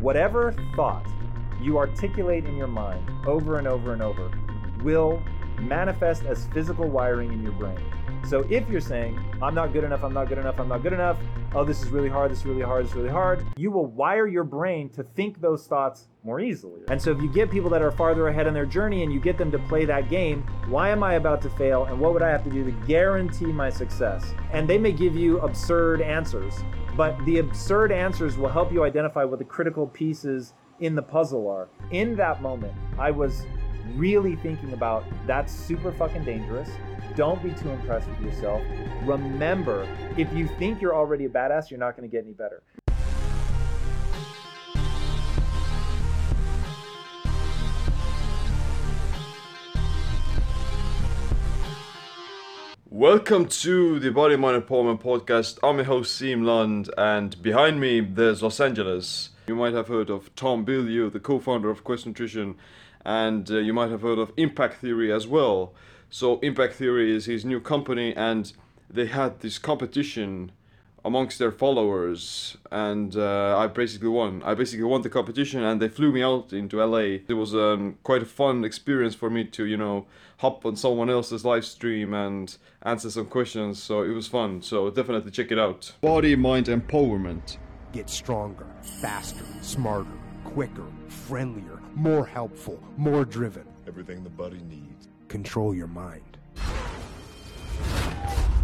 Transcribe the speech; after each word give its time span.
whatever 0.00 0.54
thought 0.74 1.06
you 1.60 1.78
articulate 1.78 2.46
in 2.46 2.56
your 2.56 2.66
mind 2.66 3.08
over 3.26 3.58
and 3.58 3.66
over 3.66 3.92
and 3.92 4.02
over 4.02 4.30
will 4.82 5.22
manifest 5.60 6.24
as 6.24 6.46
physical 6.48 6.88
wiring 6.88 7.32
in 7.32 7.42
your 7.42 7.52
brain. 7.52 7.78
So 8.24 8.40
if 8.50 8.68
you're 8.68 8.80
saying, 8.80 9.18
I'm 9.42 9.54
not 9.54 9.72
good 9.72 9.84
enough, 9.84 10.02
I'm 10.02 10.12
not 10.12 10.28
good 10.28 10.38
enough, 10.38 10.58
I'm 10.58 10.68
not 10.68 10.82
good 10.82 10.92
enough, 10.92 11.18
oh, 11.54 11.64
this 11.64 11.82
is 11.82 11.88
really 11.88 12.08
hard, 12.08 12.30
this 12.30 12.40
is 12.40 12.46
really 12.46 12.62
hard, 12.62 12.84
this 12.84 12.92
is 12.92 12.96
really 12.96 13.08
hard, 13.08 13.46
you 13.56 13.70
will 13.70 13.86
wire 13.86 14.26
your 14.26 14.44
brain 14.44 14.88
to 14.90 15.02
think 15.02 15.40
those 15.40 15.66
thoughts 15.66 16.08
more 16.22 16.38
easily. 16.38 16.82
And 16.88 17.00
so 17.00 17.10
if 17.10 17.20
you 17.20 17.32
get 17.32 17.50
people 17.50 17.70
that 17.70 17.82
are 17.82 17.90
farther 17.90 18.28
ahead 18.28 18.46
in 18.46 18.54
their 18.54 18.66
journey 18.66 19.02
and 19.02 19.12
you 19.12 19.20
get 19.20 19.38
them 19.38 19.50
to 19.50 19.58
play 19.58 19.84
that 19.86 20.08
game, 20.10 20.46
why 20.68 20.90
am 20.90 21.02
I 21.02 21.14
about 21.14 21.40
to 21.42 21.50
fail 21.50 21.86
and 21.86 21.98
what 21.98 22.12
would 22.12 22.22
I 22.22 22.28
have 22.28 22.44
to 22.44 22.50
do 22.50 22.64
to 22.64 22.72
guarantee 22.86 23.46
my 23.46 23.70
success? 23.70 24.34
And 24.52 24.68
they 24.68 24.78
may 24.78 24.92
give 24.92 25.16
you 25.16 25.40
absurd 25.40 26.02
answers, 26.02 26.62
but 27.00 27.16
the 27.24 27.38
absurd 27.38 27.92
answers 27.92 28.36
will 28.36 28.50
help 28.50 28.70
you 28.70 28.84
identify 28.84 29.24
what 29.24 29.38
the 29.38 29.44
critical 29.46 29.86
pieces 29.86 30.52
in 30.80 30.94
the 30.94 31.00
puzzle 31.00 31.48
are. 31.48 31.66
In 31.92 32.14
that 32.16 32.42
moment, 32.42 32.74
I 32.98 33.10
was 33.10 33.46
really 33.94 34.36
thinking 34.36 34.74
about 34.74 35.06
that's 35.26 35.50
super 35.50 35.92
fucking 35.92 36.24
dangerous. 36.24 36.68
Don't 37.16 37.42
be 37.42 37.52
too 37.52 37.70
impressed 37.70 38.06
with 38.06 38.20
yourself. 38.20 38.62
Remember, 39.04 39.88
if 40.18 40.30
you 40.34 40.46
think 40.58 40.82
you're 40.82 40.94
already 40.94 41.24
a 41.24 41.30
badass, 41.30 41.70
you're 41.70 41.80
not 41.80 41.96
going 41.96 42.06
to 42.06 42.14
get 42.14 42.22
any 42.22 42.34
better. 42.34 42.62
Welcome 53.00 53.46
to 53.46 53.98
the 53.98 54.10
Body 54.10 54.36
Mind 54.36 54.62
Empowerment 54.62 55.00
Podcast. 55.00 55.58
I'm 55.62 55.76
your 55.76 55.86
host, 55.86 56.20
Siim 56.20 56.44
Lund, 56.44 56.90
and 56.98 57.42
behind 57.42 57.80
me 57.80 58.00
there's 58.00 58.42
Los 58.42 58.60
Angeles. 58.60 59.30
You 59.46 59.54
might 59.54 59.72
have 59.72 59.88
heard 59.88 60.10
of 60.10 60.36
Tom 60.36 60.66
Bilyeu, 60.66 61.10
the 61.10 61.18
co 61.18 61.38
founder 61.38 61.70
of 61.70 61.82
Quest 61.82 62.04
Nutrition, 62.04 62.56
and 63.02 63.50
uh, 63.50 63.56
you 63.56 63.72
might 63.72 63.90
have 63.90 64.02
heard 64.02 64.18
of 64.18 64.34
Impact 64.36 64.82
Theory 64.82 65.10
as 65.10 65.26
well. 65.26 65.72
So, 66.10 66.40
Impact 66.40 66.74
Theory 66.74 67.10
is 67.10 67.24
his 67.24 67.42
new 67.42 67.58
company, 67.58 68.14
and 68.14 68.52
they 68.90 69.06
had 69.06 69.40
this 69.40 69.56
competition 69.58 70.52
amongst 71.04 71.38
their 71.38 71.52
followers, 71.52 72.56
and 72.70 73.16
uh, 73.16 73.56
I 73.58 73.66
basically 73.66 74.08
won. 74.08 74.42
I 74.44 74.54
basically 74.54 74.84
won 74.84 75.02
the 75.02 75.10
competition, 75.10 75.62
and 75.62 75.80
they 75.80 75.88
flew 75.88 76.12
me 76.12 76.22
out 76.22 76.52
into 76.52 76.84
LA. 76.84 77.18
It 77.28 77.36
was 77.36 77.54
um, 77.54 77.98
quite 78.02 78.22
a 78.22 78.26
fun 78.26 78.64
experience 78.64 79.14
for 79.14 79.30
me 79.30 79.44
to, 79.44 79.64
you 79.64 79.76
know, 79.76 80.06
hop 80.38 80.64
on 80.64 80.76
someone 80.76 81.10
else's 81.10 81.44
live 81.44 81.64
stream 81.64 82.14
and 82.14 82.56
answer 82.82 83.10
some 83.10 83.26
questions. 83.26 83.82
So 83.82 84.02
it 84.02 84.10
was 84.10 84.26
fun. 84.26 84.62
So 84.62 84.90
definitely 84.90 85.30
check 85.30 85.50
it 85.50 85.58
out. 85.58 85.92
Body 86.00 86.36
mind 86.36 86.66
empowerment. 86.66 87.58
Get 87.92 88.08
stronger, 88.08 88.66
faster, 89.00 89.44
smarter, 89.62 90.10
quicker, 90.44 90.86
friendlier, 91.08 91.80
more 91.94 92.24
helpful, 92.24 92.80
more 92.96 93.24
driven. 93.24 93.66
Everything 93.86 94.22
the 94.22 94.30
body 94.30 94.60
needs. 94.68 95.08
Control 95.28 95.74
your 95.74 95.88
mind. 95.88 96.29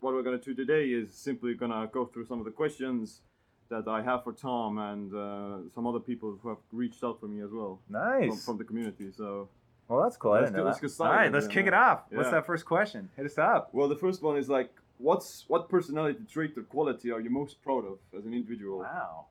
What 0.06 0.14
we're 0.14 0.22
gonna 0.22 0.38
do 0.38 0.54
today 0.54 0.84
is 0.90 1.12
simply 1.12 1.54
gonna 1.54 1.90
go 1.92 2.06
through 2.06 2.26
some 2.26 2.38
of 2.38 2.44
the 2.44 2.52
questions 2.52 3.22
that 3.70 3.88
I 3.88 4.02
have 4.02 4.22
for 4.22 4.32
Tom 4.32 4.78
and 4.78 5.12
uh, 5.12 5.68
some 5.74 5.84
other 5.84 5.98
people 5.98 6.38
who 6.40 6.48
have 6.48 6.58
reached 6.70 7.02
out 7.02 7.18
for 7.18 7.26
me 7.26 7.42
as 7.42 7.50
well 7.50 7.80
Nice. 7.88 8.28
from, 8.28 8.36
from 8.38 8.58
the 8.58 8.62
community. 8.62 9.10
So 9.10 9.48
well, 9.88 10.04
that's 10.04 10.16
cool. 10.16 10.30
Let's 10.34 10.52
get- 10.52 10.64
let's 10.64 10.78
get 10.78 10.90
started 10.92 11.12
All 11.12 11.18
right, 11.24 11.32
let's 11.32 11.48
kick 11.48 11.66
it 11.66 11.72
man. 11.72 11.82
off. 11.82 12.04
What's 12.12 12.30
that 12.30 12.46
first 12.46 12.64
question? 12.64 13.10
Hit 13.16 13.26
us 13.26 13.36
up. 13.36 13.70
Well, 13.74 13.88
the 13.88 13.96
first 13.96 14.22
one 14.22 14.36
is 14.36 14.48
like, 14.48 14.70
what's 14.98 15.44
what 15.48 15.68
personality 15.68 16.20
trait 16.30 16.56
or 16.56 16.62
quality 16.62 17.10
are 17.10 17.20
you 17.20 17.28
most 17.30 17.60
proud 17.60 17.84
of 17.84 17.98
as 18.16 18.26
an 18.26 18.32
individual? 18.32 18.78
Wow. 18.78 19.26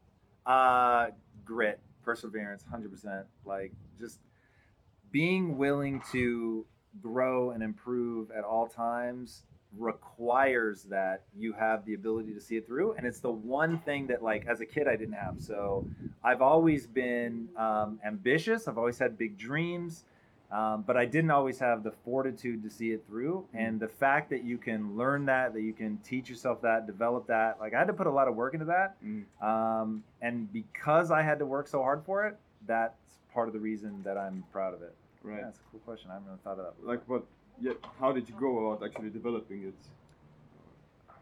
Uh, 0.46 1.12
grit, 1.46 1.80
perseverance, 2.04 2.66
hundred 2.70 2.92
percent. 2.92 3.28
Like 3.46 3.72
just 3.98 4.20
being 5.10 5.58
willing 5.58 6.02
to 6.12 6.66
grow 7.02 7.52
and 7.52 7.64
improve 7.64 8.30
at 8.32 8.44
all 8.44 8.68
times 8.68 9.44
requires 9.78 10.84
that 10.84 11.24
you 11.38 11.54
have 11.54 11.86
the 11.86 11.94
ability 11.94 12.34
to 12.34 12.40
see 12.40 12.56
it 12.58 12.66
through 12.68 12.94
and 12.98 13.06
it's 13.08 13.20
the 13.20 13.30
one 13.32 13.80
thing 13.80 14.08
that 14.08 14.24
like 14.24 14.46
as 14.48 14.62
a 14.62 14.66
kid 14.66 14.88
i 14.88 14.96
didn't 14.96 15.14
have 15.16 15.36
so 15.40 15.86
i've 16.24 16.42
always 16.42 16.86
been 16.88 17.48
um, 17.58 18.00
ambitious 18.06 18.68
i've 18.68 18.78
always 18.78 18.98
had 19.00 19.18
big 19.18 19.38
dreams 19.38 20.06
um, 20.52 20.84
but 20.86 20.96
i 20.96 21.06
didn't 21.06 21.32
always 21.32 21.60
have 21.60 21.84
the 21.84 21.92
fortitude 22.04 22.64
to 22.64 22.70
see 22.70 22.92
it 22.92 23.04
through 23.08 23.46
and 23.54 23.80
the 23.80 23.88
fact 23.88 24.30
that 24.30 24.44
you 24.44 24.58
can 24.58 24.96
learn 24.96 25.26
that 25.26 25.54
that 25.54 25.62
you 25.62 25.74
can 25.74 25.98
teach 25.98 26.30
yourself 26.30 26.62
that 26.62 26.86
develop 26.86 27.26
that 27.28 27.58
like 27.60 27.74
i 27.74 27.80
had 27.80 27.88
to 27.88 27.94
put 27.94 28.08
a 28.08 28.12
lot 28.12 28.28
of 28.28 28.36
work 28.36 28.54
into 28.54 28.66
that 28.66 28.96
Mm. 29.04 29.24
um, 29.44 30.04
and 30.22 30.52
because 30.54 31.12
I 31.12 31.22
had 31.22 31.40
to 31.40 31.46
work 31.46 31.68
so 31.68 31.82
hard 31.82 32.04
for 32.06 32.26
it, 32.26 32.38
that's 32.66 33.20
part 33.34 33.48
of 33.48 33.54
the 33.54 33.60
reason 33.60 34.02
that 34.04 34.18
I'm 34.18 34.44
proud 34.52 34.74
of 34.74 34.82
it. 34.82 34.96
Right. 35.22 35.38
Yeah, 35.40 35.44
that's 35.46 35.60
a 35.60 35.62
cool 35.72 35.80
question. 35.82 36.10
I 36.10 36.14
haven't 36.14 36.28
really 36.30 36.40
thought 36.44 36.58
of 36.60 36.66
that. 36.78 36.88
Like, 36.88 37.02
what? 37.08 37.24
Yeah. 37.60 37.74
How 38.00 38.12
did 38.12 38.28
you 38.30 38.36
go 38.40 38.72
about 38.72 38.86
actually 38.86 39.10
developing 39.10 39.64
it? 39.64 39.74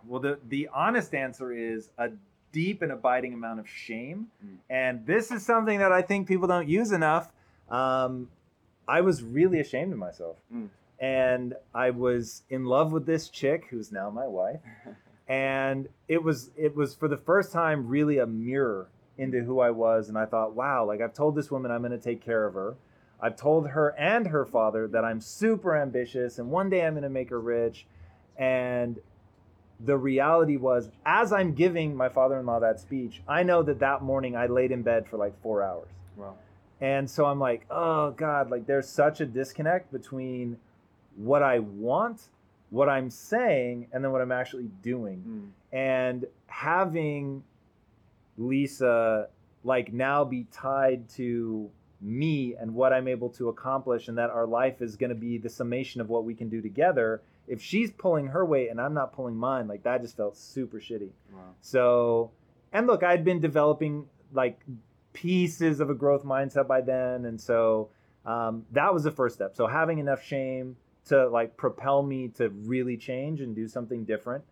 Well, 0.07 0.19
the 0.19 0.39
the 0.49 0.69
honest 0.73 1.13
answer 1.13 1.51
is 1.51 1.89
a 1.97 2.09
deep 2.51 2.81
and 2.81 2.91
abiding 2.91 3.33
amount 3.33 3.59
of 3.59 3.67
shame, 3.67 4.27
Mm. 4.45 4.57
and 4.69 5.05
this 5.05 5.31
is 5.31 5.45
something 5.45 5.79
that 5.79 5.91
I 5.91 6.01
think 6.01 6.27
people 6.27 6.47
don't 6.47 6.67
use 6.67 6.91
enough. 6.91 7.31
Um, 7.69 8.29
I 8.87 9.01
was 9.01 9.23
really 9.23 9.59
ashamed 9.59 9.93
of 9.93 9.97
myself, 9.99 10.37
Mm. 10.53 10.69
and 10.99 11.55
I 11.73 11.89
was 11.91 12.43
in 12.49 12.65
love 12.65 12.91
with 12.91 13.05
this 13.05 13.29
chick 13.29 13.65
who's 13.69 13.91
now 13.91 14.09
my 14.09 14.27
wife, 14.27 14.59
and 15.27 15.87
it 16.07 16.21
was 16.23 16.51
it 16.57 16.75
was 16.75 16.93
for 16.95 17.07
the 17.07 17.17
first 17.17 17.51
time 17.51 17.87
really 17.87 18.17
a 18.17 18.25
mirror 18.27 18.89
into 19.17 19.41
who 19.43 19.59
I 19.59 19.69
was, 19.71 20.09
and 20.09 20.17
I 20.17 20.25
thought, 20.25 20.53
wow, 20.55 20.83
like 20.85 20.99
I've 20.99 21.13
told 21.13 21.35
this 21.35 21.49
woman 21.51 21.71
I'm 21.71 21.81
going 21.81 21.91
to 21.91 21.97
take 21.97 22.19
care 22.21 22.45
of 22.45 22.55
her. 22.55 22.75
I've 23.23 23.37
told 23.37 23.69
her 23.69 23.95
and 23.97 24.27
her 24.27 24.45
father 24.45 24.87
that 24.89 25.05
I'm 25.05 25.21
super 25.21 25.75
ambitious 25.77 26.39
and 26.39 26.51
one 26.51 26.69
day 26.69 26.85
I'm 26.85 26.93
going 26.93 27.03
to 27.03 27.09
make 27.09 27.29
her 27.29 27.39
rich. 27.39 27.87
And 28.37 28.99
the 29.79 29.97
reality 29.97 30.57
was, 30.57 30.89
as 31.05 31.31
I'm 31.31 31.53
giving 31.53 31.95
my 31.95 32.09
father 32.09 32.37
in 32.39 32.45
law 32.45 32.59
that 32.59 32.79
speech, 32.81 33.21
I 33.27 33.43
know 33.43 33.63
that 33.63 33.79
that 33.79 34.01
morning 34.01 34.35
I 34.35 34.47
laid 34.47 34.71
in 34.71 34.81
bed 34.81 35.07
for 35.07 35.17
like 35.17 35.41
four 35.41 35.63
hours. 35.63 35.87
Wow. 36.17 36.35
And 36.81 37.09
so 37.09 37.23
I'm 37.25 37.39
like, 37.39 37.65
oh 37.69 38.11
God, 38.11 38.51
like 38.51 38.67
there's 38.67 38.89
such 38.89 39.21
a 39.21 39.25
disconnect 39.25 39.91
between 39.93 40.57
what 41.15 41.43
I 41.43 41.59
want, 41.59 42.23
what 42.71 42.89
I'm 42.89 43.09
saying, 43.09 43.87
and 43.93 44.03
then 44.03 44.11
what 44.11 44.21
I'm 44.21 44.31
actually 44.33 44.69
doing 44.81 45.23
Mm. 45.25 45.49
and 45.71 46.25
having 46.47 47.43
Lisa 48.37 49.29
like 49.63 49.93
now 49.93 50.25
be 50.25 50.45
tied 50.51 51.07
to 51.09 51.69
me 52.03 52.55
and 52.59 52.73
what 52.75 52.91
I'm 52.93 53.07
able 53.07 53.29
to 53.31 53.49
accomplish 53.49 54.07
and 54.09 54.17
that 54.17 54.29
our 54.29 54.45
life 54.45 54.81
is 54.81 54.95
going 54.97 55.09
to 55.09 55.15
be 55.15 55.37
the 55.37 55.49
summation 55.49 56.01
of 56.01 56.09
what 56.09 56.25
we 56.25 56.35
can 56.35 56.49
do 56.49 56.61
together 56.61 57.21
if 57.47 57.61
she's 57.61 57.91
pulling 57.91 58.27
her 58.27 58.45
weight 58.45 58.69
and 58.69 58.79
I'm 58.81 58.93
not 58.93 59.13
pulling 59.13 59.35
mine 59.35 59.67
like 59.67 59.83
that 59.83 60.01
just 60.01 60.17
felt 60.17 60.35
super 60.37 60.79
shitty 60.79 61.09
Wow. 61.33 61.39
so 61.61 62.31
and 62.73 62.87
look 62.87 63.03
I'd 63.03 63.23
been 63.23 63.39
developing 63.39 64.05
like 64.33 64.59
pieces 65.13 65.79
of 65.79 65.89
a 65.89 65.93
growth 65.93 66.23
mindset 66.23 66.67
by 66.67 66.81
then 66.81 67.25
and 67.25 67.39
so 67.39 67.89
um, 68.25 68.65
that 68.71 68.93
was 68.93 69.03
the 69.03 69.11
first 69.11 69.35
step 69.35 69.55
so 69.55 69.67
having 69.67 69.99
enough 69.99 70.23
shame 70.23 70.75
to 71.05 71.27
like 71.27 71.55
propel 71.57 72.01
me 72.01 72.29
to 72.29 72.49
really 72.49 72.97
change 72.97 73.41
and 73.41 73.55
do 73.55 73.67
something 73.67 74.05
different 74.05 74.43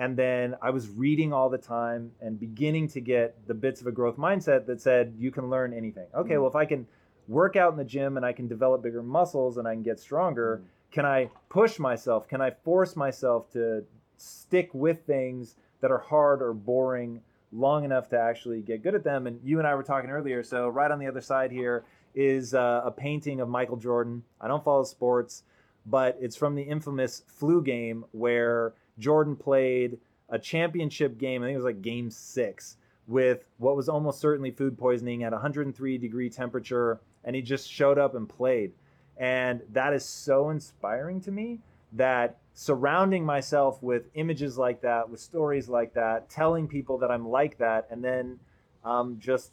and 0.00 0.16
then 0.16 0.56
I 0.62 0.70
was 0.70 0.88
reading 0.88 1.30
all 1.30 1.50
the 1.50 1.58
time 1.58 2.10
and 2.22 2.40
beginning 2.40 2.88
to 2.88 3.02
get 3.02 3.36
the 3.46 3.52
bits 3.52 3.82
of 3.82 3.86
a 3.86 3.92
growth 3.92 4.16
mindset 4.16 4.64
that 4.64 4.80
said 4.80 5.14
you 5.18 5.30
can 5.30 5.50
learn 5.50 5.74
anything. 5.74 6.06
Okay, 6.14 6.34
Mhm. 6.34 6.40
well 6.40 6.48
if 6.48 6.56
I 6.56 6.64
can 6.64 6.86
work 7.28 7.54
out 7.54 7.70
in 7.70 7.76
the 7.76 7.84
gym 7.84 8.16
and 8.16 8.24
I 8.24 8.32
can 8.32 8.48
develop 8.48 8.80
bigger 8.82 9.02
muscles 9.02 9.58
and 9.58 9.68
I 9.68 9.74
can 9.74 9.82
get 9.82 10.00
stronger, 10.00 10.62
can 10.90 11.04
I 11.04 11.30
push 11.50 11.78
myself? 11.78 12.26
Can 12.26 12.40
I 12.40 12.50
force 12.50 12.96
myself 12.96 13.50
to 13.50 13.84
stick 14.16 14.70
with 14.72 15.02
things 15.02 15.56
that 15.82 15.90
are 15.90 15.98
hard 15.98 16.40
or 16.40 16.54
boring 16.54 17.20
long 17.52 17.84
enough 17.84 18.08
to 18.08 18.18
actually 18.18 18.62
get 18.62 18.82
good 18.82 18.94
at 18.94 19.04
them? 19.04 19.26
And 19.26 19.38
you 19.44 19.58
and 19.58 19.68
I 19.68 19.74
were 19.74 19.82
talking 19.82 20.08
earlier, 20.10 20.42
so 20.42 20.68
right 20.70 20.90
on 20.90 20.98
the 20.98 21.06
other 21.08 21.20
side 21.20 21.52
here 21.52 21.84
is 22.14 22.54
uh, 22.54 22.80
a 22.86 22.90
painting 22.90 23.38
of 23.40 23.50
Michael 23.50 23.76
Jordan. 23.76 24.24
I 24.40 24.48
don't 24.48 24.64
follow 24.64 24.82
sports, 24.84 25.44
but 25.84 26.16
it's 26.22 26.36
from 26.36 26.54
the 26.54 26.62
infamous 26.62 27.22
flu 27.26 27.62
game 27.62 28.06
where 28.12 28.72
Jordan 29.00 29.34
played 29.34 29.98
a 30.28 30.38
championship 30.38 31.18
game. 31.18 31.42
I 31.42 31.46
think 31.46 31.54
it 31.54 31.58
was 31.58 31.64
like 31.64 31.82
game 31.82 32.10
six 32.10 32.76
with 33.08 33.44
what 33.58 33.74
was 33.74 33.88
almost 33.88 34.20
certainly 34.20 34.52
food 34.52 34.78
poisoning 34.78 35.24
at 35.24 35.32
103 35.32 35.98
degree 35.98 36.30
temperature. 36.30 37.00
And 37.24 37.34
he 37.34 37.42
just 37.42 37.68
showed 37.68 37.98
up 37.98 38.14
and 38.14 38.28
played. 38.28 38.72
And 39.16 39.62
that 39.72 39.92
is 39.92 40.04
so 40.04 40.50
inspiring 40.50 41.20
to 41.22 41.32
me 41.32 41.58
that 41.92 42.38
surrounding 42.54 43.24
myself 43.24 43.82
with 43.82 44.04
images 44.14 44.56
like 44.56 44.80
that, 44.82 45.10
with 45.10 45.20
stories 45.20 45.68
like 45.68 45.94
that, 45.94 46.30
telling 46.30 46.68
people 46.68 46.98
that 46.98 47.10
I'm 47.10 47.28
like 47.28 47.58
that, 47.58 47.86
and 47.90 48.02
then 48.02 48.38
um, 48.84 49.16
just 49.18 49.52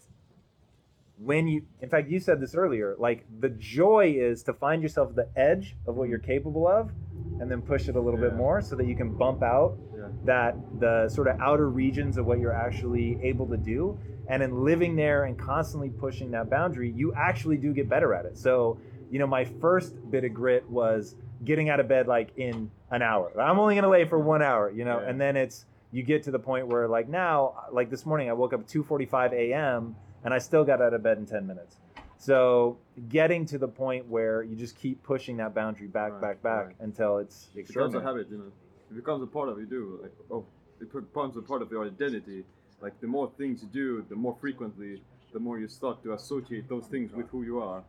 when 1.19 1.47
you, 1.47 1.63
in 1.81 1.89
fact, 1.89 2.09
you 2.09 2.19
said 2.19 2.39
this 2.39 2.53
earlier, 2.55 2.95
like 2.99 3.25
the 3.39 3.49
joy 3.49 4.15
is 4.17 4.43
to 4.43 4.53
find 4.53 4.81
yourself 4.81 5.09
at 5.09 5.15
the 5.15 5.29
edge 5.39 5.75
of 5.87 5.95
what 5.95 6.09
you're 6.09 6.19
capable 6.19 6.67
of 6.67 6.91
and 7.39 7.49
then 7.51 7.61
push 7.61 7.87
it 7.87 7.95
a 7.95 7.99
little 7.99 8.19
bit 8.19 8.35
more 8.35 8.61
so 8.61 8.75
that 8.75 8.85
you 8.87 8.95
can 8.95 9.09
bump 9.13 9.43
out 9.43 9.77
Yeah. 9.95 10.07
that 10.25 10.55
the 10.79 11.09
sort 11.09 11.27
of 11.27 11.39
outer 11.39 11.69
regions 11.69 12.17
of 12.17 12.25
what 12.25 12.39
you're 12.39 12.53
actually 12.53 13.19
able 13.23 13.47
to 13.47 13.57
do. 13.57 13.97
And 14.29 14.43
in 14.43 14.63
living 14.65 14.95
there 14.95 15.23
and 15.25 15.37
constantly 15.37 15.89
pushing 15.89 16.31
that 16.31 16.49
boundary 16.49 16.89
you 16.91 17.13
actually 17.13 17.57
do 17.57 17.73
get 17.73 17.87
better 17.89 18.13
at 18.13 18.25
it. 18.25 18.37
So 18.37 18.77
you 19.09 19.19
know 19.19 19.27
my 19.27 19.45
first 19.45 19.95
bit 20.11 20.23
of 20.25 20.33
grit 20.33 20.69
was 20.69 21.15
getting 21.45 21.69
out 21.69 21.79
of 21.79 21.87
bed 21.87 22.07
like 22.07 22.29
in 22.37 22.69
an 22.91 23.01
hour. 23.01 23.31
I'm 23.39 23.59
only 23.59 23.75
going 23.75 23.83
to 23.83 23.89
lay 23.89 24.05
for 24.05 24.19
one 24.19 24.41
hour 24.41 24.69
you 24.71 24.83
know? 24.85 24.99
Yeah. 24.99 25.09
and 25.09 25.19
then 25.21 25.35
it's 25.37 25.65
you 25.91 26.03
get 26.03 26.23
to 26.23 26.31
the 26.31 26.39
point 26.39 26.67
where 26.67 26.87
like 26.87 27.07
now 27.07 27.53
like 27.71 27.89
this 27.89 28.05
morning 28.05 28.29
i 28.29 28.33
woke 28.33 28.51
up 28.53 28.59
at 28.61 28.67
2.45 28.67 29.31
a.m 29.33 29.95
and 30.25 30.33
i 30.33 30.37
still 30.37 30.65
got 30.65 30.81
out 30.81 30.93
of 30.93 31.01
bed 31.01 31.17
in 31.17 31.25
10 31.25 31.47
minutes 31.47 31.77
so 32.17 32.77
getting 33.09 33.45
to 33.47 33.57
the 33.57 33.67
point 33.67 34.07
where 34.07 34.43
you 34.43 34.55
just 34.55 34.75
keep 34.75 35.03
pushing 35.03 35.37
that 35.37 35.53
boundary 35.53 35.87
back 35.87 36.13
Right, 36.13 36.21
back 36.21 36.41
back 36.41 36.65
right. 36.67 36.75
until 36.79 37.17
it's 37.19 37.49
It 37.55 37.67
becomes 37.67 37.95
a 37.95 38.01
habit, 38.01 38.27
you 38.29 38.37
know. 38.37 38.51
It 38.89 38.95
becomes 38.95 39.21
a 39.23 39.27
part 39.27 39.49
of 39.49 39.59
you 39.59 39.65
do. 39.65 39.99
Like, 40.01 40.13
oh, 40.31 40.45
it 40.79 40.91
becomes 40.91 41.37
a 41.37 41.41
part 41.41 41.61
of 41.61 41.71
your 41.71 41.85
identity. 41.85 42.43
Like 42.81 42.99
the 43.01 43.07
more 43.07 43.31
things 43.37 43.61
you 43.63 43.69
do, 43.69 44.05
the 44.09 44.15
more 44.15 44.35
frequently, 44.39 45.01
the 45.33 45.39
more 45.39 45.59
you 45.59 45.67
start 45.67 46.03
to 46.03 46.13
associate 46.13 46.69
those 46.69 46.87
things 46.87 47.11
with 47.13 47.29
who 47.29 47.43
you 47.43 47.59
are. 47.59 47.83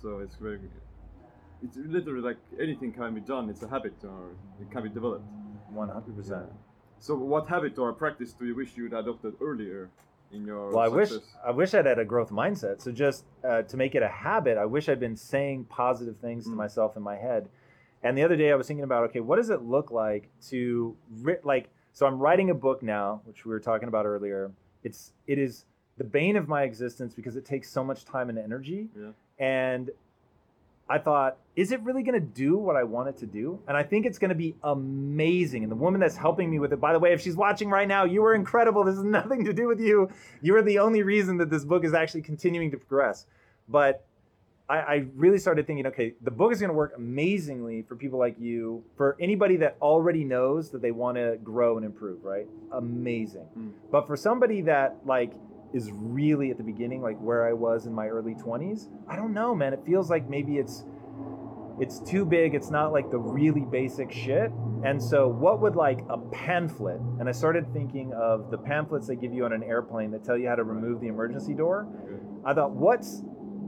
So 0.00 0.18
it's 0.18 0.36
very. 0.36 0.60
It's 1.62 1.76
literally 1.76 2.20
like 2.20 2.36
anything 2.60 2.92
can 2.92 3.14
be 3.14 3.20
done. 3.20 3.48
It's 3.48 3.62
a 3.62 3.68
habit, 3.68 3.94
or 4.04 4.32
it 4.60 4.70
can 4.70 4.82
be 4.82 4.90
developed. 4.90 5.26
100% 5.74 6.46
So, 7.00 7.16
what 7.16 7.48
habit 7.48 7.78
or 7.78 7.92
practice 7.92 8.32
do 8.32 8.46
you 8.46 8.54
wish 8.54 8.76
you'd 8.76 8.92
adopted 8.92 9.34
earlier 9.40 9.90
in 10.34 10.44
your 10.44 10.70
Well, 10.70 10.78
I 10.80 10.88
wish? 10.88 11.10
I 11.44 11.50
wish 11.50 11.74
I'd 11.74 11.86
had 11.86 11.98
a 11.98 12.04
growth 12.04 12.30
mindset. 12.30 12.80
So 12.80 12.92
just 12.92 13.24
uh, 13.48 13.62
to 13.62 13.76
make 13.76 13.94
it 13.94 14.02
a 14.02 14.08
habit, 14.08 14.58
I 14.58 14.64
wish 14.64 14.88
I'd 14.88 15.00
been 15.00 15.16
saying 15.16 15.64
positive 15.64 16.16
things 16.18 16.44
to 16.44 16.50
Mm. 16.50 16.56
myself 16.56 16.96
in 16.96 17.02
my 17.02 17.16
head. 17.16 17.48
And 18.02 18.18
the 18.18 18.22
other 18.22 18.36
day, 18.36 18.52
I 18.52 18.54
was 18.54 18.66
thinking 18.66 18.84
about, 18.84 19.04
okay, 19.04 19.20
what 19.20 19.36
does 19.36 19.50
it 19.50 19.62
look 19.62 19.90
like 19.90 20.28
to 20.50 20.94
ri- 21.22 21.38
like? 21.42 21.70
So 21.92 22.06
I'm 22.06 22.18
writing 22.18 22.50
a 22.50 22.54
book 22.54 22.82
now, 22.82 23.22
which 23.24 23.44
we 23.46 23.50
were 23.50 23.60
talking 23.60 23.88
about 23.88 24.04
earlier. 24.04 24.50
It's 24.82 25.12
it 25.26 25.38
is 25.38 25.64
the 25.96 26.04
bane 26.04 26.36
of 26.36 26.48
my 26.48 26.64
existence 26.64 27.14
because 27.14 27.36
it 27.36 27.44
takes 27.44 27.70
so 27.70 27.82
much 27.84 28.04
time 28.04 28.28
and 28.28 28.38
energy. 28.38 28.88
Yeah. 28.98 29.10
And 29.38 29.90
I 30.88 30.98
thought, 30.98 31.38
is 31.56 31.72
it 31.72 31.80
really 31.82 32.02
going 32.02 32.20
to 32.20 32.26
do 32.26 32.58
what 32.58 32.76
I 32.76 32.82
want 32.82 33.08
it 33.08 33.16
to 33.18 33.26
do? 33.26 33.58
And 33.68 33.76
I 33.76 33.82
think 33.82 34.04
it's 34.04 34.18
going 34.18 34.30
to 34.30 34.34
be 34.34 34.54
amazing. 34.62 35.62
And 35.62 35.72
the 35.72 35.76
woman 35.76 36.00
that's 36.00 36.16
helping 36.16 36.50
me 36.50 36.58
with 36.58 36.72
it, 36.72 36.80
by 36.80 36.92
the 36.92 36.98
way, 36.98 37.12
if 37.12 37.22
she's 37.22 37.36
watching 37.36 37.70
right 37.70 37.88
now, 37.88 38.04
you 38.04 38.20
were 38.20 38.34
incredible. 38.34 38.84
This 38.84 38.96
has 38.96 39.04
nothing 39.04 39.44
to 39.44 39.52
do 39.52 39.66
with 39.66 39.80
you. 39.80 40.10
You 40.42 40.54
are 40.56 40.62
the 40.62 40.78
only 40.78 41.02
reason 41.02 41.38
that 41.38 41.48
this 41.48 41.64
book 41.64 41.84
is 41.84 41.94
actually 41.94 42.22
continuing 42.22 42.70
to 42.72 42.76
progress. 42.76 43.26
But 43.68 44.04
I, 44.68 44.76
I 44.78 45.06
really 45.14 45.38
started 45.38 45.66
thinking, 45.66 45.86
okay, 45.86 46.14
the 46.22 46.30
book 46.30 46.52
is 46.52 46.60
going 46.60 46.70
to 46.70 46.74
work 46.74 46.92
amazingly 46.96 47.82
for 47.82 47.96
people 47.96 48.18
like 48.18 48.38
you, 48.38 48.82
for 48.96 49.16
anybody 49.20 49.56
that 49.56 49.76
already 49.80 50.24
knows 50.24 50.70
that 50.70 50.82
they 50.82 50.90
want 50.90 51.16
to 51.16 51.38
grow 51.42 51.76
and 51.76 51.84
improve, 51.84 52.24
right? 52.24 52.46
Amazing. 52.72 53.46
Mm. 53.58 53.72
But 53.90 54.06
for 54.06 54.16
somebody 54.16 54.62
that 54.62 54.96
like 55.04 55.32
is 55.74 55.90
really 55.92 56.50
at 56.50 56.56
the 56.56 56.62
beginning, 56.62 57.02
like 57.02 57.18
where 57.18 57.46
I 57.46 57.52
was 57.52 57.86
in 57.86 57.92
my 57.92 58.06
early 58.06 58.34
20s, 58.34 58.88
I 59.08 59.16
don't 59.16 59.34
know, 59.34 59.54
man. 59.54 59.74
It 59.74 59.80
feels 59.84 60.08
like 60.08 60.30
maybe 60.30 60.56
it's 60.56 60.84
it's 61.80 61.98
too 61.98 62.24
big. 62.24 62.54
It's 62.54 62.70
not 62.70 62.92
like 62.92 63.10
the 63.10 63.18
really 63.18 63.62
basic 63.62 64.12
shit. 64.12 64.52
And 64.84 65.02
so, 65.02 65.26
what 65.26 65.60
would 65.60 65.74
like 65.74 66.00
a 66.08 66.18
pamphlet? 66.18 67.00
And 67.18 67.28
I 67.28 67.32
started 67.32 67.72
thinking 67.72 68.12
of 68.12 68.50
the 68.50 68.58
pamphlets 68.58 69.08
they 69.08 69.16
give 69.16 69.32
you 69.32 69.44
on 69.44 69.52
an 69.52 69.64
airplane 69.64 70.10
that 70.12 70.24
tell 70.24 70.38
you 70.38 70.48
how 70.48 70.54
to 70.54 70.62
remove 70.62 71.00
the 71.00 71.08
emergency 71.08 71.52
door. 71.52 71.88
I 72.44 72.54
thought, 72.54 72.70
what's 72.70 73.22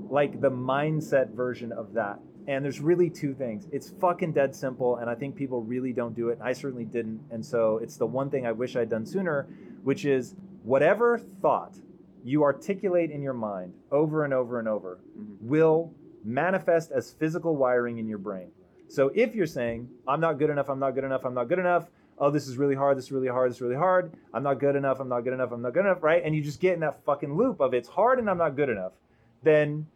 like 0.08 0.40
the 0.40 0.50
mindset 0.50 1.34
version 1.34 1.72
of 1.72 1.94
that? 1.94 2.20
And 2.46 2.64
there's 2.64 2.80
really 2.80 3.10
two 3.10 3.34
things. 3.34 3.66
It's 3.72 3.90
fucking 4.00 4.32
dead 4.32 4.54
simple, 4.54 4.96
and 4.96 5.10
I 5.10 5.16
think 5.16 5.34
people 5.34 5.62
really 5.62 5.92
don't 5.92 6.14
do 6.14 6.28
it. 6.28 6.38
I 6.40 6.52
certainly 6.52 6.84
didn't. 6.84 7.20
And 7.32 7.44
so 7.44 7.78
it's 7.82 7.96
the 7.96 8.06
one 8.06 8.30
thing 8.30 8.46
I 8.46 8.52
wish 8.52 8.76
I'd 8.76 8.88
done 8.88 9.04
sooner, 9.04 9.48
which 9.82 10.04
is 10.04 10.36
whatever 10.62 11.18
thought 11.42 11.76
you 12.26 12.42
articulate 12.42 13.10
in 13.12 13.22
your 13.22 13.32
mind 13.32 13.72
over 13.92 14.24
and 14.24 14.34
over 14.34 14.58
and 14.58 14.66
over 14.66 14.98
Mhm. 15.16 15.36
will 15.42 15.92
manifest 16.24 16.90
as 16.90 17.12
physical 17.12 17.56
wiring 17.56 17.98
in 17.98 18.08
your 18.08 18.18
brain. 18.18 18.50
So 18.88 19.12
if 19.14 19.34
you're 19.34 19.46
saying, 19.46 19.88
I'm 20.08 20.20
not 20.20 20.38
good 20.38 20.50
enough, 20.50 20.68
I'm 20.68 20.80
not 20.80 20.96
good 20.96 21.04
enough, 21.04 21.24
I'm 21.24 21.34
not 21.34 21.48
good 21.48 21.60
enough, 21.60 21.88
oh, 22.18 22.30
this 22.30 22.48
is 22.48 22.58
really 22.58 22.74
hard, 22.74 22.98
this 22.98 23.04
is 23.06 23.12
really 23.12 23.28
hard, 23.28 23.50
this 23.50 23.58
is 23.58 23.62
really 23.62 23.76
hard, 23.76 24.12
I'm 24.34 24.42
not 24.42 24.58
good 24.58 24.74
enough, 24.74 24.98
I'm 24.98 25.08
not 25.08 25.20
good 25.20 25.34
enough, 25.34 25.52
I'm 25.52 25.62
not 25.62 25.72
good 25.72 25.84
enough, 25.86 26.02
right? 26.02 26.22
And 26.24 26.34
you 26.34 26.42
just 26.42 26.60
get 26.60 26.74
in 26.74 26.80
that 26.80 27.04
fucking 27.04 27.36
loop 27.36 27.60
of 27.60 27.74
it's 27.74 27.88
hard 27.88 28.18
and 28.18 28.28
I'm 28.28 28.38
not 28.38 28.56
good 28.56 28.70
enough, 28.70 28.92
then 29.44 29.86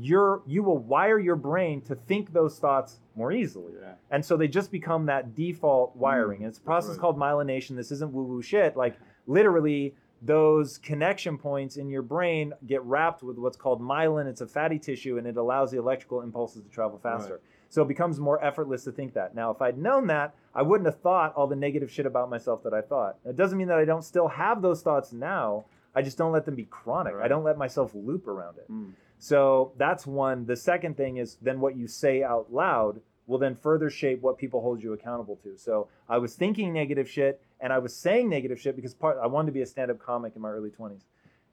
you're 0.00 0.42
you 0.46 0.62
will 0.62 0.78
wire 0.78 1.18
your 1.18 1.36
brain 1.36 1.80
to 1.82 1.96
think 1.96 2.32
those 2.32 2.58
thoughts 2.58 3.00
more 3.16 3.32
easily. 3.32 3.74
Yeah. 3.78 3.94
And 4.10 4.24
so 4.24 4.36
they 4.36 4.46
just 4.48 4.70
become 4.70 5.06
that 5.06 5.34
default 5.34 5.96
wiring. 5.96 6.42
it's 6.42 6.58
a 6.58 6.62
process 6.62 6.90
right. 6.92 7.00
called 7.00 7.18
myelination. 7.18 7.76
This 7.76 7.90
isn't 7.90 8.12
woo 8.12 8.22
woo 8.22 8.40
shit. 8.40 8.76
Like 8.76 8.96
literally, 9.26 9.94
those 10.20 10.78
connection 10.78 11.38
points 11.38 11.76
in 11.76 11.88
your 11.88 12.02
brain 12.02 12.52
get 12.66 12.82
wrapped 12.82 13.22
with 13.22 13.38
what's 13.38 13.56
called 13.56 13.80
myelin. 13.80 14.26
It's 14.26 14.40
a 14.40 14.46
fatty 14.46 14.78
tissue 14.78 15.18
and 15.18 15.26
it 15.26 15.36
allows 15.36 15.70
the 15.70 15.78
electrical 15.78 16.22
impulses 16.22 16.62
to 16.62 16.68
travel 16.68 16.98
faster. 16.98 17.34
Right. 17.34 17.42
So 17.70 17.82
it 17.82 17.88
becomes 17.88 18.18
more 18.18 18.42
effortless 18.42 18.84
to 18.84 18.92
think 18.92 19.14
that. 19.14 19.34
Now, 19.34 19.50
if 19.50 19.60
I'd 19.60 19.78
known 19.78 20.06
that, 20.06 20.34
I 20.54 20.62
wouldn't 20.62 20.86
have 20.86 21.00
thought 21.00 21.34
all 21.34 21.46
the 21.46 21.56
negative 21.56 21.90
shit 21.90 22.06
about 22.06 22.30
myself 22.30 22.62
that 22.64 22.72
I 22.72 22.80
thought. 22.80 23.18
It 23.24 23.36
doesn't 23.36 23.58
mean 23.58 23.68
that 23.68 23.78
I 23.78 23.84
don't 23.84 24.02
still 24.02 24.28
have 24.28 24.62
those 24.62 24.82
thoughts 24.82 25.12
now. 25.12 25.66
I 25.94 26.02
just 26.02 26.16
don't 26.16 26.32
let 26.32 26.46
them 26.46 26.54
be 26.54 26.64
chronic. 26.64 27.14
I 27.22 27.28
don't 27.28 27.44
let 27.44 27.58
myself 27.58 27.92
loop 27.94 28.26
around 28.26 28.58
it. 28.58 28.70
Mm. 28.70 28.92
So 29.18 29.72
that's 29.76 30.06
one. 30.06 30.46
The 30.46 30.56
second 30.56 30.96
thing 30.96 31.18
is 31.18 31.36
then 31.42 31.60
what 31.60 31.76
you 31.76 31.86
say 31.86 32.22
out 32.22 32.52
loud 32.52 33.00
will 33.26 33.38
then 33.38 33.54
further 33.54 33.90
shape 33.90 34.22
what 34.22 34.38
people 34.38 34.60
hold 34.62 34.82
you 34.82 34.92
accountable 34.94 35.36
to. 35.42 35.56
So 35.58 35.88
I 36.08 36.18
was 36.18 36.34
thinking 36.34 36.72
negative 36.72 37.08
shit 37.08 37.42
and 37.60 37.72
I 37.72 37.78
was 37.78 37.94
saying 37.94 38.28
negative 38.28 38.60
shit 38.60 38.76
because 38.76 38.94
part 38.94 39.18
I 39.22 39.26
wanted 39.26 39.46
to 39.46 39.52
be 39.52 39.62
a 39.62 39.66
stand-up 39.66 39.98
comic 39.98 40.34
in 40.36 40.42
my 40.42 40.50
early 40.50 40.70
20s. 40.70 41.02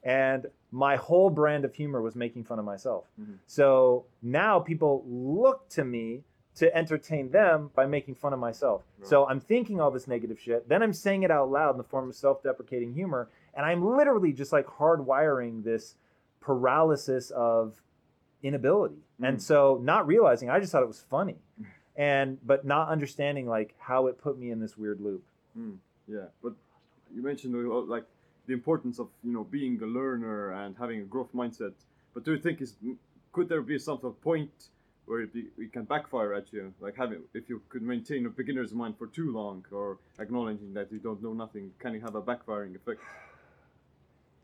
And 0.03 0.45
my 0.71 0.97
whole 0.97 1.29
brand 1.31 1.65
of 1.65 1.73
humor 1.73 1.99
was 2.01 2.15
making 2.15 2.43
fun 2.43 2.59
of 2.59 2.65
myself. 2.65 3.05
Mhm. 3.19 3.39
So 3.47 4.05
now 4.21 4.59
people 4.59 5.03
look 5.07 5.67
to 5.69 5.83
me 5.83 6.23
to 6.55 6.73
entertain 6.77 7.31
them 7.31 7.69
by 7.75 7.85
making 7.87 8.15
fun 8.15 8.31
of 8.31 8.39
myself. 8.39 8.83
Right. 8.99 9.07
So 9.07 9.25
I'm 9.27 9.39
thinking 9.39 9.81
all 9.81 9.89
this 9.91 10.07
negative 10.07 10.39
shit, 10.39 10.69
then 10.69 10.83
I'm 10.83 10.93
saying 10.93 11.23
it 11.23 11.31
out 11.31 11.49
loud 11.51 11.71
in 11.71 11.77
the 11.77 11.83
form 11.83 12.07
of 12.07 12.15
self-deprecating 12.15 12.93
humor, 12.93 13.29
and 13.55 13.65
I'm 13.65 13.83
literally 13.83 14.31
just 14.31 14.53
like 14.53 14.67
hardwiring 14.67 15.63
this 15.63 15.95
paralysis 16.39 17.31
of 17.31 17.81
inability. 18.43 19.03
And 19.21 19.37
Mm. 19.37 19.41
so 19.41 19.79
not 19.81 20.05
realizing, 20.07 20.49
I 20.49 20.59
just 20.59 20.71
thought 20.71 20.83
it 20.83 20.87
was 20.87 21.01
funny. 21.01 21.39
And 21.97 22.45
but 22.45 22.63
not 22.65 22.89
understanding 22.89 23.47
like 23.47 23.73
how 23.79 24.07
it 24.07 24.17
put 24.17 24.37
me 24.37 24.51
in 24.51 24.59
this 24.59 24.77
weird 24.77 24.99
loop. 25.01 25.23
Mm, 25.57 25.77
yeah, 26.07 26.25
but 26.43 26.53
you 27.13 27.21
mentioned 27.23 27.55
uh, 27.55 27.81
like 27.81 28.05
the 28.47 28.53
importance 28.53 28.99
of 28.99 29.07
you 29.23 29.33
know 29.33 29.43
being 29.43 29.81
a 29.81 29.85
learner 29.85 30.51
and 30.51 30.75
having 30.77 30.99
a 31.01 31.03
growth 31.03 31.33
mindset. 31.33 31.73
But 32.13 32.23
do 32.23 32.31
you 32.31 32.39
think 32.39 32.61
is 32.61 32.75
could 33.31 33.49
there 33.49 33.61
be 33.61 33.77
some 33.77 33.99
sort 33.99 34.13
of 34.15 34.21
point 34.21 34.69
where 35.05 35.21
it, 35.21 35.33
be, 35.33 35.45
it 35.57 35.71
can 35.71 35.83
backfire 35.83 36.33
at 36.33 36.51
you, 36.51 36.73
like 36.79 36.95
having 36.95 37.21
if 37.33 37.49
you 37.49 37.61
could 37.69 37.81
maintain 37.81 38.25
a 38.25 38.29
beginner's 38.29 38.73
mind 38.73 38.97
for 38.97 39.07
too 39.07 39.31
long, 39.31 39.65
or 39.71 39.99
acknowledging 40.19 40.73
that 40.73 40.91
you 40.91 40.99
don't 40.99 41.21
know 41.21 41.33
nothing, 41.33 41.71
can 41.79 41.93
you 41.93 42.01
have 42.01 42.15
a 42.15 42.21
backfiring 42.21 42.75
effect? 42.75 43.01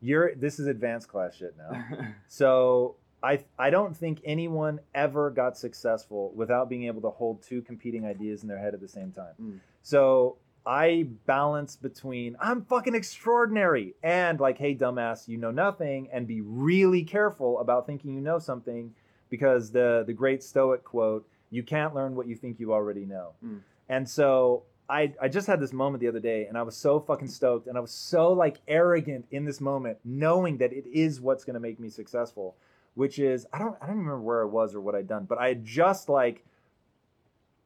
You're 0.00 0.34
this 0.34 0.58
is 0.58 0.66
advanced 0.66 1.08
class 1.08 1.36
shit 1.36 1.54
now. 1.56 1.84
So 2.28 2.96
I 3.22 3.44
I 3.58 3.70
don't 3.70 3.96
think 3.96 4.20
anyone 4.24 4.80
ever 4.94 5.30
got 5.30 5.56
successful 5.56 6.32
without 6.34 6.68
being 6.68 6.84
able 6.84 7.02
to 7.02 7.10
hold 7.10 7.42
two 7.42 7.62
competing 7.62 8.04
ideas 8.04 8.42
in 8.42 8.48
their 8.48 8.58
head 8.58 8.74
at 8.74 8.80
the 8.80 8.88
same 8.88 9.12
time. 9.12 9.34
Mm. 9.40 9.60
So 9.82 10.38
I 10.64 11.08
balance 11.26 11.76
between 11.76 12.36
I'm 12.40 12.64
fucking 12.64 12.94
extraordinary 12.94 13.94
and 14.02 14.38
like, 14.38 14.58
hey 14.58 14.74
dumbass, 14.74 15.26
you 15.26 15.38
know 15.38 15.50
nothing, 15.50 16.08
and 16.12 16.26
be 16.26 16.40
really 16.40 17.02
careful 17.02 17.58
about 17.58 17.86
thinking 17.86 18.14
you 18.14 18.20
know 18.20 18.38
something 18.38 18.94
because 19.28 19.70
the 19.70 20.04
the 20.06 20.12
great 20.12 20.42
Stoic 20.42 20.84
quote, 20.84 21.26
you 21.50 21.62
can't 21.62 21.94
learn 21.94 22.14
what 22.14 22.26
you 22.26 22.36
think 22.36 22.60
you 22.60 22.72
already 22.72 23.04
know. 23.04 23.32
Mm. 23.44 23.60
And 23.88 24.08
so 24.08 24.64
I, 24.88 25.12
I 25.20 25.28
just 25.28 25.46
had 25.46 25.60
this 25.60 25.72
moment 25.72 26.00
the 26.00 26.08
other 26.08 26.20
day 26.20 26.46
and 26.46 26.56
I 26.56 26.62
was 26.62 26.76
so 26.76 27.00
fucking 27.00 27.28
stoked 27.28 27.66
and 27.66 27.76
I 27.76 27.80
was 27.80 27.90
so 27.90 28.32
like 28.32 28.58
arrogant 28.68 29.26
in 29.30 29.44
this 29.44 29.60
moment, 29.60 29.98
knowing 30.04 30.58
that 30.58 30.72
it 30.72 30.86
is 30.92 31.20
what's 31.20 31.44
gonna 31.44 31.60
make 31.60 31.80
me 31.80 31.88
successful, 31.88 32.56
which 32.94 33.18
is 33.18 33.46
I 33.52 33.58
don't 33.58 33.76
I 33.80 33.86
don't 33.86 33.96
remember 33.96 34.20
where 34.20 34.42
I 34.42 34.46
was 34.46 34.74
or 34.74 34.80
what 34.80 34.94
I'd 34.94 35.08
done, 35.08 35.24
but 35.24 35.38
I 35.38 35.48
had 35.48 35.64
just 35.64 36.08
like 36.08 36.44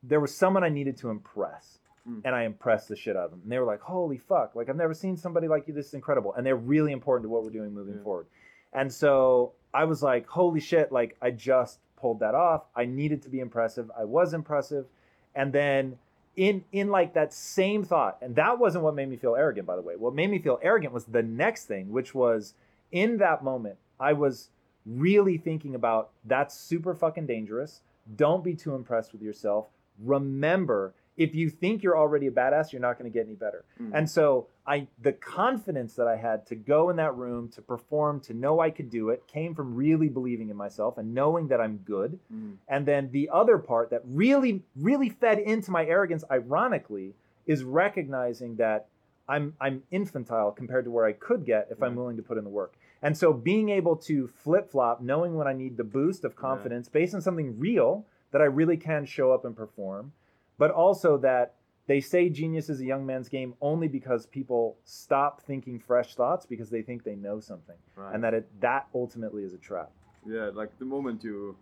there 0.02 0.20
was 0.20 0.34
someone 0.34 0.64
I 0.64 0.68
needed 0.68 0.96
to 0.98 1.10
impress. 1.10 1.78
Mm. 2.08 2.22
And 2.24 2.34
I 2.34 2.44
impressed 2.44 2.88
the 2.88 2.96
shit 2.96 3.16
out 3.16 3.24
of 3.24 3.30
them. 3.30 3.40
And 3.42 3.50
they 3.50 3.58
were 3.58 3.64
like, 3.64 3.80
holy 3.80 4.18
fuck, 4.18 4.54
like 4.54 4.68
I've 4.68 4.76
never 4.76 4.94
seen 4.94 5.16
somebody 5.16 5.48
like 5.48 5.66
you. 5.66 5.74
This 5.74 5.88
is 5.88 5.94
incredible. 5.94 6.34
And 6.34 6.46
they're 6.46 6.56
really 6.56 6.92
important 6.92 7.24
to 7.24 7.28
what 7.28 7.42
we're 7.42 7.50
doing 7.50 7.72
moving 7.74 7.96
Yeah. 7.96 8.02
forward. 8.02 8.26
And 8.72 8.92
so 8.92 9.52
I 9.74 9.84
was 9.84 10.02
like, 10.02 10.26
holy 10.26 10.60
shit, 10.60 10.92
like 10.92 11.16
I 11.20 11.30
just 11.30 11.78
pulled 11.96 12.20
that 12.20 12.34
off. 12.34 12.64
I 12.76 12.84
needed 12.84 13.22
to 13.22 13.28
be 13.28 13.40
impressive. 13.40 13.90
I 13.98 14.04
was 14.04 14.34
impressive. 14.34 14.86
And 15.34 15.52
then 15.52 15.98
in 16.36 16.62
in 16.72 16.90
like 16.90 17.14
that 17.14 17.32
same 17.32 17.82
thought, 17.82 18.18
and 18.20 18.36
that 18.36 18.58
wasn't 18.58 18.84
what 18.84 18.94
made 18.94 19.08
me 19.08 19.16
feel 19.16 19.34
arrogant, 19.36 19.66
by 19.66 19.74
the 19.76 19.82
way. 19.82 19.96
What 19.96 20.14
made 20.14 20.30
me 20.30 20.38
feel 20.38 20.58
arrogant 20.62 20.92
was 20.92 21.06
the 21.06 21.22
next 21.22 21.64
thing, 21.64 21.90
which 21.90 22.14
was 22.14 22.54
in 22.92 23.16
that 23.18 23.42
moment, 23.42 23.76
I 23.98 24.12
was 24.12 24.50
really 24.84 25.38
thinking 25.38 25.74
about 25.74 26.10
that's 26.24 26.54
super 26.54 26.94
fucking 26.94 27.26
dangerous. 27.26 27.80
Don't 28.16 28.44
be 28.44 28.54
too 28.54 28.74
impressed 28.74 29.12
with 29.12 29.22
yourself. 29.22 29.66
Remember, 30.04 30.92
if 31.16 31.34
you 31.34 31.48
think 31.48 31.82
you're 31.82 31.96
already 31.96 32.26
a 32.26 32.30
badass, 32.30 32.72
you're 32.72 32.82
not 32.82 32.98
going 32.98 33.10
to 33.10 33.16
get 33.16 33.26
any 33.26 33.34
better. 33.34 33.64
Mm. 33.80 33.90
And 33.94 34.10
so 34.10 34.48
I 34.66 34.86
the 35.00 35.12
confidence 35.12 35.94
that 35.94 36.06
I 36.06 36.16
had 36.16 36.46
to 36.46 36.54
go 36.54 36.90
in 36.90 36.96
that 36.96 37.16
room 37.16 37.48
to 37.50 37.62
perform, 37.62 38.20
to 38.20 38.34
know 38.34 38.60
I 38.60 38.70
could 38.70 38.90
do 38.90 39.10
it, 39.10 39.26
came 39.26 39.54
from 39.54 39.74
really 39.74 40.08
believing 40.08 40.50
in 40.50 40.56
myself 40.56 40.98
and 40.98 41.14
knowing 41.14 41.48
that 41.48 41.60
I'm 41.60 41.78
good. 41.78 42.18
Mm. 42.32 42.56
And 42.68 42.86
then 42.86 43.10
the 43.12 43.30
other 43.32 43.58
part 43.58 43.90
that 43.90 44.02
really, 44.04 44.62
really 44.76 45.08
fed 45.08 45.38
into 45.38 45.70
my 45.70 45.84
arrogance, 45.86 46.24
ironically, 46.30 47.14
is 47.46 47.64
recognizing 47.64 48.56
that 48.56 48.88
I'm 49.28 49.54
I'm 49.60 49.82
infantile 49.90 50.52
compared 50.52 50.84
to 50.84 50.90
where 50.90 51.06
I 51.06 51.12
could 51.12 51.44
get 51.44 51.68
if 51.70 51.82
I'm 51.82 51.96
willing 51.96 52.16
to 52.16 52.22
put 52.22 52.38
in 52.38 52.44
the 52.44 52.50
work. 52.50 52.74
And 53.02 53.16
so 53.16 53.32
being 53.32 53.68
able 53.68 53.96
to 53.96 54.26
flip 54.26 54.70
flop, 54.70 55.00
knowing 55.00 55.34
when 55.34 55.46
I 55.46 55.52
need 55.52 55.76
the 55.76 55.84
boost 55.84 56.24
of 56.24 56.34
confidence 56.36 56.88
based 56.88 57.14
on 57.14 57.20
something 57.20 57.58
real 57.58 58.06
that 58.32 58.40
I 58.40 58.46
really 58.46 58.76
can 58.76 59.04
show 59.04 59.32
up 59.32 59.44
and 59.44 59.56
perform, 59.56 60.12
but 60.58 60.70
also 60.70 61.18
that 61.18 61.54
they 61.86 62.00
say 62.00 62.28
genius 62.28 62.68
is 62.68 62.80
a 62.80 62.84
young 62.84 63.06
man's 63.06 63.28
game 63.28 63.54
only 63.60 63.86
because 63.88 64.26
people 64.26 64.76
stop 64.84 65.40
thinking 65.42 65.78
fresh 65.78 66.14
thoughts 66.14 66.44
because 66.44 66.68
they 66.70 66.82
think 66.82 67.04
they 67.04 67.14
know 67.14 67.38
something, 67.40 67.76
Right. 67.94 68.14
and 68.14 68.24
that 68.24 68.34
it 68.34 68.60
that 68.60 68.88
ultimately 68.94 69.44
is 69.44 69.52
a 69.54 69.58
trap. 69.58 69.90
Yeah, 70.26 70.50
like 70.52 70.76
the 70.80 70.84
moment 70.84 71.22
you, 71.22 71.56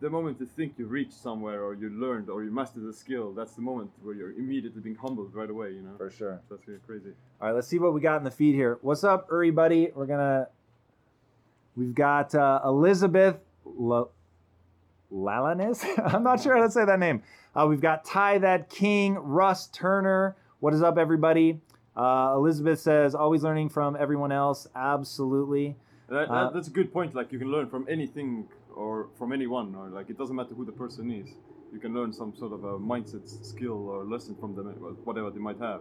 the 0.00 0.08
moment 0.10 0.38
you 0.38 0.46
think 0.46 0.74
you 0.78 0.86
reached 0.86 1.14
somewhere 1.14 1.64
or 1.64 1.74
you 1.74 1.88
learned 1.90 2.30
or 2.30 2.44
you 2.44 2.50
mastered 2.52 2.84
a 2.84 2.92
skill, 2.92 3.32
that's 3.32 3.54
the 3.54 3.62
moment 3.62 3.90
where 4.02 4.14
you're 4.14 4.30
immediately 4.32 4.80
being 4.80 4.94
humbled 4.96 5.34
right 5.34 5.50
away. 5.50 5.70
You 5.72 5.82
know, 5.82 5.96
For 5.96 6.10
sure. 6.10 6.40
that's 6.48 6.66
really 6.68 6.80
crazy. 6.86 7.10
All 7.40 7.48
right, 7.48 7.54
let's 7.54 7.66
see 7.66 7.80
what 7.80 7.92
we 7.94 8.00
got 8.00 8.18
in 8.18 8.24
the 8.24 8.30
feed 8.30 8.54
here. 8.54 8.78
What's 8.82 9.02
up, 9.02 9.26
Uri 9.32 9.50
buddy? 9.50 9.90
We're 9.94 10.06
gonna. 10.06 10.46
We've 11.76 11.94
got 11.94 12.34
uh, 12.34 12.60
Elizabeth 12.64 13.38
L- 13.66 14.10
Lalanis. 15.12 15.84
I'm 16.14 16.22
not 16.22 16.42
sure 16.42 16.56
how 16.56 16.62
to 16.62 16.70
say 16.70 16.84
that 16.84 16.98
name. 16.98 17.22
Uh, 17.54 17.66
we've 17.68 17.80
got 17.80 18.04
Ty 18.04 18.38
That 18.38 18.68
King, 18.70 19.14
Russ 19.14 19.68
Turner. 19.68 20.36
What 20.60 20.74
is 20.74 20.82
up, 20.82 20.98
everybody? 20.98 21.60
Uh, 21.96 22.34
Elizabeth 22.36 22.78
says, 22.80 23.14
always 23.14 23.42
learning 23.42 23.70
from 23.70 23.96
everyone 23.98 24.30
else. 24.32 24.66
Absolutely. 24.74 25.76
And 26.08 26.16
that, 26.16 26.30
Uh, 26.30 26.44
that, 26.44 26.54
that's 26.54 26.68
a 26.68 26.72
good 26.72 26.92
point. 26.92 27.14
Like 27.14 27.32
you 27.32 27.38
can 27.38 27.50
learn 27.50 27.68
from 27.68 27.86
anything 27.88 28.46
or 28.74 29.08
from 29.18 29.32
anyone, 29.32 29.74
or 29.74 29.88
like 29.88 30.08
it 30.10 30.16
doesn't 30.16 30.36
matter 30.36 30.54
who 30.54 30.64
the 30.64 30.72
person 30.72 31.10
is. 31.10 31.28
You 31.72 31.80
can 31.80 31.92
learn 31.92 32.12
some 32.12 32.34
sort 32.36 32.52
of 32.52 32.64
a 32.64 32.78
mindset 32.78 33.28
skill 33.44 33.88
or 33.88 34.04
lesson 34.04 34.34
from 34.36 34.54
them, 34.54 34.66
whatever 35.04 35.30
they 35.30 35.40
might 35.40 35.58
have. 35.58 35.80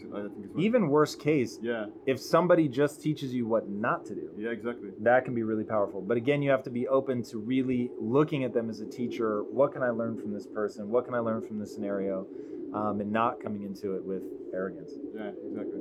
So 0.00 0.16
I 0.16 0.20
think 0.22 0.32
it's 0.44 0.54
Even 0.56 0.88
worst 0.88 1.20
case, 1.20 1.58
Yeah, 1.62 1.86
if 2.06 2.20
somebody 2.20 2.68
just 2.68 3.00
teaches 3.02 3.32
you 3.34 3.46
what 3.46 3.68
not 3.68 4.04
to 4.06 4.14
do, 4.14 4.30
yeah, 4.36 4.50
exactly. 4.50 4.90
that 5.00 5.24
can 5.24 5.34
be 5.34 5.42
really 5.42 5.64
powerful. 5.64 6.00
But 6.02 6.16
again, 6.16 6.42
you 6.42 6.50
have 6.50 6.62
to 6.64 6.70
be 6.70 6.86
open 6.88 7.22
to 7.24 7.38
really 7.38 7.90
looking 8.00 8.44
at 8.44 8.52
them 8.52 8.68
as 8.70 8.80
a 8.80 8.86
teacher. 8.86 9.42
What 9.44 9.72
can 9.72 9.82
I 9.82 9.90
learn 9.90 10.16
from 10.16 10.32
this 10.32 10.46
person? 10.46 10.88
What 10.90 11.04
can 11.06 11.14
I 11.14 11.18
learn 11.20 11.42
from 11.42 11.58
this 11.58 11.74
scenario? 11.74 12.26
Um, 12.74 13.00
and 13.00 13.10
not 13.12 13.40
coming 13.40 13.62
into 13.62 13.94
it 13.94 14.04
with 14.04 14.22
arrogance. 14.52 14.90
Yeah, 15.14 15.30
exactly. 15.48 15.80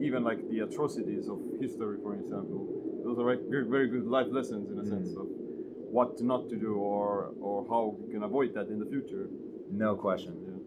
Even 0.00 0.24
like 0.24 0.48
the 0.48 0.60
atrocities 0.60 1.28
of 1.28 1.38
history, 1.60 1.98
for 2.02 2.14
example, 2.14 2.66
those 3.04 3.18
are 3.18 3.24
very, 3.24 3.64
very 3.68 3.88
good 3.88 4.06
life 4.06 4.26
lessons 4.30 4.70
in 4.70 4.78
a 4.78 4.84
sense 4.84 5.10
Mm. 5.14 5.20
of 5.20 5.26
what 5.92 6.20
not 6.22 6.48
to 6.48 6.56
do 6.56 6.74
or 6.74 7.32
or 7.40 7.64
how 7.68 7.82
you 8.06 8.10
can 8.14 8.22
avoid 8.24 8.54
that 8.54 8.68
in 8.68 8.78
the 8.80 8.86
future. 8.86 9.28
No 9.70 9.94
question, 9.94 10.32
Yeah. 10.48 10.58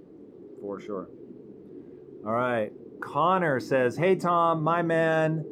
for 0.62 0.80
sure. 0.80 1.10
All 2.26 2.34
right. 2.34 2.72
Connor 3.02 3.60
says, 3.60 3.96
Hey, 3.96 4.16
Tom, 4.16 4.62
my 4.62 4.82
man, 4.82 5.46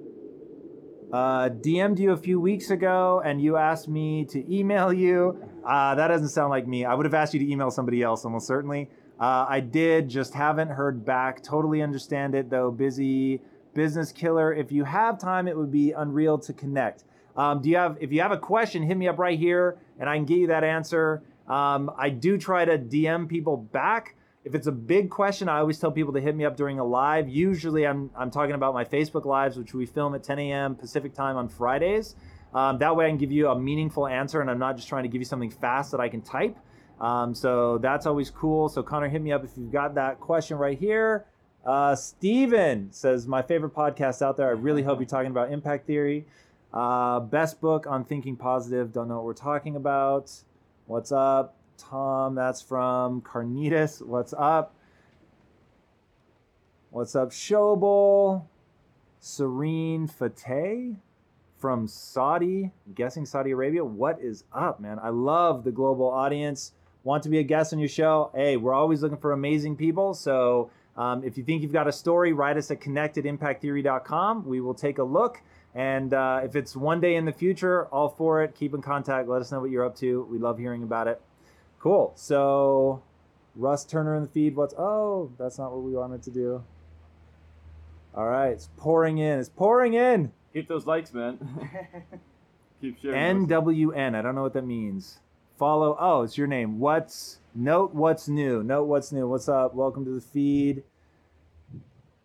uh, 1.14 1.50
DM'd 1.50 2.00
you 2.00 2.12
a 2.12 2.18
few 2.18 2.40
weeks 2.40 2.70
ago 2.70 3.22
and 3.24 3.42
you 3.42 3.56
asked 3.56 3.88
me 3.88 4.26
to 4.26 4.54
email 4.54 4.92
you. 4.92 5.42
Uh, 5.66 5.96
that 5.96 6.10
doesn't 6.10 6.30
sound 6.30 6.50
like 6.50 6.68
me. 6.68 6.84
I 6.84 6.94
would 6.94 7.06
have 7.06 7.14
asked 7.14 7.34
you 7.34 7.40
to 7.40 7.50
email 7.50 7.72
somebody 7.72 8.02
else 8.02 8.26
almost 8.26 8.48
certainly. 8.48 8.90
Uh, 9.20 9.46
I 9.48 9.62
did, 9.62 10.10
just 10.10 10.34
haven't 10.34 10.70
heard 10.70 11.06
back. 11.06 11.42
Totally 11.42 11.82
understand 11.82 12.36
it 12.36 12.50
though. 12.50 12.70
Busy 12.70 13.42
business 13.74 14.12
killer. 14.12 14.54
If 14.54 14.72
you 14.72 14.84
have 14.84 15.20
time, 15.20 15.48
it 15.48 15.56
would 15.56 15.72
be 15.72 15.94
unreal 15.94 16.38
to 16.40 16.54
connect. 16.54 17.06
Um, 17.38 17.62
do 17.62 17.70
you 17.70 17.78
have? 17.78 17.98
If 18.02 18.12
you 18.12 18.22
have 18.22 18.32
a 18.32 18.38
question, 18.38 18.84
hit 18.84 18.98
me 18.98 19.08
up 19.08 19.20
right 19.20 19.38
here, 19.38 19.78
and 20.00 20.10
I 20.10 20.16
can 20.16 20.26
get 20.26 20.40
you 20.40 20.48
that 20.48 20.64
answer. 20.64 21.24
Um, 21.48 21.92
I 21.98 22.10
do 22.10 22.38
try 22.38 22.66
to 22.66 22.78
DM 22.78 23.30
people 23.30 23.56
back. 23.58 24.16
If 24.48 24.56
it's 24.56 24.68
a 24.68 24.72
big 24.72 25.10
question, 25.10 25.50
I 25.50 25.60
always 25.60 25.77
tell 25.77 25.92
people 25.92 26.13
to 26.13 26.22
hit 26.22 26.34
me 26.34 26.46
up 26.46 26.56
during 26.56 26.80
a 26.80 26.86
live. 26.86 27.27
Usually, 27.27 27.86
I'm 27.86 28.10
I'm 28.16 28.32
talking 28.32 28.56
about 28.56 28.74
my 28.74 28.86
Facebook 28.86 29.25
lives, 29.25 29.58
which 29.58 29.74
we 29.74 29.86
film 29.86 30.16
at 30.16 30.24
10 30.24 30.39
a.m. 30.39 30.74
Pacific 30.74 31.13
time 31.13 31.36
on 31.36 31.50
Fridays. 31.50 32.16
Um, 32.54 32.77
that 32.77 32.96
way, 32.96 33.08
I 33.08 33.10
can 33.10 33.18
give 33.18 33.30
you 33.30 33.50
a 33.50 33.60
meaningful 33.60 34.08
answer, 34.08 34.39
and 34.39 34.50
I'm 34.50 34.58
not 34.58 34.77
just 34.77 34.88
trying 34.88 35.04
to 35.04 35.10
give 35.10 35.20
you 35.20 35.25
something 35.25 35.51
fast 35.51 35.92
that 35.92 36.00
I 36.00 36.08
can 36.08 36.22
type. 36.22 36.58
Um, 37.01 37.36
so 37.36 37.77
that's 37.80 38.06
always 38.06 38.30
cool. 38.30 38.70
So 38.70 38.82
Connor, 38.82 39.10
hit 39.10 39.22
me 39.22 39.34
up 39.34 39.44
if 39.44 39.51
you've 39.58 39.72
got 39.72 39.96
that 39.96 40.22
question 40.22 40.58
right 40.58 40.80
here. 40.80 41.25
Uh, 41.66 41.94
Steven 41.94 42.88
says, 42.94 43.27
My 43.27 43.42
favorite 43.42 43.75
podcast 43.75 44.22
out 44.22 44.38
there. 44.38 44.48
I 44.48 44.51
really 44.51 44.82
hope 44.82 45.00
you're 45.00 45.08
talking 45.08 45.32
about 45.32 45.51
impact 45.51 45.88
theory. 45.88 46.25
Uh, 46.74 47.20
best 47.20 47.60
book 47.60 47.86
on 47.86 48.06
thinking 48.06 48.38
positive. 48.38 48.94
Don't 48.94 49.10
know 49.10 49.18
what 49.18 49.25
we're 49.25 49.34
talking 49.34 49.75
about. 49.75 50.32
What's 50.86 51.12
up, 51.12 51.57
Tom? 51.78 52.36
That's 52.36 52.62
from 52.62 53.22
Carnitas. 53.22 54.06
What's 54.06 54.34
up? 54.34 54.76
What's 56.90 57.16
up, 57.16 57.32
Showbowl? 57.32 58.46
Serene 59.20 60.08
Fateh 60.08 60.96
from 61.58 61.88
Saudi, 61.88 62.72
I'm 62.86 62.94
guessing 62.94 63.26
Saudi 63.26 63.52
Arabia. 63.52 63.84
What 63.84 64.22
is 64.22 64.44
up, 64.54 64.80
man? 64.80 65.00
I 65.02 65.10
love 65.10 65.64
the 65.64 65.72
global 65.72 66.10
audience. 66.10 66.74
Want 67.04 67.24
to 67.24 67.30
be 67.30 67.40
a 67.40 67.44
guest 67.44 67.74
on 67.74 67.80
your 67.80 67.90
show? 67.90 68.32
Hey, 68.36 68.58
we're 68.58 68.74
always 68.74 69.02
looking 69.02 69.18
for 69.18 69.32
amazing 69.32 69.76
people. 69.76 70.14
So 70.14 70.70
um, 70.96 71.24
if 71.24 71.38
you 71.38 71.44
think 71.44 71.62
you've 71.62 71.74
got 71.74 71.88
a 71.88 71.92
story, 71.92 72.34
write 72.34 72.58
us 72.58 72.70
at 72.70 72.80
connectedimpacttheory.com. 72.80 74.46
We 74.46 74.62
will 74.62 74.74
take 74.74 74.98
a 74.98 75.04
look. 75.04 75.42
And 75.74 76.14
uh, 76.14 76.42
if 76.44 76.56
it's 76.56 76.76
one 76.76 77.00
day 77.00 77.16
in 77.16 77.26
the 77.26 77.32
future, 77.32 77.86
all 77.88 78.10
for 78.10 78.44
it. 78.44 78.56
Keep 78.56 78.74
in 78.74 78.82
contact. 78.82 79.28
Let 79.28 79.42
us 79.42 79.52
know 79.52 79.60
what 79.60 79.70
you're 79.72 79.86
up 79.86 79.96
to. 79.98 80.28
We 80.30 80.38
love 80.38 80.58
hearing 80.58 80.84
about 80.84 81.08
it. 81.08 81.22
Cool. 81.80 82.12
So, 82.16 83.04
Russ 83.56 83.86
Turner 83.86 84.16
in 84.16 84.24
the 84.24 84.30
feed. 84.30 84.56
What's. 84.56 84.74
Oh, 84.78 85.32
that's 85.38 85.58
not 85.58 85.72
what 85.72 85.84
we 85.84 85.94
wanted 85.94 86.24
to 86.24 86.32
do. 86.32 86.64
All 88.16 88.26
right. 88.28 88.50
It's 88.50 88.70
pouring 88.78 89.18
in. 89.20 89.40
It's 89.40 89.50
pouring 89.50 89.94
in. 89.94 90.32
Hit 90.54 90.68
those 90.68 90.86
likes, 90.86 91.14
man. 91.14 91.38
Keep 92.82 93.00
sharing. 93.02 93.48
those. 93.48 93.64
NWN. 93.64 94.16
I 94.16 94.22
don't 94.22 94.36
know 94.36 94.42
what 94.44 94.54
that 94.54 94.66
means. 94.66 95.20
Follow. 95.58 95.96
Oh, 96.00 96.24
it's 96.24 96.38
your 96.38 96.48
name. 96.48 96.80
What's. 96.80 97.40
Note 97.54 97.94
what's 97.94 98.28
new. 98.28 98.64
Note 98.64 98.86
what's 98.86 99.12
new. 99.12 99.28
What's 99.28 99.50
up? 99.50 99.74
Welcome 99.74 100.06
to 100.06 100.12
the 100.12 100.22
feed. 100.22 100.84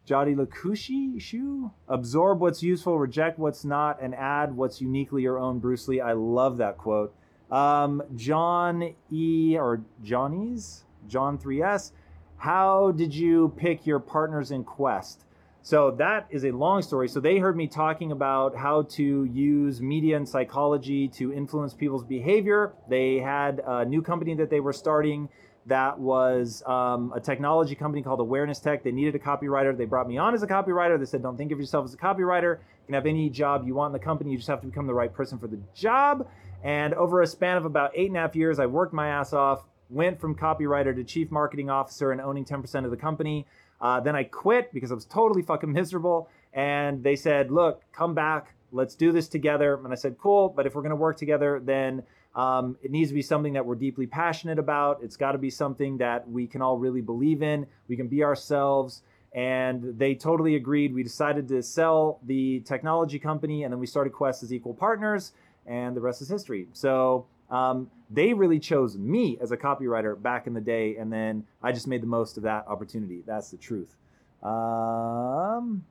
Jody 0.05 0.35
Lakushi 0.35 1.21
Shu. 1.21 1.71
Absorb 1.89 2.41
what's 2.41 2.63
useful, 2.63 2.99
reject 2.99 3.39
what's 3.39 3.65
not, 3.65 4.03
and 4.03 4.15
add 4.15 4.57
what's 4.57 4.81
uniquely 4.81 5.23
your 5.23 5.39
own. 5.39 5.59
Bruce 5.59 5.87
Lee. 5.89 6.01
I 6.01 6.13
love 6.13 6.57
that 6.59 6.77
quote. 6.77 7.15
Um, 7.53 8.03
John 8.17 8.95
E. 9.11 9.57
or 9.59 9.83
Johnny's 10.03 10.85
John 11.07 11.37
3S. 11.39 11.93
How 12.39 12.93
did 12.93 13.15
you 13.15 13.53
pick 13.57 13.87
your 13.87 14.01
partners 14.01 14.51
in 14.51 14.65
Quest? 14.65 15.27
So 15.61 15.93
that 15.93 16.27
is 16.31 16.45
a 16.45 16.51
long 16.51 16.83
story. 16.83 17.09
So 17.09 17.21
they 17.21 17.39
heard 17.39 17.57
me 17.57 17.69
talking 17.69 18.11
about 18.11 18.57
how 18.57 18.83
to 18.83 19.25
use 19.25 19.81
media 19.81 20.17
and 20.17 20.29
psychology 20.29 21.07
to 21.09 21.33
influence 21.33 21.73
people's 21.73 22.05
behavior. 22.05 22.73
They 22.89 23.19
had 23.19 23.63
a 23.65 23.85
new 23.85 24.03
company 24.03 24.35
that 24.35 24.51
they 24.51 24.59
were 24.59 24.73
starting 24.73 25.29
that 25.67 25.99
was 25.99 26.63
um, 26.67 27.13
a 27.15 27.21
technology 27.21 27.75
company 27.75 28.03
called 28.03 28.21
Awareness 28.21 28.59
Tech. 28.59 28.83
They 28.83 28.91
needed 28.91 29.15
a 29.15 29.19
copywriter. 29.19 29.77
They 29.77 29.85
brought 29.85 30.09
me 30.09 30.19
on 30.19 30.35
as 30.35 30.43
a 30.43 30.47
copywriter. 30.47 30.99
They 30.99 31.05
said, 31.05 31.23
don't 31.23 31.37
think 31.37 31.53
of 31.53 31.61
yourself 31.61 31.85
as 31.85 31.95
a 31.95 31.97
copywriter. 31.97 32.59
You 32.59 32.87
can 32.87 32.95
have 32.95 33.07
any 33.07 33.31
job 33.31 33.67
you 33.67 33.75
want 33.75 33.95
in 33.95 34.01
the 34.01 34.05
company. 34.05 34.33
You 34.33 34.39
just 34.39 34.49
have 34.49 34.61
to 34.63 34.67
become 34.67 34.87
the 34.87 34.95
right 34.95 35.13
person 35.13 35.39
for 35.39 35.47
the 35.47 35.61
job. 35.75 36.29
And 36.65 36.95
over 36.95 37.23
a 37.23 37.27
span 37.27 37.57
of 37.57 37.65
about 37.65 37.93
eight 37.95 38.09
and 38.09 38.17
a 38.17 38.21
half 38.21 38.35
years, 38.35 38.59
I 38.59 38.67
worked 38.67 38.93
my 38.93 39.09
ass 39.09 39.33
off, 39.33 39.65
went 39.89 40.21
from 40.21 40.35
copywriter 40.35 40.95
to 40.95 41.05
chief 41.05 41.31
marketing 41.31 41.71
officer 41.71 42.13
and 42.13 42.21
owning 42.21 42.45
10% 42.45 42.85
of 42.85 42.91
the 42.91 42.97
company. 42.97 43.47
Uh, 43.81 44.01
then 44.01 44.17
I 44.17 44.25
quit 44.25 44.73
because 44.73 44.91
I 44.91 44.95
was 44.95 45.05
totally 45.05 45.43
fucking 45.43 45.73
miserable. 45.73 46.29
And 46.53 47.03
they 47.03 47.17
said, 47.17 47.51
look, 47.51 47.83
come 47.93 48.15
back. 48.15 48.55
Let's 48.73 48.95
do 48.95 49.13
this 49.13 49.29
together. 49.29 49.79
And 49.85 49.93
I 49.93 49.97
said, 49.97 50.17
cool. 50.19 50.49
But 50.49 50.67
if 50.67 50.75
we're 50.75 50.83
going 50.83 50.91
to 50.91 50.97
work 50.97 51.19
together, 51.19 51.61
then 51.63 52.03
um, 52.35 52.77
it 52.83 52.91
needs 52.91 53.11
to 53.11 53.15
be 53.15 53.23
something 53.23 53.53
that 53.53 53.65
we're 53.65 53.75
deeply 53.75 54.07
passionate 54.07 54.59
about. 54.59 55.01
It's 55.03 55.17
got 55.17 55.33
to 55.33 55.39
be 55.39 55.51
something 55.51 55.99
that 55.99 56.29
we 56.29 56.47
can 56.47 56.63
all 56.63 56.79
really 56.79 57.01
believe 57.01 57.43
in. 57.43 57.67
We 57.89 57.97
can 57.97 58.09
be 58.09 58.25
ourselves. 58.25 59.03
And 59.35 59.99
they 59.99 60.15
totally 60.15 60.57
agreed. 60.57 60.95
We 60.95 61.03
decided 61.03 61.49
to 61.49 61.63
sell 61.63 62.21
the 62.27 62.61
technology 62.61 63.19
company, 63.19 63.65
and 63.65 63.73
then 63.73 63.81
we 63.81 63.87
started 63.87 64.13
Quest 64.13 64.43
as 64.43 64.53
equal 64.53 64.75
partners, 64.75 65.33
and 65.67 65.97
the 65.97 66.01
rest 66.01 66.21
is 66.21 66.29
history. 66.29 66.69
So 66.75 67.27
um, 67.51 67.91
they 68.11 68.35
really 68.35 68.59
chose 68.59 68.99
me 68.99 69.39
as 69.41 69.51
a 69.51 69.57
copywriter 69.57 70.21
back 70.21 70.47
in 70.47 70.53
the 70.53 70.61
day, 70.61 70.97
and 70.97 71.11
then 71.11 71.45
I 71.63 71.73
just 71.73 71.87
made 71.87 72.03
the 72.03 72.07
most 72.07 72.37
of 72.37 72.43
that 72.43 72.67
opportunity. 72.67 73.23
That's 73.27 73.51
the 73.51 73.57
truth. 73.57 73.97
Um, 74.43 75.85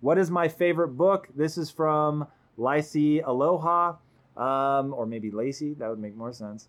what 0.00 0.16
is 0.16 0.30
my 0.30 0.48
favorite 0.48 0.96
book? 0.96 1.28
This 1.36 1.58
is 1.58 1.70
from 1.70 2.26
Lacey 2.56 3.20
Aloha, 3.20 3.96
um, 4.36 4.94
or 4.94 5.06
maybe 5.06 5.30
Lacey. 5.30 5.74
That 5.74 5.88
would 5.90 5.98
make 5.98 6.16
more 6.16 6.32
sense. 6.32 6.68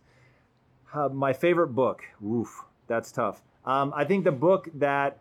Uh, 0.93 1.09
my 1.09 1.33
favorite 1.33 1.69
book. 1.69 2.03
Oof. 2.25 2.63
that's 2.87 3.11
tough. 3.11 3.41
Um, 3.65 3.93
I 3.95 4.05
think 4.05 4.23
the 4.23 4.31
book 4.31 4.69
that 4.75 5.17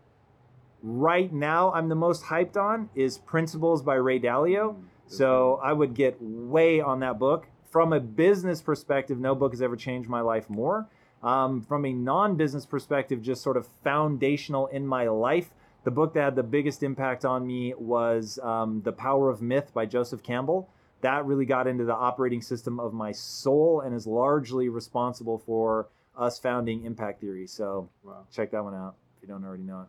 right 0.83 1.33
now 1.33 1.73
I'm 1.73 1.89
the 1.89 1.97
most 1.97 2.23
hyped 2.25 2.57
on 2.57 2.89
is 2.95 3.19
Principles 3.19 3.83
by 3.83 3.95
Ray 3.97 4.21
Dalio. 4.21 4.75
Mm, 4.75 4.83
So 5.09 5.61
I 5.63 5.73
would 5.73 5.95
get 5.95 6.17
way 6.21 6.81
on 6.81 7.01
that 7.01 7.19
book. 7.19 7.49
From 7.69 7.93
a 7.93 8.01
business 8.01 8.63
perspective, 8.63 9.19
no 9.19 9.35
book 9.35 9.53
has 9.53 9.61
ever 9.61 9.77
changed 9.77 10.09
my 10.09 10.21
life 10.21 10.49
more. 10.49 10.87
Um, 11.23 11.61
from 11.63 11.85
a 11.85 11.93
non 11.93 12.37
business 12.37 12.65
perspective, 12.65 13.21
just 13.21 13.43
sort 13.43 13.57
of 13.57 13.67
foundational 13.83 14.69
in 14.69 14.87
my 14.87 15.09
life, 15.09 15.51
the 15.85 15.91
book 15.91 16.15
that 16.15 16.23
had 16.23 16.37
the 16.37 16.43
biggest 16.43 16.83
impact 16.83 17.25
on 17.25 17.47
me 17.47 17.75
was 17.77 18.39
um, 18.43 18.83
The 18.85 18.93
Power 18.93 19.29
of 19.31 19.43
Myth 19.43 19.73
by 19.75 19.87
Joseph 19.87 20.23
Campbell. 20.23 20.69
That 21.03 21.27
really 21.27 21.45
got 21.45 21.67
into 21.67 21.85
the 21.85 21.95
operating 21.95 22.41
system 22.43 22.81
of 22.81 22.93
my 22.93 23.13
soul 23.13 23.81
and 23.81 23.95
is 23.95 24.07
largely 24.07 24.69
responsible 24.69 25.39
for 25.39 25.89
us 26.17 26.39
founding 26.39 26.85
Impact 26.85 27.21
Theory. 27.21 27.47
So 27.47 27.89
Wow. 28.03 28.27
check 28.33 28.51
that 28.53 28.65
one 28.65 28.75
out 28.75 28.95
if 29.17 29.23
you 29.23 29.29
don't 29.29 29.45
already 29.45 29.63
know 29.63 29.83
it. 29.83 29.89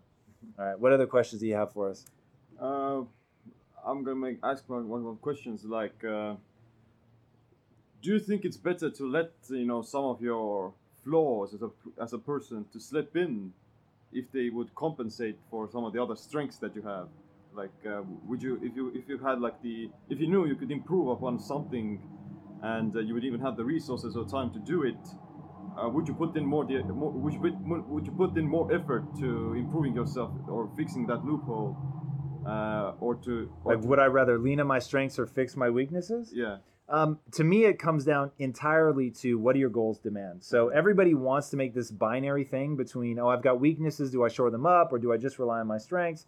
All 0.59 0.65
right, 0.65 0.79
what 0.79 0.91
other 0.91 1.07
questions 1.07 1.41
do 1.41 1.47
you 1.47 1.55
have 1.55 1.71
for 1.71 1.89
us? 1.89 2.05
Uh, 2.59 3.03
I'm 3.85 4.03
gonna 4.03 4.15
make 4.15 4.39
ask 4.43 4.67
one 4.67 4.89
one 4.89 5.01
more 5.01 5.15
questions 5.15 5.63
like, 5.63 6.03
uh, 6.03 6.35
do 8.01 8.11
you 8.13 8.19
think 8.19 8.43
it's 8.45 8.57
better 8.57 8.89
to 8.89 9.09
let 9.09 9.31
you 9.49 9.65
know 9.65 9.81
some 9.81 10.03
of 10.05 10.21
your 10.21 10.73
flaws 11.03 11.53
as 11.53 11.61
a 11.61 11.69
as 12.01 12.13
a 12.13 12.17
person 12.17 12.65
to 12.73 12.79
slip 12.79 13.15
in, 13.15 13.53
if 14.11 14.31
they 14.31 14.49
would 14.49 14.73
compensate 14.75 15.37
for 15.49 15.69
some 15.71 15.85
of 15.85 15.93
the 15.93 16.01
other 16.01 16.15
strengths 16.15 16.57
that 16.57 16.75
you 16.75 16.81
have? 16.81 17.07
Like, 17.57 17.73
uh, 17.87 18.03
would 18.27 18.41
you 18.43 18.59
if 18.61 18.75
you 18.75 18.91
if 18.93 19.09
you 19.09 19.17
had 19.17 19.41
like 19.41 19.59
the 19.63 19.89
if 20.11 20.19
you 20.19 20.27
knew 20.27 20.45
you 20.45 20.55
could 20.55 20.71
improve 20.71 21.07
upon 21.07 21.39
something, 21.39 21.99
and 22.61 22.95
uh, 22.95 22.99
you 22.99 23.15
would 23.15 23.23
even 23.25 23.39
have 23.41 23.57
the 23.57 23.65
resources 23.65 24.15
or 24.15 24.25
time 24.27 24.51
to 24.53 24.59
do 24.59 24.83
it, 24.83 24.95
uh, 25.75 25.89
would 25.89 26.07
you 26.07 26.13
put 26.13 26.37
in 26.37 26.45
more, 26.45 26.65
the, 26.65 26.83
more 26.83 27.11
would 27.11 27.33
you 27.33 27.39
put 27.39 27.53
would 27.89 28.05
you 28.05 28.11
put 28.11 28.37
in 28.37 28.45
more 28.47 28.71
effort 28.71 29.03
to 29.21 29.53
improving 29.55 29.95
yourself 29.95 30.29
or 30.47 30.69
fixing 30.77 31.07
that 31.07 31.25
loophole 31.25 31.75
uh, 32.45 32.93
or 32.99 33.15
to 33.25 33.51
or 33.63 33.73
Like, 33.73 33.81
to- 33.81 33.87
would 33.87 33.99
I 33.99 34.05
rather 34.05 34.37
lean 34.37 34.59
on 34.59 34.67
my 34.67 34.79
strengths 34.79 35.17
or 35.17 35.25
fix 35.25 35.57
my 35.57 35.71
weaknesses? 35.71 36.31
yeah 36.35 36.57
Um, 36.89 37.19
to 37.31 37.43
me, 37.43 37.65
it 37.65 37.79
comes 37.79 38.05
down 38.05 38.31
entirely 38.37 39.09
to 39.21 39.35
what 39.39 39.53
do 39.53 39.59
your 39.59 39.69
goals 39.69 39.99
demand. 39.99 40.43
So 40.43 40.69
everybody 40.69 41.13
wants 41.15 41.49
to 41.49 41.57
make 41.57 41.73
this 41.73 41.89
binary 41.91 42.45
thing 42.45 42.77
between, 42.77 43.19
oh, 43.19 43.27
I've 43.27 43.41
got 43.41 43.59
weaknesses. 43.59 44.11
Do 44.11 44.23
I 44.23 44.29
shore 44.29 44.51
them 44.51 44.65
up 44.65 44.93
or 44.93 44.99
do 44.99 45.11
I 45.11 45.17
just 45.17 45.37
rely 45.39 45.59
on 45.59 45.67
my 45.67 45.79
strengths? 45.79 46.25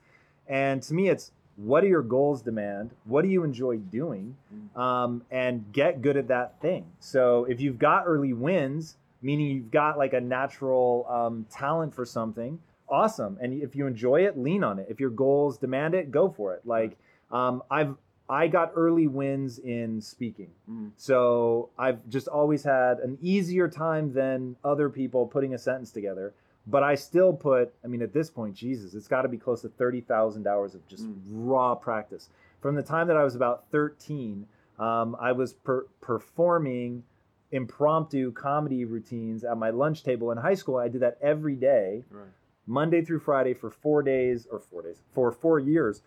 And 0.50 0.82
to 0.84 0.94
me, 0.94 1.10
it's 1.10 1.32
what 1.56 1.82
do 1.82 1.88
your 1.88 2.02
goals 2.02 2.42
demand? 2.42 2.92
What 3.06 3.22
do 3.22 3.28
you 3.28 3.44
enjoy 3.44 3.78
doing? 3.78 4.36
Um, 4.76 5.24
and 5.30 5.72
get 5.72 6.02
good 6.02 6.18
at 6.18 6.28
that 6.30 6.60
thing. 6.62 6.86
So 7.00 7.46
if 7.46 7.60
you've 7.62 7.78
got 7.78 8.04
early 8.06 8.34
wins, 8.34 8.98
meaning 9.22 9.48
you've 9.48 9.72
got 9.72 9.98
like 9.98 10.14
a 10.14 10.22
natural 10.22 11.06
um, 11.10 11.46
talent 11.50 11.94
for 11.94 12.06
something, 12.06 12.60
awesome. 12.88 13.38
And 13.42 13.62
if 13.62 13.76
you 13.76 13.88
enjoy 13.88 14.26
it, 14.26 14.38
lean 14.38 14.64
on 14.64 14.80
it. 14.80 14.88
If 14.90 15.00
your 15.00 15.10
goals 15.10 15.58
demand 15.58 15.94
it, 15.96 16.12
go 16.12 16.30
for 16.30 16.54
it. 16.56 16.62
Like 16.66 16.98
um, 17.32 17.62
I've 17.70 17.96
I 18.30 18.48
got 18.48 18.72
early 18.76 19.08
wins 19.08 19.58
in 19.58 20.00
speaking. 20.02 20.52
Mhm. 20.70 20.92
So 20.98 21.70
I've 21.80 22.08
just 22.10 22.28
always 22.28 22.64
had 22.64 23.00
an 23.00 23.18
easier 23.22 23.68
time 23.68 24.14
than 24.14 24.56
other 24.64 24.88
people 24.88 25.26
putting 25.26 25.56
a 25.56 25.58
sentence 25.58 25.92
together. 25.92 26.34
But 26.70 26.84
I 26.84 26.96
still 26.96 27.34
put, 27.34 27.74
I 27.84 27.88
mean, 27.88 28.02
at 28.02 28.14
this 28.14 28.30
point, 28.30 28.54
Jesus, 28.56 28.94
it's 28.94 29.08
got 29.08 29.24
to 29.24 29.28
be 29.30 29.38
close 29.38 29.62
to 29.62 29.70
30,000 29.70 30.46
hours 30.46 30.76
of 30.76 30.86
just 30.88 31.08
Mm. 31.08 31.16
raw 31.30 31.74
practice. 31.76 32.30
From 32.62 32.76
the 32.76 32.84
time 32.84 33.08
that 33.08 33.18
I 33.18 33.24
was 33.24 33.36
about 33.36 33.66
13, 33.72 34.46
um, 34.78 35.16
I 35.20 35.32
was 35.32 35.54
per- 35.54 35.88
performing 36.02 37.04
impromptu 37.52 38.32
comedy 38.32 38.86
routines 38.86 39.44
at 39.44 39.58
my 39.58 39.72
lunch 39.72 40.04
table 40.04 40.32
in 40.32 40.38
high 40.38 40.54
school. 40.54 40.78
I 40.78 40.88
did 40.88 41.02
that 41.02 41.18
every 41.22 41.56
day. 41.56 42.04
right 42.12 42.28
Monday 42.68 43.04
through 43.04 43.18
Friday 43.18 43.56
for 43.56 43.72
four 43.72 44.04
days 44.04 44.46
or 44.52 44.60
four 44.60 44.84
days 44.84 45.02
for 45.12 45.32
four 45.32 45.58
years. 45.58 46.04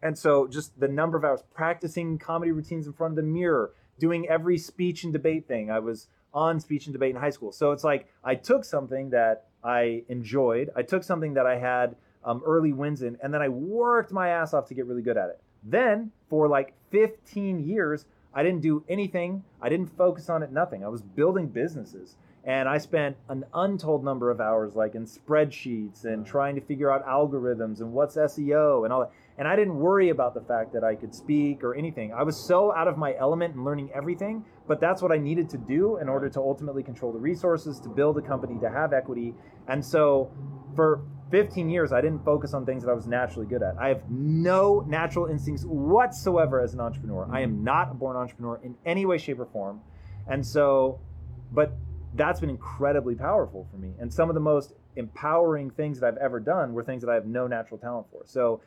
And 0.00 0.16
so 0.16 0.46
just 0.46 0.78
the 0.78 0.86
number 0.86 1.18
of 1.18 1.24
hours 1.24 1.42
practicing 1.52 2.18
comedy 2.18 2.52
routines 2.52 2.86
in 2.86 2.92
front 2.92 3.10
of 3.12 3.16
the 3.16 3.22
mirror, 3.24 3.72
doing 3.98 4.28
every 4.28 4.58
speech 4.58 5.02
and 5.02 5.12
debate 5.12 5.48
thing. 5.48 5.72
I 5.72 5.80
was 5.80 6.06
on 6.32 6.60
speech 6.60 6.86
and 6.86 6.92
debate 6.92 7.16
in 7.16 7.20
high 7.20 7.30
school. 7.30 7.50
So 7.50 7.72
it's 7.72 7.82
like 7.82 8.06
I 8.22 8.36
took 8.36 8.64
something 8.64 9.10
that 9.10 9.47
I 9.62 10.04
enjoyed, 10.08 10.70
I 10.76 10.82
took 10.82 11.02
something 11.02 11.34
that 11.34 11.46
I 11.46 11.58
had 11.58 11.96
um, 12.24 12.42
early 12.44 12.72
wins 12.72 13.02
in, 13.02 13.16
and 13.22 13.32
then 13.32 13.42
I 13.42 13.48
worked 13.48 14.12
my 14.12 14.28
ass 14.28 14.54
off 14.54 14.66
to 14.68 14.74
get 14.74 14.86
really 14.86 15.02
good 15.02 15.16
at 15.16 15.30
it. 15.30 15.40
Then 15.64 16.12
for 16.28 16.48
like 16.48 16.74
15 16.90 17.60
years, 17.66 18.06
I 18.34 18.42
didn't 18.42 18.60
do 18.60 18.84
anything. 18.88 19.42
I 19.60 19.68
didn't 19.68 19.96
focus 19.96 20.28
on 20.28 20.42
it, 20.42 20.52
nothing. 20.52 20.84
I 20.84 20.88
was 20.88 21.02
building 21.02 21.48
businesses. 21.48 22.16
And 22.44 22.68
I 22.68 22.78
spent 22.78 23.16
an 23.28 23.44
untold 23.52 24.04
number 24.04 24.30
of 24.30 24.40
hours 24.40 24.74
like 24.74 24.94
in 24.94 25.04
spreadsheets 25.04 26.04
and 26.04 26.24
trying 26.24 26.54
to 26.54 26.60
figure 26.60 26.90
out 26.90 27.04
algorithms 27.06 27.80
and 27.80 27.92
what's 27.92 28.16
SEO 28.16 28.84
and 28.84 28.92
all 28.92 29.00
that. 29.00 29.10
And 29.36 29.46
I 29.46 29.54
didn't 29.54 29.78
worry 29.78 30.08
about 30.08 30.34
the 30.34 30.40
fact 30.40 30.72
that 30.72 30.82
I 30.82 30.94
could 30.94 31.14
speak 31.14 31.62
or 31.62 31.74
anything. 31.74 32.12
I 32.12 32.22
was 32.22 32.36
so 32.36 32.72
out 32.74 32.88
of 32.88 32.96
my 32.96 33.14
element 33.16 33.54
and 33.54 33.64
learning 33.64 33.90
everything, 33.94 34.44
but 34.68 34.80
that's 34.80 35.00
what 35.00 35.10
I 35.10 35.16
needed 35.16 35.48
to 35.50 35.58
do 35.58 35.96
in 35.96 36.08
order 36.08 36.28
to 36.28 36.38
ultimately 36.38 36.82
control 36.82 37.10
the 37.10 37.18
resources, 37.18 37.80
to 37.80 37.88
build 37.88 38.18
a 38.18 38.22
company, 38.22 38.60
to 38.60 38.68
have 38.68 38.92
equity. 38.92 39.34
And 39.66 39.84
so 39.84 40.30
for 40.76 41.00
15 41.30 41.70
years, 41.70 41.90
I 41.92 42.02
didn't 42.02 42.24
focus 42.24 42.52
on 42.52 42.66
things 42.66 42.84
that 42.84 42.90
I 42.90 42.94
was 42.94 43.06
naturally 43.06 43.46
good 43.46 43.62
at. 43.62 43.76
I 43.78 43.88
have 43.88 44.02
no 44.10 44.84
natural 44.86 45.26
instincts 45.26 45.64
whatsoever 45.64 46.60
as 46.60 46.74
an 46.74 46.80
entrepreneur. 46.80 47.26
I 47.32 47.40
am 47.40 47.64
not 47.64 47.90
a 47.90 47.94
born 47.94 48.16
entrepreneur 48.16 48.60
in 48.62 48.76
any 48.84 49.06
way, 49.06 49.16
shape, 49.18 49.40
or 49.40 49.46
form. 49.46 49.80
And 50.28 50.46
so, 50.46 51.00
but 51.52 51.72
that's 52.14 52.40
been 52.40 52.50
incredibly 52.50 53.14
powerful 53.14 53.66
for 53.70 53.78
me. 53.78 53.94
And 53.98 54.12
some 54.12 54.28
of 54.28 54.34
the 54.34 54.40
most 54.40 54.74
empowering 54.96 55.70
things 55.70 56.00
that 56.00 56.06
I've 56.06 56.18
ever 56.18 56.40
done 56.40 56.74
were 56.74 56.84
things 56.84 57.02
that 57.02 57.10
I 57.10 57.14
have 57.14 57.26
no 57.26 57.46
natural 57.46 57.78
talent 57.78 58.06
for. 58.10 58.22
So, 58.26 58.60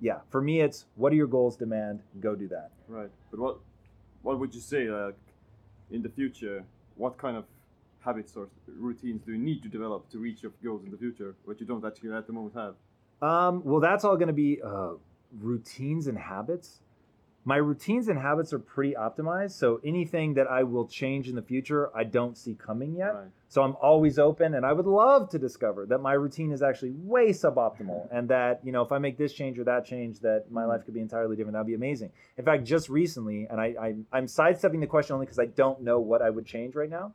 yeah, 0.00 0.18
for 0.30 0.42
me, 0.42 0.60
it's 0.60 0.86
what 0.96 1.10
do 1.10 1.16
your 1.16 1.26
goals 1.26 1.56
demand? 1.56 2.00
Go 2.20 2.34
do 2.34 2.48
that. 2.48 2.70
right 2.88 3.10
but 3.30 3.40
what 3.40 3.58
what 4.22 4.38
would 4.38 4.54
you 4.54 4.60
say 4.60 4.88
like 4.88 5.16
in 5.90 6.02
the 6.02 6.08
future 6.08 6.64
what 6.96 7.16
kind 7.18 7.36
of 7.36 7.44
habits 8.00 8.36
or 8.36 8.48
routines 8.78 9.20
do 9.26 9.32
you 9.32 9.38
need 9.38 9.62
to 9.62 9.68
develop 9.68 10.08
to 10.10 10.18
reach 10.18 10.42
your 10.42 10.52
goals 10.64 10.82
in 10.84 10.90
the 10.90 10.96
future 10.96 11.34
which 11.44 11.60
you 11.60 11.66
don't 11.66 11.84
actually 11.84 12.12
at 12.12 12.26
the 12.26 12.32
moment 12.32 12.54
have 12.54 12.74
Um, 13.22 13.62
well, 13.64 13.80
that's 13.80 14.04
all 14.06 14.16
going 14.16 14.28
to 14.28 14.40
be 14.46 14.62
uh, 14.62 14.92
routines 15.40 16.06
and 16.06 16.16
habits. 16.16 16.80
My 17.44 17.56
routines 17.56 18.08
and 18.08 18.18
habits 18.18 18.52
are 18.52 18.58
pretty 18.58 18.94
optimized. 18.94 19.52
So 19.52 19.80
anything 19.82 20.34
that 20.34 20.46
I 20.46 20.62
will 20.62 20.86
change 20.86 21.28
in 21.28 21.34
the 21.34 21.42
future, 21.42 21.90
I 21.96 22.04
don't 22.04 22.36
see 22.36 22.54
coming 22.54 22.94
yet. 22.94 23.14
right 23.14 23.28
So 23.48 23.62
I'm 23.62 23.76
always 23.80 24.18
open, 24.18 24.54
and 24.54 24.66
I 24.66 24.72
would 24.72 24.86
love 24.86 25.30
to 25.30 25.38
discover 25.38 25.86
that 25.86 25.98
my 25.98 26.12
routine 26.12 26.52
is 26.52 26.62
actually 26.62 26.90
way 26.90 27.30
suboptimal, 27.30 28.08
and 28.12 28.28
that 28.28 28.60
you 28.62 28.72
know 28.72 28.82
if 28.82 28.92
I 28.92 28.98
make 28.98 29.16
this 29.16 29.32
change 29.32 29.58
or 29.58 29.64
that 29.64 29.86
change, 29.86 30.20
that 30.20 30.50
my 30.50 30.64
life 30.64 30.84
could 30.84 30.94
be 30.94 31.00
entirely 31.00 31.34
different. 31.34 31.54
That'd 31.54 31.66
be 31.66 31.74
amazing. 31.74 32.10
In 32.36 32.44
fact, 32.44 32.64
just 32.64 32.88
recently, 32.88 33.46
and 33.50 33.60
I, 33.60 33.74
I 33.80 33.94
I'm 34.12 34.28
sidestepping 34.28 34.80
the 34.80 34.86
question 34.86 35.14
only 35.14 35.26
because 35.26 35.38
I 35.38 35.46
don't 35.46 35.80
know 35.82 35.98
what 35.98 36.20
I 36.20 36.30
would 36.30 36.46
change 36.46 36.74
right 36.74 36.90
now. 36.90 37.14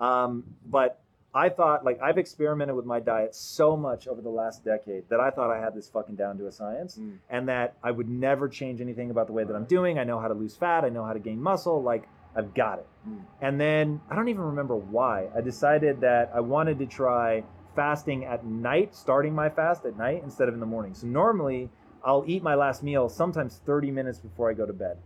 Um, 0.00 0.44
but 0.64 1.00
I 1.36 1.50
thought 1.50 1.84
like 1.84 2.00
I've 2.00 2.16
experimented 2.16 2.74
with 2.74 2.86
my 2.86 2.98
diet 2.98 3.34
so 3.34 3.76
much 3.76 4.08
over 4.08 4.22
the 4.22 4.30
last 4.30 4.64
decade 4.64 5.04
that 5.10 5.20
I 5.20 5.28
thought 5.30 5.50
I 5.50 5.60
had 5.60 5.74
this 5.74 5.88
fucking 5.90 6.16
down 6.16 6.38
to 6.38 6.46
a 6.46 6.52
science, 6.52 6.96
Mm. 6.98 7.18
and 7.28 7.48
that 7.48 7.76
I 7.84 7.90
would 7.90 8.08
never 8.08 8.48
change 8.48 8.80
anything 8.80 9.10
about 9.10 9.26
the 9.26 9.34
way 9.34 9.44
that 9.44 9.54
I'm 9.54 9.66
doing. 9.66 9.98
I 9.98 10.04
know 10.04 10.18
how 10.18 10.28
to 10.28 10.34
lose 10.34 10.56
fat. 10.56 10.84
I 10.84 10.88
know 10.88 11.04
how 11.04 11.12
to 11.12 11.18
gain 11.18 11.40
muscle. 11.40 11.82
Like 11.82 12.08
I've 12.34 12.54
got 12.54 12.78
it. 12.78 12.86
Mm. 13.06 13.20
And 13.42 13.60
then 13.60 14.00
I 14.10 14.14
don't 14.16 14.28
even 14.28 14.44
remember 14.44 14.76
why. 14.76 15.28
I 15.36 15.42
decided 15.42 16.00
that 16.00 16.30
I 16.34 16.40
wanted 16.40 16.78
to 16.78 16.86
try 16.86 17.44
fasting 17.74 18.24
at 18.24 18.46
night, 18.46 18.94
starting 18.94 19.34
my 19.34 19.50
fast 19.50 19.84
at 19.84 19.98
night 19.98 20.22
instead 20.24 20.48
of 20.48 20.54
in 20.54 20.60
the 20.60 20.66
morning. 20.66 20.94
So 20.94 21.06
normally 21.06 21.68
I'll 22.02 22.24
eat 22.26 22.42
my 22.42 22.54
last 22.54 22.82
meal 22.82 23.08
sometimes 23.10 23.60
30 23.66 23.90
minutes 23.90 24.18
before 24.18 24.48
I 24.50 24.54
go 24.54 24.64
to 24.64 24.72
bed. 24.72 24.96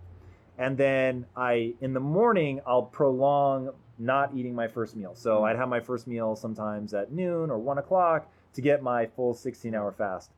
And 0.59 0.77
then 0.77 1.27
I 1.35 1.75
in 1.81 1.95
the 1.95 2.01
morning 2.01 2.61
I'll 2.67 2.83
prolong 2.83 3.71
not 4.01 4.33
eating 4.35 4.55
my 4.55 4.67
first 4.67 4.97
meal. 4.97 5.15
So 5.15 5.45
I'd 5.45 5.57
have 5.57 5.69
my 5.69 5.81
first 5.81 6.07
meal 6.07 6.35
sometimes 6.35 6.95
at 6.95 7.13
noon 7.13 7.51
or 7.51 7.59
one 7.59 7.79
o'clock 7.79 8.29
to 8.55 8.61
get 8.61 8.83
my 8.83 9.07
full 9.07 9.35
16 9.35 9.75
hour 9.75 9.93
fast. 9.93 10.31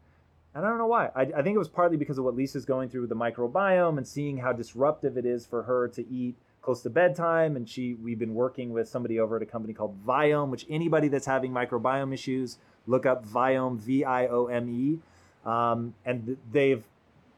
And 0.55 0.67
I 0.67 0.69
don't 0.69 0.79
know 0.79 0.87
why. 0.87 1.11
I, 1.15 1.23
I 1.23 1.43
think 1.43 1.55
it 1.55 1.59
was 1.59 1.69
partly 1.69 1.97
because 1.97 2.19
of 2.19 2.25
what 2.25 2.35
Lisa's 2.35 2.65
going 2.65 2.91
through 2.91 3.03
with 3.03 3.11
the 3.11 3.17
microbiome 3.17 3.97
and 3.97 4.07
seeing 4.07 4.37
how 4.37 4.53
disruptive 4.53 5.17
it 5.17 5.25
is 5.25 5.47
for 5.47 5.63
her 5.63 5.89
to 5.89 6.07
eat 6.13 6.37
close 6.61 6.83
to 6.83 6.91
bedtime. 6.91 7.57
And 7.57 7.69
she, 7.69 7.95
we've 7.95 8.19
been 8.19 8.35
working 8.35 8.73
with 8.73 8.89
somebody 8.89 9.19
over 9.19 9.37
at 9.37 9.43
a 9.43 9.47
company 9.47 9.73
called 9.73 10.05
Viome, 10.05 10.51
which 10.51 10.67
anybody 10.69 11.09
that's 11.09 11.27
having 11.27 11.53
microbiome 11.53 12.13
issues, 12.13 12.59
look 12.87 13.07
up 13.07 13.25
Viome, 13.27 13.79
V-I-O-M-E. 13.79 14.99
Um, 15.47 15.95
and 16.05 16.37
they've, 16.51 16.85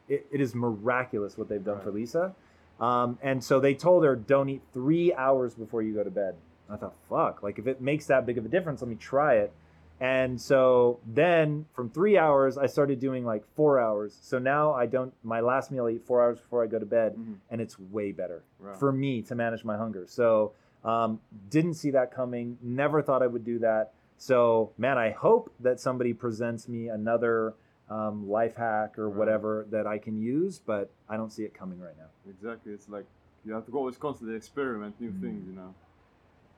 it, 0.09 0.25
it 0.31 0.41
is 0.41 0.53
miraculous 0.53 1.37
what 1.37 1.47
they've 1.47 1.63
done 1.63 1.79
for 1.81 1.91
Lisa. 1.91 2.35
Um, 2.79 3.17
and 3.21 3.43
so 3.43 3.59
they 3.59 3.73
told 3.73 4.03
her, 4.03 4.15
don't 4.15 4.49
eat 4.49 4.61
three 4.73 5.13
hours 5.13 5.53
before 5.55 5.81
you 5.81 5.93
go 5.93 6.03
to 6.03 6.11
bed. 6.11 6.35
I 6.69 6.75
thought, 6.77 6.95
fuck, 7.09 7.43
like 7.43 7.59
if 7.59 7.67
it 7.67 7.79
makes 7.81 8.05
that 8.07 8.25
big 8.25 8.37
of 8.37 8.45
a 8.45 8.49
difference, 8.49 8.81
let 8.81 8.89
me 8.89 8.95
try 8.95 9.35
it. 9.35 9.53
And 10.01 10.41
so 10.41 10.99
then 11.05 11.67
from 11.73 11.89
three 11.89 12.17
hours, 12.17 12.57
I 12.57 12.65
started 12.65 12.99
doing 12.99 13.23
like 13.23 13.43
four 13.55 13.79
hours. 13.79 14.17
So 14.21 14.39
now 14.39 14.73
I 14.73 14.87
don't, 14.87 15.13
my 15.23 15.39
last 15.39 15.71
meal 15.71 15.85
I 15.85 15.91
eat 15.91 16.05
four 16.05 16.21
hours 16.21 16.39
before 16.39 16.63
I 16.63 16.67
go 16.67 16.79
to 16.79 16.85
bed, 16.85 17.15
Mhm. 17.15 17.35
and 17.49 17.61
it's 17.61 17.79
way 17.79 18.11
better 18.11 18.43
Right. 18.59 18.75
for 18.75 18.91
me 18.91 19.21
to 19.21 19.35
manage 19.35 19.63
my 19.63 19.77
hunger. 19.77 20.05
So 20.07 20.51
um, 20.83 21.19
didn't 21.49 21.75
see 21.75 21.91
that 21.91 22.11
coming, 22.11 22.57
never 22.61 23.01
thought 23.01 23.23
I 23.23 23.27
would 23.27 23.43
do 23.43 23.57
that. 23.59 23.93
So, 24.17 24.71
man, 24.77 24.97
I 24.99 25.09
hope 25.11 25.51
that 25.61 25.79
somebody 25.79 26.13
presents 26.13 26.67
me 26.67 26.89
another 26.89 27.53
um, 27.89 28.27
life 28.29 28.55
hack 28.55 28.97
or 28.97 29.09
Right. 29.09 29.17
whatever 29.17 29.65
that 29.69 29.85
I 29.87 29.97
can 29.97 30.17
use, 30.17 30.59
but 30.59 30.91
I 31.07 31.17
don't 31.17 31.31
see 31.31 31.43
it 31.43 31.53
coming 31.53 31.79
right 31.79 31.97
now. 31.97 32.09
Exactly. 32.29 32.73
It's 32.73 32.89
like 32.89 33.05
you 33.45 33.53
have 33.53 33.65
to 33.65 33.71
go 33.71 33.79
always 33.79 33.97
constantly 33.97 34.35
experiment 34.35 34.99
new 34.99 35.11
Mm. 35.11 35.21
things, 35.21 35.47
you 35.47 35.53
know. 35.53 35.75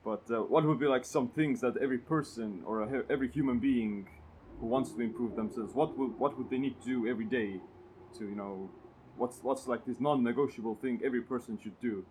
But 0.04 0.22
uh, 0.30 0.42
what 0.42 0.64
would 0.64 0.78
be 0.78 0.86
like 0.86 1.04
some 1.04 1.28
things 1.28 1.60
that 1.60 1.76
every 1.76 1.98
person 1.98 2.62
or 2.64 2.82
a, 2.82 3.04
every 3.10 3.28
human 3.30 3.58
being 3.58 4.08
who 4.60 4.66
wants 4.66 4.92
to 4.92 5.02
improve 5.02 5.36
themselves, 5.36 5.74
what 5.74 5.98
would 5.98 6.18
what 6.18 6.38
would 6.38 6.48
they 6.50 6.58
need 6.58 6.80
to 6.80 6.86
do 6.86 7.06
every 7.06 7.26
day 7.26 7.60
to 8.16 8.24
you 8.24 8.34
know, 8.34 8.70
what's 9.16 9.42
what's 9.42 9.66
like 9.66 9.84
this 9.84 10.00
non-negotiable 10.00 10.76
thing 10.76 11.00
every 11.04 11.20
person 11.20 11.58
should 11.62 11.78
do? 11.80 12.04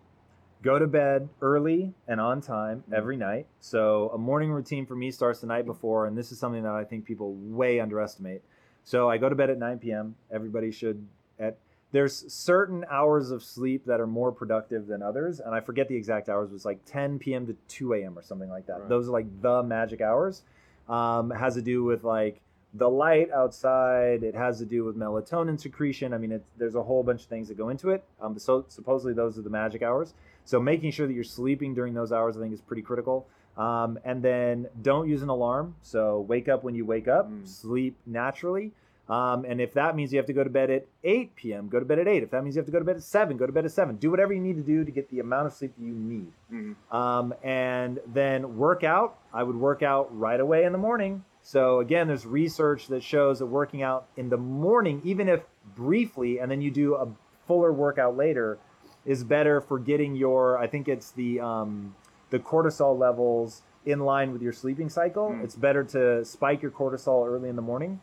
Go 0.62 0.78
to 0.78 0.86
bed 0.86 1.28
early 1.40 1.94
and 2.06 2.20
on 2.20 2.40
time 2.40 2.84
Mhm. 2.88 2.94
every 2.94 3.16
night. 3.16 3.46
So, 3.60 4.10
a 4.10 4.18
morning 4.18 4.50
routine 4.50 4.86
for 4.86 4.96
me 4.96 5.10
starts 5.10 5.40
the 5.40 5.46
night 5.46 5.66
before, 5.66 6.06
and 6.06 6.16
this 6.16 6.32
is 6.32 6.38
something 6.38 6.62
that 6.64 6.74
I 6.74 6.84
think 6.84 7.04
people 7.04 7.34
way 7.34 7.80
underestimate. 7.80 8.42
So, 8.88 9.10
I 9.10 9.18
go 9.18 9.28
to 9.28 9.34
bed 9.34 9.50
at 9.50 9.58
9 9.58 9.80
p.m. 9.80 10.14
Everybody 10.32 10.70
should 10.70 11.06
at 11.38 11.58
there's 11.92 12.32
certain 12.32 12.86
hours 12.90 13.30
of 13.30 13.44
sleep 13.44 13.84
that 13.84 14.00
are 14.00 14.06
more 14.06 14.32
productive 14.32 14.86
than 14.86 15.02
others, 15.02 15.40
and 15.40 15.54
I 15.54 15.60
forget 15.60 15.88
the 15.88 15.94
exact 15.94 16.30
hours. 16.30 16.48
It 16.48 16.54
was 16.54 16.64
like 16.64 16.82
10 16.86 17.18
p.m. 17.18 17.46
to 17.48 17.56
2 17.68 17.92
a.m. 17.92 18.18
or 18.18 18.22
something 18.22 18.48
like 18.48 18.66
that. 18.66 18.80
Right. 18.80 18.88
Those 18.88 19.06
are 19.08 19.12
like 19.12 19.26
the 19.42 19.62
magic 19.62 20.00
hours. 20.00 20.42
Um, 20.88 21.32
it 21.32 21.36
has 21.36 21.52
to 21.56 21.60
do 21.60 21.84
with 21.84 22.02
like 22.02 22.40
the 22.72 22.88
light 22.88 23.30
outside. 23.30 24.22
It 24.22 24.34
has 24.34 24.58
to 24.60 24.64
do 24.64 24.84
with 24.84 24.96
melatonin 24.96 25.60
secretion. 25.60 26.14
I 26.14 26.18
mean, 26.18 26.32
it's, 26.32 26.48
there's 26.56 26.74
a 26.74 26.82
whole 26.82 27.02
bunch 27.02 27.24
of 27.24 27.26
things 27.26 27.48
that 27.48 27.58
go 27.58 27.68
into 27.68 27.90
it. 27.90 28.02
Um, 28.22 28.38
so 28.38 28.64
supposedly 28.68 29.12
those 29.12 29.36
are 29.36 29.42
the 29.42 29.50
magic 29.50 29.82
hours. 29.82 30.14
So 30.46 30.58
making 30.58 30.92
sure 30.92 31.06
that 31.06 31.12
you're 31.12 31.24
sleeping 31.24 31.74
during 31.74 31.92
those 31.92 32.10
hours, 32.10 32.38
I 32.38 32.40
think, 32.40 32.54
is 32.54 32.62
pretty 32.62 32.80
critical. 32.80 33.26
Um, 33.58 33.98
and 34.04 34.22
then 34.22 34.68
don't 34.80 35.08
use 35.08 35.22
an 35.22 35.28
alarm. 35.28 35.74
So 35.82 36.20
wake 36.20 36.48
up 36.48 36.62
when 36.62 36.74
you 36.74 36.86
wake 36.86 37.08
up. 37.08 37.28
Mm. 37.28 37.46
Sleep 37.46 37.96
naturally. 38.06 38.72
Um, 39.08 39.46
and 39.48 39.60
if 39.60 39.72
that 39.74 39.96
means 39.96 40.12
you 40.12 40.18
have 40.18 40.26
to 40.26 40.32
go 40.34 40.44
to 40.44 40.50
bed 40.50 40.70
at 40.70 40.86
8 41.02 41.34
p.m., 41.34 41.68
go 41.68 41.78
to 41.78 41.84
bed 41.84 41.98
at 41.98 42.06
8. 42.06 42.22
If 42.22 42.30
that 42.30 42.44
means 42.44 42.56
you 42.56 42.60
have 42.60 42.66
to 42.66 42.72
go 42.72 42.78
to 42.78 42.84
bed 42.84 42.96
at 42.96 43.02
7, 43.02 43.36
go 43.36 43.46
to 43.46 43.52
bed 43.52 43.64
at 43.64 43.72
7. 43.72 43.96
Do 43.96 44.10
whatever 44.10 44.34
you 44.34 44.40
need 44.40 44.56
to 44.56 44.62
do 44.62 44.84
to 44.84 44.90
get 44.90 45.10
the 45.10 45.20
amount 45.20 45.46
of 45.46 45.54
sleep 45.54 45.72
you 45.78 45.92
need. 45.92 46.30
Mm-hmm. 46.52 46.94
Um, 46.96 47.34
and 47.42 48.00
then 48.06 48.58
work 48.58 48.84
out. 48.84 49.18
I 49.32 49.42
would 49.42 49.56
work 49.56 49.82
out 49.82 50.16
right 50.16 50.38
away 50.38 50.64
in 50.64 50.72
the 50.72 50.78
morning. 50.78 51.24
So 51.42 51.80
again, 51.80 52.08
there's 52.08 52.26
research 52.26 52.88
that 52.88 53.02
shows 53.02 53.38
that 53.38 53.46
working 53.46 53.82
out 53.82 54.08
in 54.18 54.28
the 54.28 54.36
morning, 54.36 55.00
even 55.04 55.28
if 55.28 55.40
briefly, 55.74 56.38
and 56.38 56.50
then 56.50 56.60
you 56.60 56.70
do 56.70 56.94
a 56.94 57.08
fuller 57.46 57.72
workout 57.72 58.16
later, 58.16 58.58
is 59.06 59.24
better 59.24 59.62
for 59.62 59.78
getting 59.78 60.16
your. 60.16 60.58
I 60.58 60.66
think 60.66 60.88
it's 60.88 61.12
the 61.12 61.40
um, 61.40 61.94
the 62.30 62.38
cortisol 62.38 62.98
levels 62.98 63.62
in 63.84 64.00
line 64.00 64.32
with 64.32 64.42
your 64.42 64.52
sleeping 64.52 64.88
cycle. 64.88 65.30
Mm. 65.30 65.44
It's 65.44 65.54
better 65.54 65.84
to 65.84 66.24
spike 66.24 66.62
your 66.62 66.70
cortisol 66.70 67.26
early 67.26 67.48
in 67.48 67.56
the 67.56 67.62
morning. 67.62 68.00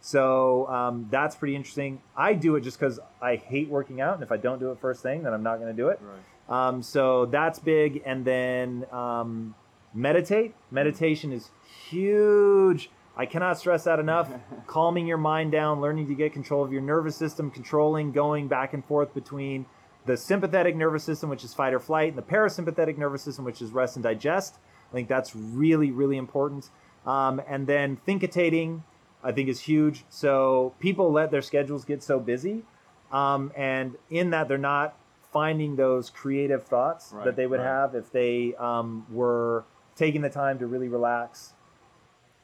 So 0.00 0.66
um, 0.68 1.08
that's 1.10 1.36
pretty 1.36 1.56
interesting. 1.56 2.00
I 2.16 2.34
do 2.34 2.56
it 2.56 2.60
just 2.60 2.78
because 2.78 3.00
I 3.20 3.36
hate 3.36 3.68
working 3.68 4.00
out, 4.00 4.14
and 4.14 4.22
if 4.22 4.30
I 4.30 4.36
don't 4.36 4.60
do 4.60 4.70
it 4.70 4.80
first 4.80 5.02
thing, 5.02 5.24
then 5.24 5.32
I'm 5.32 5.42
not 5.42 5.56
going 5.56 5.74
to 5.74 5.76
do 5.76 5.88
it. 5.88 6.00
Right. 6.02 6.68
Um, 6.68 6.82
so 6.82 7.26
that's 7.26 7.58
big. 7.58 8.02
And 8.06 8.24
then 8.24 8.86
um, 8.92 9.54
meditate. 9.92 10.54
Meditation 10.70 11.32
is 11.32 11.50
huge. 11.88 12.90
I 13.16 13.26
cannot 13.26 13.58
stress 13.58 13.84
that 13.84 13.98
enough. 13.98 14.30
Calming 14.66 15.06
your 15.06 15.18
mind 15.18 15.52
down, 15.52 15.80
learning 15.80 16.06
to 16.08 16.14
get 16.14 16.32
control 16.32 16.64
of 16.64 16.72
your 16.72 16.82
nervous 16.82 17.16
system, 17.16 17.50
controlling 17.50 18.12
going 18.12 18.46
back 18.46 18.74
and 18.74 18.84
forth 18.84 19.12
between 19.12 19.66
the 20.08 20.16
sympathetic 20.16 20.74
nervous 20.74 21.04
system, 21.04 21.30
which 21.30 21.44
is 21.44 21.54
fight 21.54 21.72
or 21.72 21.78
flight, 21.78 22.08
and 22.08 22.18
the 22.18 22.22
parasympathetic 22.22 22.98
nervous 22.98 23.22
system, 23.22 23.44
which 23.44 23.62
is 23.62 23.70
rest 23.70 23.94
and 23.94 24.02
digest. 24.02 24.56
I 24.90 24.94
think 24.94 25.06
that's 25.06 25.36
really, 25.36 25.90
really 25.90 26.16
important. 26.16 26.70
Um, 27.06 27.40
and 27.46 27.66
then 27.66 27.96
thinkitating, 27.96 28.82
I 29.22 29.32
think, 29.32 29.48
is 29.48 29.60
huge. 29.60 30.04
So 30.08 30.74
people 30.80 31.12
let 31.12 31.30
their 31.30 31.42
schedules 31.42 31.84
get 31.84 32.02
so 32.02 32.18
busy. 32.18 32.64
Um, 33.12 33.52
and 33.56 33.96
in 34.10 34.30
that, 34.30 34.48
they're 34.48 34.58
not 34.58 34.96
finding 35.32 35.76
those 35.76 36.10
creative 36.10 36.64
thoughts 36.64 37.12
Right, 37.12 37.24
that 37.26 37.36
they 37.36 37.46
would 37.46 37.60
right. 37.60 37.66
have 37.66 37.94
if 37.94 38.10
they 38.10 38.54
um, 38.58 39.06
were 39.10 39.64
taking 39.94 40.22
the 40.22 40.30
time 40.30 40.58
to 40.58 40.66
really 40.66 40.88
relax, 40.88 41.52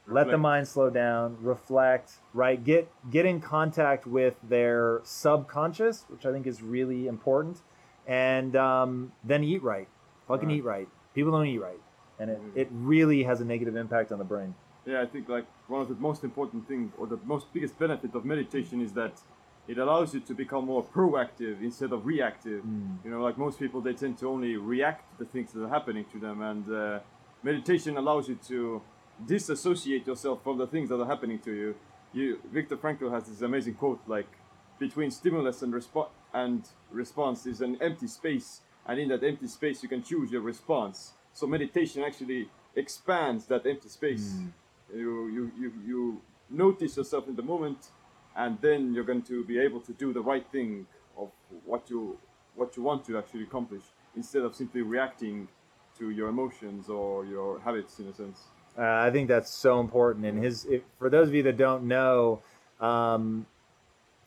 let 0.07 0.27
the 0.29 0.37
mind 0.37 0.67
slow 0.67 0.89
down, 0.89 1.37
reflect, 1.41 2.13
right? 2.33 2.63
Get 2.63 2.89
get 3.09 3.25
in 3.25 3.41
contact 3.41 4.05
with 4.05 4.35
their 4.43 5.01
subconscious, 5.03 6.05
which 6.09 6.25
I 6.25 6.31
think 6.31 6.45
is 6.47 6.61
really 6.61 7.07
important, 7.07 7.61
and 8.07 8.55
um, 8.55 9.11
then 9.23 9.43
eat 9.43 9.63
right. 9.63 9.87
Fucking 10.27 10.49
Right. 10.49 10.57
eat 10.57 10.63
right. 10.63 10.87
People 11.13 11.31
don't 11.31 11.45
eat 11.47 11.59
right, 11.59 11.81
and 12.19 12.29
it, 12.31 12.39
Mhm. 12.41 12.55
it 12.57 12.67
really 12.71 13.23
has 13.23 13.41
a 13.41 13.45
negative 13.45 13.75
impact 13.75 14.11
on 14.11 14.17
the 14.19 14.25
brain. 14.25 14.55
Yeah, 14.85 15.01
I 15.01 15.05
think 15.07 15.27
like 15.29 15.45
one 15.67 15.81
of 15.81 15.87
the 15.87 15.95
most 15.95 16.23
important 16.23 16.67
things 16.67 16.91
or 16.97 17.07
the 17.07 17.19
most 17.25 17.51
biggest 17.53 17.77
benefit 17.79 18.13
of 18.13 18.23
meditation 18.25 18.81
is 18.81 18.93
that 18.93 19.21
it 19.67 19.79
allows 19.79 20.13
you 20.13 20.19
to 20.19 20.33
become 20.35 20.65
more 20.65 20.83
proactive 20.83 21.61
instead 21.63 21.91
of 21.91 22.05
reactive. 22.05 22.63
Mm. 22.63 22.97
You 23.03 23.09
know, 23.11 23.21
like 23.23 23.37
most 23.37 23.57
people, 23.57 23.81
they 23.81 23.93
tend 23.93 24.17
to 24.19 24.29
only 24.29 24.57
react 24.57 25.09
to 25.11 25.23
the 25.23 25.29
things 25.31 25.53
that 25.53 25.63
are 25.63 25.69
happening 25.69 26.05
to 26.11 26.19
them, 26.19 26.41
and 26.43 26.71
uh, 26.71 26.99
meditation 27.41 27.97
allows 27.97 28.29
you 28.29 28.35
to 28.47 28.81
disassociate 29.25 30.05
yourself 30.07 30.43
from 30.43 30.57
the 30.57 30.67
things 30.67 30.89
that 30.89 30.99
are 30.99 31.05
happening 31.05 31.39
to 31.39 31.53
you. 31.53 31.75
You, 32.13 32.39
Viktor 32.51 32.77
Frankl 32.77 33.11
has 33.11 33.25
this 33.25 33.41
amazing 33.41 33.75
quote 33.75 34.01
like, 34.07 34.27
"Between 34.79 35.11
stimulus 35.11 35.61
and 35.61 35.73
response 35.73 36.09
and 36.33 36.67
response 36.91 37.45
is 37.45 37.61
an 37.61 37.77
empty 37.81 38.07
space, 38.07 38.61
and 38.85 38.99
in 38.99 39.09
that 39.09 39.23
empty 39.23 39.47
space 39.47 39.83
you 39.83 39.89
can 39.89 40.03
choose 40.03 40.31
your 40.31 40.41
response." 40.41 41.13
So 41.33 41.47
meditation 41.47 42.03
actually 42.03 42.49
expands 42.75 43.45
that 43.47 43.65
empty 43.65 43.89
space. 43.89 44.33
Mm. 44.33 44.51
You, 44.93 45.27
you, 45.27 45.51
you, 45.59 45.73
you 45.85 46.21
notice 46.49 46.97
yourself 46.97 47.27
in 47.27 47.35
the 47.35 47.41
moment, 47.41 47.89
and 48.35 48.59
then 48.61 48.93
you're 48.93 49.03
going 49.03 49.23
to 49.23 49.43
be 49.43 49.59
able 49.59 49.81
to 49.81 49.93
do 49.93 50.13
the 50.13 50.21
right 50.21 50.45
thing 50.51 50.87
of 51.17 51.29
what 51.65 51.89
you 51.89 52.17
what 52.55 52.77
you 52.77 52.83
want 52.83 53.03
to 53.05 53.17
actually 53.17 53.43
accomplish 53.43 53.83
instead 54.15 54.43
of 54.43 54.55
simply 54.55 54.81
reacting 54.81 55.47
to 55.97 56.09
your 56.09 56.29
emotions 56.29 56.89
or 56.89 57.25
your 57.25 57.59
habits 57.59 57.99
in 57.99 58.07
a 58.07 58.13
sense. 58.13 58.43
Uh, 58.77 58.83
I 58.83 59.11
think 59.11 59.27
that's 59.29 59.51
so 59.51 59.79
important. 59.79 60.25
And 60.25 60.43
his, 60.43 60.65
if, 60.65 60.81
for 60.99 61.09
those 61.09 61.29
of 61.29 61.33
you 61.33 61.43
that 61.43 61.57
don't 61.57 61.83
know, 61.83 62.41
um, 62.81 63.45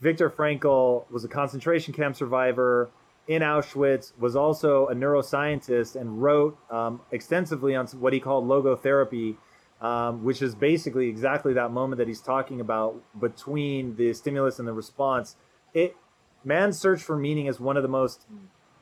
Viktor 0.00 0.30
Frankl 0.30 1.11
was 1.11 1.24
a 1.24 1.28
concentration 1.28 1.92
camp 1.92 2.16
survivor 2.16 2.88
in 3.26 3.42
Auschwitz. 3.42 4.12
Was 4.18 4.37
also 4.37 4.87
a 4.87 4.94
neuroscientist 4.94 5.96
and 5.96 6.22
wrote 6.22 6.58
um, 6.70 7.00
extensively 7.12 7.74
on 7.74 7.87
what 7.88 8.12
he 8.12 8.20
called 8.20 8.46
logotherapy, 8.46 9.37
um, 9.80 10.24
which 10.24 10.40
is 10.40 10.54
basically 10.54 11.08
exactly 11.08 11.52
that 11.54 11.70
moment 11.70 11.98
that 11.98 12.08
he's 12.08 12.22
talking 12.22 12.61
about 12.61 13.02
between 13.20 13.96
the 13.96 14.14
stimulus 14.14 14.58
and 14.58 14.66
the 14.66 14.72
response. 14.72 15.37
It, 15.74 15.94
Man's 16.44 16.78
Search 16.78 17.02
for 17.02 17.16
Meaning 17.16 17.46
is 17.46 17.61
one 17.61 17.76
of 17.76 17.82
the 17.82 17.88
most 17.88 18.26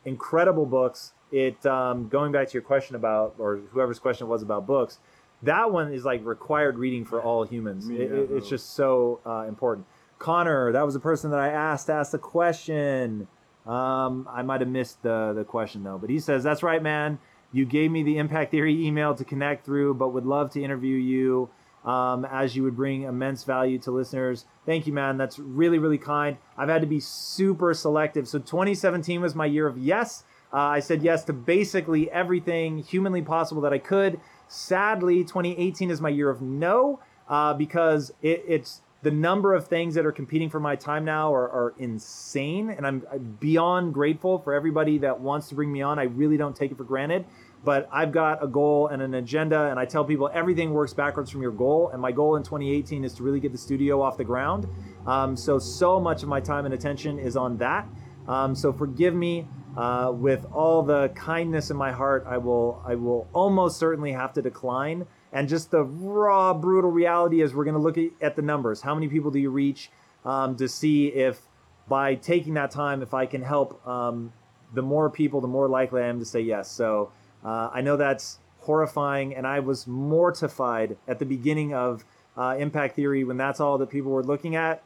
incredible 0.05 0.67
books. 0.67 1.13
It 1.33 1.67
um, 1.67 2.09
going 2.09 2.31
back 2.31 2.49
to 2.49 2.53
your 2.55 2.63
question 2.63 2.95
about, 2.95 3.35
or 3.39 3.57
whoever's 3.73 3.99
question 3.99 4.29
was 4.29 4.43
about 4.43 4.65
books, 4.67 5.01
that 5.43 5.71
one 5.71 5.93
is 5.93 6.05
like 6.05 6.25
required 6.25 6.79
reading 6.79 7.05
for 7.05 7.21
all 7.23 7.45
humans. 7.45 7.87
Me, 7.89 7.97
It- 7.97 8.13
it- 8.13 8.31
it's 8.33 8.49
just 8.49 8.75
so 8.75 9.21
uh, 9.27 9.45
important. 9.49 9.87
Connor, 10.19 10.73
that 10.73 10.83
was 10.85 10.95
the 10.95 11.01
person 11.01 11.31
that 11.31 11.41
I 11.41 11.49
asked 11.49 11.91
asked 11.91 12.13
the 12.13 12.19
question. 12.19 13.29
Um, 13.67 14.29
I 14.31 14.43
might 14.43 14.61
have 14.61 14.71
missed 14.71 15.03
the 15.03 15.33
the 15.35 15.45
question 15.45 15.83
though, 15.83 15.99
but 15.99 16.09
he 16.11 16.19
says 16.21 16.43
that's 16.45 16.63
right, 16.63 16.83
man. 16.83 17.19
You 17.53 17.65
gave 17.67 17.91
me 17.91 18.03
the 18.03 18.19
impact 18.19 18.51
theory 18.51 18.85
email 18.87 19.15
to 19.15 19.25
connect 19.25 19.65
through, 19.65 19.95
but 19.95 20.09
would 20.13 20.25
love 20.27 20.51
to 20.53 20.63
interview 20.63 20.97
you 20.97 21.49
um, 21.85 22.25
as 22.25 22.57
you 22.57 22.63
would 22.65 22.77
bring 22.77 23.03
immense 23.03 23.45
value 23.45 23.79
to 23.81 23.91
listeners. 23.91 24.45
Thank 24.67 24.87
you, 24.87 24.93
man. 24.93 25.17
That's 25.17 25.39
really, 25.39 25.79
really 25.79 25.99
kind. 25.99 26.37
I've 26.57 26.69
had 26.69 26.81
to 26.81 26.87
be 26.87 26.99
super 27.01 27.73
selective. 27.75 28.27
So 28.27 28.39
2017 28.39 29.21
was 29.21 29.35
my 29.35 29.47
year 29.47 29.67
of 29.67 29.79
yes. 29.79 30.25
Uh, 30.53 30.57
I 30.59 30.81
said 30.81 31.03
yes 31.03 31.25
to 31.25 31.33
basically 31.33 32.11
everything 32.11 32.79
humanly 32.79 33.23
possible 33.23 33.63
that 33.63 33.73
I 33.73 33.79
could. 33.79 34.21
Sadly, 34.49 35.25
2018 35.25 35.91
is 35.91 36.01
my 36.01 36.09
year 36.09 36.31
of 36.31 36.43
no 36.43 37.01
uh, 37.29 37.55
because 37.55 38.13
it, 38.23 38.45
it's 38.47 38.83
the 39.03 39.11
number 39.11 39.55
of 39.55 39.69
things 39.69 39.95
that 39.95 40.07
are 40.07 40.13
competing 40.13 40.51
for 40.51 40.59
my 40.59 40.75
time 40.75 41.05
now 41.05 41.33
are, 41.33 41.49
are 41.49 41.75
insane. 41.79 42.71
And 42.71 42.87
I'm, 42.87 43.07
I'm 43.13 43.37
beyond 43.41 43.95
grateful 43.95 44.39
for 44.39 44.55
everybody 44.55 44.99
that 44.99 45.21
wants 45.21 45.49
to 45.51 45.55
bring 45.55 45.71
me 45.71 45.83
on. 45.83 45.99
I 45.99 46.05
really 46.05 46.37
don't 46.37 46.57
take 46.57 46.71
it 46.71 46.77
for 46.77 46.85
granted 46.85 47.25
but 47.67 47.89
I've 47.93 48.13
got 48.13 48.45
a 48.45 48.47
goal 48.47 48.87
and 48.87 49.03
an 49.03 49.15
agenda, 49.15 49.71
and 49.71 49.79
I 49.79 49.87
tell 49.87 50.05
people 50.05 50.31
everything 50.33 50.73
works 50.73 50.95
backwards 50.95 51.33
from 51.33 51.43
your 51.43 51.51
goal. 51.51 51.91
And 51.93 52.01
my 52.01 52.13
goal 52.13 52.37
in 52.37 52.45
2018 52.45 53.05
is 53.05 53.13
to 53.15 53.25
really 53.25 53.41
get 53.41 53.51
the 53.51 53.59
studio 53.59 54.01
off 54.01 54.17
the 54.17 54.25
ground. 54.25 54.69
Um, 55.05 55.37
so, 55.37 55.59
so 55.59 55.99
much 55.99 56.23
of 56.23 56.29
my 56.29 56.41
time 56.41 56.65
and 56.65 56.73
attention 56.73 57.19
is 57.19 57.37
on 57.37 57.57
that. 57.57 57.89
Um, 58.29 58.55
so, 58.55 58.73
forgive 58.73 59.15
me 59.15 59.49
uh, 59.77 60.13
with 60.13 60.47
all 60.53 60.83
the 60.83 61.09
kindness 61.11 61.71
in 61.71 61.77
my 61.77 61.93
heart. 61.93 62.25
I 62.27 62.39
will, 62.39 62.83
I 62.87 62.95
will 62.95 63.29
almost 63.33 63.79
certainly 63.79 64.13
have 64.13 64.33
to 64.35 64.43
decline. 64.43 65.07
And 65.33 65.49
just 65.49 65.71
the 65.71 65.85
raw, 65.85 66.55
brutal 66.55 66.91
reality 66.91 67.43
is, 67.43 67.55
we're 67.55 67.65
going 67.65 67.75
to 67.75 67.81
look 67.81 67.99
at, 68.21 68.37
the 68.37 68.43
numbers. 68.43 68.81
How 68.81 68.95
many 68.95 69.09
people 69.09 69.31
do 69.31 69.39
you 69.39 69.51
reach 69.51 69.91
um, 70.25 70.57
to 70.57 70.69
see 70.69 71.09
if 71.09 71.41
by 71.89 72.15
taking 72.15 72.55
that 72.55 72.71
time, 72.71 73.03
if 73.03 73.15
I 73.15 73.27
can 73.27 73.43
help 73.43 73.87
um, 73.87 74.33
the 74.75 74.83
more 74.83 75.11
people, 75.11 75.41
the 75.41 75.49
more 75.49 75.69
likely 75.69 76.03
I 76.03 76.07
am 76.07 76.19
to 76.19 76.25
say 76.25 76.41
yes. 76.41 76.71
So. 76.71 77.13
Uh, 77.45 77.71
I 77.73 77.81
know 77.81 77.97
that's 77.97 78.41
horrifying, 78.61 79.35
and 79.37 79.47
I 79.47 79.61
was 79.61 79.87
mortified 79.87 80.97
at 81.07 81.21
the 81.21 81.25
beginning 81.25 81.75
of 81.75 82.05
uh, 82.37 82.57
Impact 82.59 82.97
Theory 82.97 83.23
when 83.23 83.37
that's 83.37 83.61
all 83.61 83.79
that 83.79 83.89
people 83.89 84.11
were 84.11 84.25
looking 84.25 84.57
at. 84.57 84.83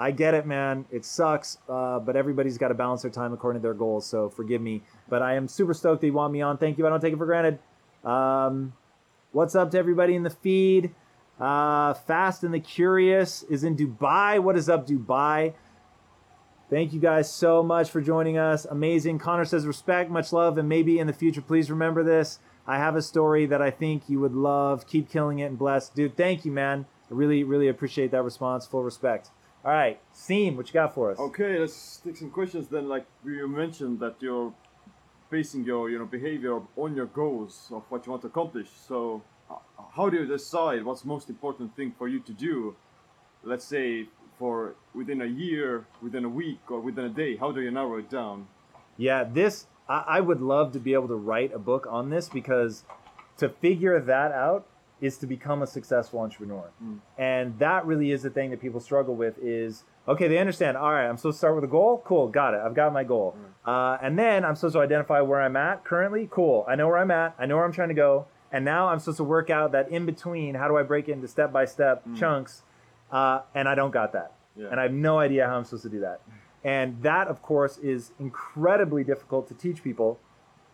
I 0.00 0.12
get 0.12 0.34
it, 0.34 0.46
man. 0.46 0.84
It 0.92 1.04
sucks, 1.04 1.58
uh, 1.68 1.98
but 1.98 2.14
everybody's 2.14 2.56
got 2.56 2.68
to 2.68 2.74
balance 2.74 3.02
their 3.02 3.10
time 3.10 3.32
according 3.32 3.60
to 3.60 3.62
their 3.62 3.74
goals. 3.74 4.06
So 4.06 4.28
forgive 4.28 4.60
me, 4.60 4.82
but 5.08 5.22
I 5.22 5.34
am 5.34 5.48
super 5.48 5.74
stoked 5.74 6.00
that 6.02 6.06
you 6.06 6.12
want 6.12 6.32
me 6.32 6.40
on. 6.40 6.56
Thank 6.56 6.78
you. 6.78 6.86
I 6.86 6.90
don't 6.90 7.00
take 7.00 7.12
it 7.12 7.18
for 7.18 7.26
granted. 7.26 7.58
Um, 8.04 8.74
what's 9.32 9.56
up 9.56 9.72
to 9.72 9.78
everybody 9.78 10.14
in 10.14 10.22
the 10.22 10.30
feed? 10.30 10.94
Uh, 11.40 11.94
Fast 11.94 12.44
and 12.44 12.54
the 12.54 12.60
Curious 12.60 13.42
is 13.44 13.64
in 13.64 13.76
Dubai. 13.76 14.40
What 14.40 14.56
is 14.56 14.68
up, 14.68 14.86
Dubai? 14.86 15.54
Thank 16.70 16.92
you 16.92 17.00
guys 17.00 17.32
so 17.32 17.62
much 17.62 17.90
for 17.90 18.00
joining 18.00 18.36
us. 18.36 18.66
Amazing. 18.66 19.18
Connor 19.18 19.46
says 19.46 19.66
respect, 19.66 20.10
much 20.10 20.32
love, 20.32 20.58
and 20.58 20.68
maybe 20.68 20.98
in 20.98 21.06
the 21.06 21.12
future, 21.12 21.40
please 21.40 21.70
remember 21.70 22.04
this. 22.04 22.40
I 22.66 22.76
have 22.76 22.94
a 22.94 23.02
story 23.02 23.46
that 23.46 23.62
I 23.62 23.70
think 23.70 24.02
you 24.08 24.20
would 24.20 24.34
love. 24.34 24.86
Keep 24.86 25.10
killing 25.10 25.38
it 25.38 25.44
and 25.44 25.58
bless. 25.58 25.88
Dude, 25.88 26.16
thank 26.16 26.44
you, 26.44 26.52
man. 26.52 26.84
I 27.10 27.14
really, 27.14 27.42
really 27.42 27.68
appreciate 27.68 28.10
that 28.10 28.22
response. 28.22 28.66
Full 28.66 28.82
respect. 28.82 29.30
All 29.64 29.72
right, 29.72 30.00
Siim, 30.14 30.56
what 30.56 30.68
you 30.68 30.74
got 30.74 30.94
for 30.94 31.10
us? 31.10 31.18
Okay, 31.18 31.58
let's 31.58 32.00
take 32.04 32.16
some 32.16 32.30
questions 32.30 32.68
then. 32.68 32.88
Like 32.88 33.04
you 33.24 33.48
mentioned 33.48 33.98
that 34.00 34.14
you're 34.20 34.52
basing 35.30 35.64
your 35.64 35.90
you 35.90 35.98
know 35.98 36.06
behavior 36.06 36.60
on 36.76 36.94
your 36.94 37.06
goals 37.06 37.68
of 37.72 37.82
what 37.88 38.06
you 38.06 38.10
want 38.12 38.22
to 38.22 38.28
accomplish. 38.28 38.68
So 38.86 39.22
uh, 39.50 39.56
how 39.96 40.08
do 40.08 40.16
you 40.16 40.26
decide 40.26 40.84
what's 40.84 41.04
most 41.04 41.28
important 41.28 41.74
thing 41.74 41.92
for 41.98 42.06
you 42.08 42.20
to 42.20 42.32
do? 42.32 42.76
Let's 43.42 43.64
say 43.64 44.06
for 44.38 44.76
within 44.94 45.22
a 45.22 45.26
year, 45.26 45.86
within 46.00 46.24
a 46.24 46.28
week, 46.28 46.60
or 46.70 46.80
within 46.80 47.06
a 47.06 47.10
day. 47.10 47.36
How 47.36 47.50
do 47.50 47.60
you 47.60 47.72
narrow 47.72 47.98
it 47.98 48.08
down? 48.08 48.46
Yeah, 48.96 49.24
this 49.24 49.66
I, 49.88 50.04
I 50.06 50.20
would 50.20 50.40
love 50.40 50.72
to 50.72 50.78
be 50.78 50.94
able 50.94 51.08
to 51.08 51.16
write 51.16 51.52
a 51.52 51.58
book 51.58 51.86
on 51.90 52.10
this 52.10 52.28
because 52.28 52.84
to 53.38 53.48
figure 53.48 53.98
that 53.98 54.30
out 54.30 54.66
is 55.00 55.18
to 55.18 55.26
become 55.26 55.62
a 55.62 55.66
successful 55.66 56.20
entrepreneur. 56.20 56.70
And 57.16 57.58
that 57.58 57.86
really 57.86 58.10
is 58.10 58.22
the 58.22 58.30
thing 58.30 58.50
that 58.50 58.60
people 58.60 58.80
struggle 58.80 59.14
with 59.14 59.38
is 59.40 59.84
okay, 60.08 60.26
they 60.26 60.38
understand, 60.38 60.76
all 60.76 60.90
right, 60.90 61.06
I'm 61.06 61.18
supposed 61.18 61.36
to 61.36 61.38
start 61.38 61.54
with 61.54 61.64
a 61.64 61.68
goal. 61.68 62.02
Cool, 62.04 62.28
got 62.28 62.54
it. 62.54 62.60
I've 62.64 62.74
got 62.74 62.92
my 62.92 63.04
goal. 63.04 63.36
Uh, 63.66 63.98
and 64.02 64.18
then 64.18 64.44
I'm 64.44 64.56
supposed 64.56 64.74
to 64.74 64.80
identify 64.80 65.20
where 65.20 65.42
I'm 65.42 65.56
at 65.56 65.84
currently. 65.84 66.28
Cool. 66.30 66.64
I 66.66 66.76
know 66.76 66.88
where 66.88 66.98
I'm 66.98 67.10
at. 67.10 67.34
I 67.38 67.46
know 67.46 67.56
where 67.56 67.64
I'm 67.64 67.72
trying 67.72 67.88
to 67.88 67.94
go. 67.94 68.26
And 68.50 68.64
now 68.64 68.88
I'm 68.88 68.98
supposed 68.98 69.18
to 69.18 69.24
work 69.24 69.50
out 69.50 69.72
that 69.72 69.90
in 69.90 70.06
between. 70.06 70.54
How 70.54 70.68
do 70.68 70.78
I 70.78 70.82
break 70.82 71.08
it 71.08 71.12
into 71.12 71.28
step 71.28 71.52
by 71.52 71.66
step 71.66 72.02
chunks? 72.16 72.62
Uh, 73.12 73.40
and 73.54 73.68
I 73.68 73.74
don't 73.74 73.90
got 73.90 74.14
that. 74.14 74.32
Yeah. 74.56 74.68
And 74.70 74.80
I 74.80 74.84
have 74.84 74.92
no 74.92 75.18
idea 75.18 75.46
how 75.46 75.56
I'm 75.56 75.64
supposed 75.64 75.82
to 75.82 75.90
do 75.90 76.00
that. 76.00 76.22
And 76.64 77.02
that, 77.02 77.28
of 77.28 77.42
course, 77.42 77.76
is 77.78 78.12
incredibly 78.18 79.04
difficult 79.04 79.46
to 79.48 79.54
teach 79.54 79.84
people 79.84 80.18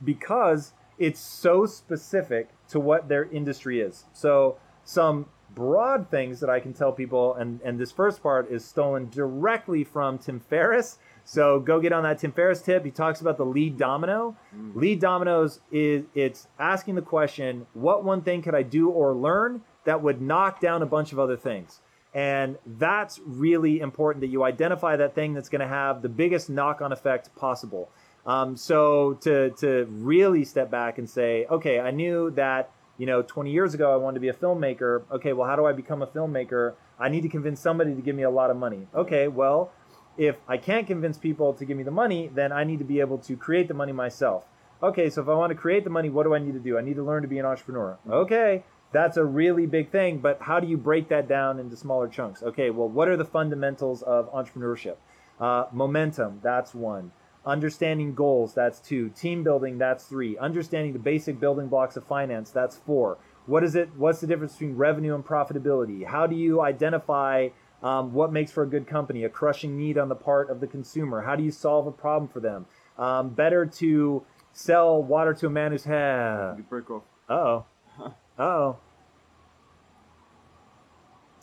because 0.03 0.73
it's 0.99 1.21
so 1.21 1.67
specific 1.67 2.51
to 2.69 2.81
what 2.81 3.09
their 3.09 3.25
industry 3.25 3.81
is. 3.81 4.05
So, 4.13 4.59
some 4.85 5.27
broad 5.55 6.11
things 6.11 6.41
that 6.41 6.51
I 6.51 6.61
can 6.61 6.73
tell 6.73 6.93
people, 6.93 7.35
and, 7.35 7.61
and 7.63 7.79
this 7.79 7.93
first 7.93 8.23
part 8.23 8.51
is 8.51 8.65
stolen 8.65 9.09
directly 9.11 9.85
from 9.85 10.19
Tim 10.19 10.41
Ferriss. 10.41 10.99
So 11.25 11.61
go 11.61 11.81
get 11.81 11.93
on 11.93 12.03
that 12.03 12.19
Tim 12.19 12.33
Ferriss 12.33 12.61
tip. 12.61 12.85
He 12.85 12.91
talks 12.91 13.21
about 13.21 13.39
the 13.39 13.47
lead 13.47 13.79
domino. 13.79 14.37
Mm. 14.55 14.75
Lead 14.75 15.01
dominoes 15.01 15.61
is 15.73 16.05
it's 16.15 16.49
asking 16.59 16.97
the 16.97 17.03
question, 17.03 17.67
what 17.73 18.05
one 18.05 18.23
thing 18.23 18.43
could 18.43 18.55
I 18.55 18.63
do 18.63 18.91
or 18.91 19.15
learn 19.15 19.63
that 19.85 20.03
would 20.03 20.21
knock 20.21 20.61
down 20.61 20.83
a 20.83 20.87
bunch 20.87 21.13
of 21.13 21.19
other 21.19 21.37
things? 21.37 21.81
And 22.13 22.59
that's 22.79 23.19
really 23.27 23.81
important 23.81 24.21
that 24.21 24.29
you 24.29 24.45
identify 24.45 24.97
that 24.97 25.15
thing 25.15 25.35
that's 25.35 25.49
going 25.49 25.61
to 25.61 25.67
have 25.67 26.01
the 26.01 26.09
biggest 26.09 26.49
knock 26.49 26.81
on 26.81 26.93
effect 26.93 27.35
possible. 27.35 27.91
Um, 28.27 28.57
so 28.57 29.15
to, 29.23 29.51
to 29.51 29.87
really 29.91 30.45
step 30.45 30.71
back 30.71 30.99
and 30.99 31.09
say, 31.09 31.47
okay, 31.51 31.79
I 31.79 31.91
knew 31.91 32.31
that, 32.33 32.71
you 32.97 33.07
know, 33.07 33.23
20 33.23 33.51
years 33.51 33.75
ago 33.75 33.93
I 33.93 33.97
wanted 33.97 34.15
to 34.15 34.21
be 34.21 34.29
a 34.29 34.35
filmmaker. 34.35 35.03
Okay, 35.11 35.33
well, 35.33 35.49
how 35.49 35.57
do 35.57 35.67
I 35.67 35.73
become 35.73 36.03
a 36.03 36.07
filmmaker? 36.07 36.75
I 36.99 37.09
need 37.09 37.23
to 37.23 37.29
convince 37.29 37.61
somebody 37.61 37.95
to 37.95 38.01
give 38.01 38.17
me 38.17 38.23
a 38.23 38.31
lot 38.31 38.51
of 38.51 38.57
money. 38.57 38.87
Okay, 38.95 39.29
well, 39.29 39.73
if 40.17 40.37
I 40.49 40.57
can't 40.57 40.87
convince 40.87 41.19
people 41.19 41.53
to 41.55 41.65
give 41.65 41.77
me 41.77 41.83
the 41.83 41.91
money, 41.91 42.31
then 42.33 42.53
I 42.53 42.65
need 42.65 42.79
to 42.79 42.85
be 42.85 43.01
able 43.01 43.19
to 43.19 43.37
create 43.37 43.69
the 43.69 43.75
money 43.75 43.93
myself. 43.93 44.45
Okay, 44.83 45.11
so 45.11 45.23
if 45.23 45.29
I 45.29 45.35
want 45.35 45.51
to 45.51 45.57
create 45.57 45.85
the 45.85 45.91
money, 45.91 46.09
what 46.09 46.25
do 46.25 46.35
I 46.35 46.39
need 46.39 46.53
to 46.53 46.61
do? 46.61 46.79
I 46.79 46.83
need 46.83 46.97
to 46.97 47.03
learn 47.03 47.23
to 47.23 47.29
be 47.29 47.39
an 47.39 47.47
entrepreneur. 47.47 47.99
Okay, 48.09 48.65
that's 48.93 49.17
a 49.17 49.25
really 49.25 49.67
big 49.67 49.91
thing, 49.91 50.19
but 50.19 50.39
how 50.41 50.61
do 50.61 50.67
you 50.67 50.77
break 50.77 51.09
that 51.09 51.27
down 51.27 51.59
into 51.59 51.77
smaller 51.77 52.07
chunks? 52.07 52.43
Okay, 52.43 52.71
well, 52.71 52.89
what 52.89 53.09
are 53.09 53.17
the 53.17 53.25
fundamentals 53.25 54.03
of 54.03 54.33
entrepreneurship? 54.33 54.97
Uh, 55.41 55.67
momentum, 55.73 56.41
that's 56.43 56.75
one. 56.75 57.11
Understanding 57.47 58.15
goals, 58.15 58.55
that's 58.55 58.81
two. 58.81 59.11
Team 59.11 59.45
building, 59.45 59.79
that's 59.79 60.05
three. 60.05 60.39
Understanding 60.39 60.93
the 60.95 60.99
basic 60.99 61.39
building 61.39 61.69
blocks 61.69 61.97
of 61.97 62.07
finance, 62.07 62.51
that's 62.51 62.77
four. 62.77 63.19
What 63.47 63.63
is 63.63 63.75
it? 63.75 63.91
What's 63.97 64.21
the 64.21 64.27
difference 64.27 64.55
between 64.55 64.77
revenue 64.77 65.15
and 65.15 65.25
profitability? 65.25 66.07
How 66.07 66.27
do 66.27 66.35
you 66.35 66.63
identify 66.63 67.49
um, 67.83 68.15
what 68.15 68.33
makes 68.33 68.51
for 68.51 68.63
a 68.63 68.67
good 68.67 68.87
company? 68.87 69.25
A 69.25 69.29
crushing 69.29 69.77
need 69.77 69.99
on 69.99 70.09
the 70.09 70.15
part 70.15 70.49
of 70.49 70.61
the 70.61 70.67
consumer. 70.67 71.21
How 71.21 71.37
do 71.37 71.43
you 71.43 71.51
solve 71.51 71.87
a 71.87 71.93
problem 71.93 72.29
for 72.29 72.41
them? 72.41 72.65
Um, 72.99 73.31
better 73.31 73.67
to 73.67 74.25
sell 74.55 75.03
water 75.03 75.35
to 75.35 75.47
a 75.47 75.51
man 75.51 75.73
who's 75.73 75.85
had. 75.85 76.67
Break 76.71 76.91
off. 76.91 77.03
Uh 77.29 77.33
oh. 77.33 77.67
Uh 78.37 78.43
oh. 78.43 78.79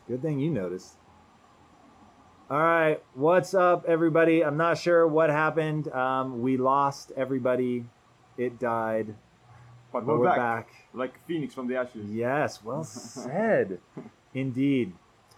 Good 0.10 0.22
thing 0.22 0.40
you 0.40 0.50
noticed. 0.50 0.98
All 2.52 2.60
right, 2.60 3.02
what's 3.14 3.54
up, 3.54 3.86
everybody? 3.88 4.44
I'm 4.44 4.58
not 4.58 4.78
sure 4.78 5.08
what 5.08 5.30
happened. 5.30 5.88
Um, 5.88 6.42
we 6.42 6.58
lost 6.58 7.14
everybody. 7.16 7.86
It 8.38 8.60
died. 8.60 9.16
But 9.94 10.06
But 10.06 10.20
we're, 10.20 10.26
back. 10.26 10.36
back. 10.36 10.70
like 10.94 11.18
Phoenix 11.26 11.54
from 11.54 11.70
the 11.70 11.78
ashes. 11.78 12.12
Yes, 12.12 12.62
well 12.62 12.84
said. 12.84 13.80
Indeed. 14.34 14.92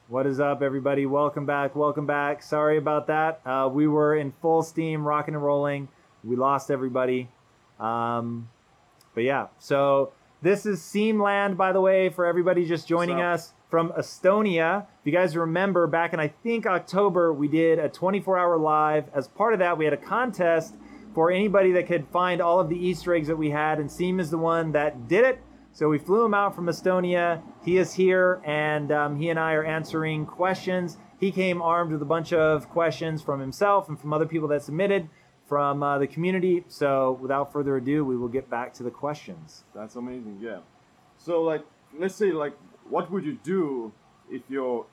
What 0.08 0.26
is 0.26 0.40
up, 0.40 0.64
everybody? 0.64 1.06
Welcome 1.06 1.46
back. 1.46 1.76
Welcome 1.76 2.08
back. 2.08 2.42
Sorry 2.42 2.80
about 2.80 3.06
that. 3.06 3.42
Uh, 3.46 3.70
we 3.72 3.88
were 3.88 4.16
in 4.16 4.34
full 4.42 4.64
steam, 4.64 5.08
rocking 5.08 5.36
and 5.36 5.44
rolling. 5.44 5.90
We 6.24 6.36
lost 6.36 6.72
everybody. 6.72 7.30
Um, 7.80 8.50
but 9.14 9.24
yeah, 9.24 9.50
so 9.60 10.14
this 10.42 10.66
is 10.66 10.80
Siim 10.80 11.22
Lund, 11.22 11.60
by 11.60 11.74
the 11.74 11.82
way, 11.82 12.10
for 12.10 12.26
everybody 12.26 12.66
just 12.66 12.88
joining 12.88 13.22
us 13.22 13.54
from 13.74 13.90
Estonia. 13.94 14.86
If 15.00 15.06
you 15.08 15.12
guys 15.12 15.36
remember, 15.36 15.88
back 15.88 16.14
in 16.14 16.20
I 16.20 16.28
think 16.28 16.68
October, 16.68 17.34
we 17.34 17.48
did 17.48 17.80
a 17.80 17.90
24 17.90 18.38
hour 18.38 18.56
live. 18.56 19.06
As 19.16 19.28
part 19.28 19.54
of 19.54 19.58
that, 19.62 19.80
we 19.80 19.84
had 19.84 19.96
a 19.96 19.98
contest 19.98 20.76
for 21.16 21.32
anybody 21.32 21.72
that 21.72 21.88
could 21.88 22.08
find 22.10 22.40
all 22.40 22.60
of 22.60 22.70
the 22.70 22.78
Easter 22.78 23.16
eggs 23.16 23.30
that 23.30 23.36
we 23.36 23.50
had, 23.50 23.80
and 23.80 23.90
Siim 23.90 24.20
is 24.20 24.30
the 24.30 24.38
one 24.38 24.74
that 24.74 25.08
did 25.08 25.26
it. 25.26 25.42
So 25.72 25.90
we 25.90 25.98
flew 25.98 26.24
him 26.24 26.36
out 26.36 26.56
from 26.56 26.68
Estonia. 26.68 27.42
He 27.66 27.78
is 27.78 27.96
here, 27.96 28.44
and 28.46 28.92
um, 28.92 29.16
he 29.20 29.30
and 29.30 29.40
I 29.40 29.54
are 29.54 29.64
answering 29.64 30.28
questions. 30.28 31.00
He 31.20 31.32
came 31.32 31.60
armed 31.60 31.94
with 31.94 32.02
a 32.04 32.06
bunch 32.06 32.32
of 32.32 32.70
questions 32.70 33.24
from 33.24 33.40
himself 33.40 33.90
and 33.90 34.00
from 34.00 34.14
other 34.14 34.28
people 34.28 34.50
that 34.50 34.62
submitted 34.62 35.10
from 35.48 35.82
uh, 35.82 35.98
the 35.98 36.06
community. 36.06 36.64
So 36.68 37.18
without 37.20 37.52
further 37.52 37.78
ado, 37.78 38.06
we 38.06 38.18
will 38.18 38.28
get 38.28 38.52
back 38.52 38.72
to 38.76 38.84
the 38.84 38.92
questions. 38.92 39.64
That's 39.74 39.96
amazing, 39.96 40.38
yeah. 40.40 40.60
So 41.18 41.42
like, 41.42 41.66
let's 41.98 42.14
say 42.14 42.34
like, 42.34 42.54
what 42.90 43.12
would 43.12 43.26
you 43.26 43.38
do 43.44 43.92
if 44.30 44.42
you're 44.50 44.86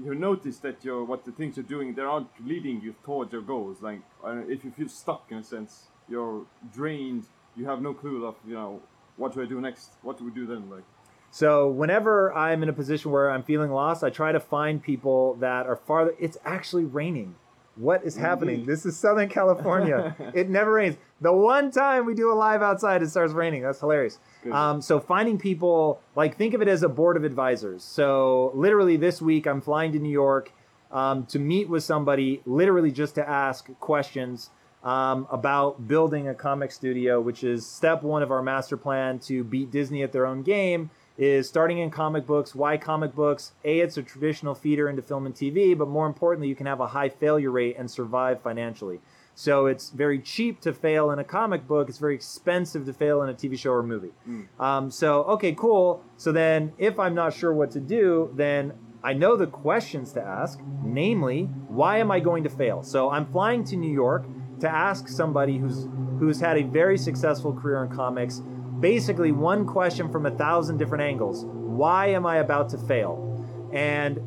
you 0.00 0.14
notice 0.14 0.58
that 0.58 0.84
your 0.84 1.04
what 1.04 1.24
the 1.24 1.32
things 1.32 1.56
you're 1.56 1.64
doing 1.64 1.94
they 1.94 2.02
aren't 2.02 2.28
leading 2.44 2.80
you 2.80 2.94
towards 3.04 3.32
your 3.32 3.42
goals? 3.42 3.78
Like, 3.82 4.00
uh, 4.24 4.42
if 4.48 4.64
you 4.64 4.70
feel 4.70 4.88
stuck 4.88 5.26
in 5.30 5.38
a 5.38 5.44
sense, 5.44 5.86
you're 6.08 6.46
drained, 6.72 7.24
you 7.56 7.66
have 7.66 7.82
no 7.82 7.92
clue 7.94 8.24
of 8.26 8.36
you 8.46 8.54
know 8.54 8.80
what 9.16 9.34
do 9.34 9.42
I 9.42 9.46
do 9.46 9.60
next? 9.60 9.90
What 10.02 10.18
do 10.18 10.24
we 10.24 10.30
do 10.30 10.46
then? 10.46 10.70
Like, 10.70 10.84
So 11.30 11.68
whenever 11.68 12.32
I'm 12.34 12.62
in 12.62 12.68
a 12.68 12.72
position 12.72 13.10
where 13.10 13.30
I'm 13.30 13.42
feeling 13.42 13.70
lost, 13.70 14.02
I 14.02 14.10
try 14.10 14.32
to 14.32 14.40
find 14.40 14.82
people 14.82 15.34
that 15.34 15.66
are 15.66 15.76
farther. 15.76 16.14
It's 16.18 16.38
actually 16.44 16.84
raining. 16.84 17.34
What 17.76 18.04
is 18.04 18.16
happening? 18.16 18.66
This 18.66 18.84
is 18.84 18.96
Southern 18.96 19.28
California. 19.28 20.14
it 20.34 20.50
never 20.50 20.72
rains. 20.72 20.96
The 21.20 21.32
one 21.32 21.70
time 21.70 22.04
we 22.04 22.14
do 22.14 22.32
a 22.32 22.34
live 22.34 22.62
outside, 22.62 23.02
it 23.02 23.08
starts 23.08 23.32
raining. 23.32 23.62
That's 23.62 23.80
hilarious. 23.80 24.18
Um, 24.50 24.82
so 24.82 25.00
finding 25.00 25.38
people, 25.38 26.00
like 26.16 26.36
think 26.36 26.54
of 26.54 26.62
it 26.62 26.68
as 26.68 26.82
a 26.82 26.88
board 26.88 27.16
of 27.16 27.24
advisors. 27.24 27.82
So 27.82 28.52
literally 28.54 28.96
this 28.96 29.22
week, 29.22 29.46
I'm 29.46 29.60
flying 29.60 29.92
to 29.92 29.98
New 29.98 30.10
York 30.10 30.52
um, 30.90 31.26
to 31.26 31.38
meet 31.38 31.68
with 31.68 31.84
somebody, 31.84 32.42
literally 32.44 32.90
just 32.90 33.14
to 33.14 33.28
ask 33.28 33.68
questions 33.78 34.50
um, 34.82 35.26
about 35.30 35.86
building 35.86 36.28
a 36.28 36.34
comic 36.34 36.72
studio, 36.72 37.20
which 37.20 37.44
is 37.44 37.66
step 37.66 38.02
one 38.02 38.22
of 38.22 38.30
our 38.30 38.42
master 38.42 38.76
plan 38.76 39.18
to 39.20 39.44
beat 39.44 39.70
Disney 39.70 40.02
at 40.02 40.12
their 40.12 40.26
own 40.26 40.42
game. 40.42 40.90
Is 41.20 41.46
starting 41.46 41.76
in 41.76 41.90
comic 41.90 42.26
books. 42.26 42.54
Why 42.54 42.78
comic 42.78 43.14
books? 43.14 43.52
A, 43.62 43.80
it's 43.80 43.98
a 43.98 44.02
traditional 44.02 44.54
feeder 44.54 44.88
into 44.88 45.02
film 45.02 45.26
and 45.26 45.34
TV, 45.34 45.76
but 45.76 45.86
more 45.86 46.06
importantly, 46.06 46.48
you 46.48 46.54
can 46.54 46.64
have 46.64 46.80
a 46.80 46.86
high 46.86 47.10
failure 47.10 47.50
rate 47.50 47.76
and 47.78 47.90
survive 47.90 48.40
financially. 48.40 49.00
So 49.34 49.66
it's 49.66 49.90
very 49.90 50.18
cheap 50.18 50.62
to 50.62 50.72
fail 50.72 51.10
in 51.10 51.18
a 51.18 51.24
comic 51.24 51.68
book. 51.68 51.90
It's 51.90 51.98
very 51.98 52.14
expensive 52.14 52.86
to 52.86 52.94
fail 52.94 53.20
in 53.20 53.28
a 53.28 53.34
TV 53.34 53.58
show 53.58 53.72
or 53.72 53.82
movie. 53.82 54.12
Um, 54.58 54.90
so 54.90 55.24
okay, 55.24 55.52
cool. 55.52 56.02
So 56.16 56.32
then, 56.32 56.72
if 56.78 56.98
I'm 56.98 57.14
not 57.14 57.34
sure 57.34 57.52
what 57.52 57.70
to 57.72 57.80
do, 57.80 58.32
then 58.34 58.72
I 59.04 59.12
know 59.12 59.36
the 59.36 59.46
questions 59.46 60.12
to 60.12 60.22
ask. 60.22 60.58
Namely, 60.82 61.44
why 61.68 61.98
am 61.98 62.10
I 62.10 62.20
going 62.20 62.44
to 62.44 62.50
fail? 62.50 62.82
So 62.82 63.10
I'm 63.10 63.30
flying 63.30 63.62
to 63.64 63.76
New 63.76 63.92
York 63.92 64.24
to 64.60 64.70
ask 64.70 65.06
somebody 65.06 65.58
who's 65.58 65.86
who's 66.18 66.40
had 66.40 66.56
a 66.56 66.62
very 66.62 66.96
successful 66.96 67.52
career 67.52 67.84
in 67.84 67.94
comics. 67.94 68.40
Basically 68.80 69.32
one 69.32 69.66
question 69.66 70.10
from 70.10 70.26
a 70.26 70.30
thousand 70.30 70.78
different 70.78 71.02
angles. 71.02 71.44
Why 71.44 72.08
am 72.08 72.26
I 72.26 72.38
about 72.38 72.70
to 72.70 72.78
fail? 72.78 73.26
And 73.72 74.20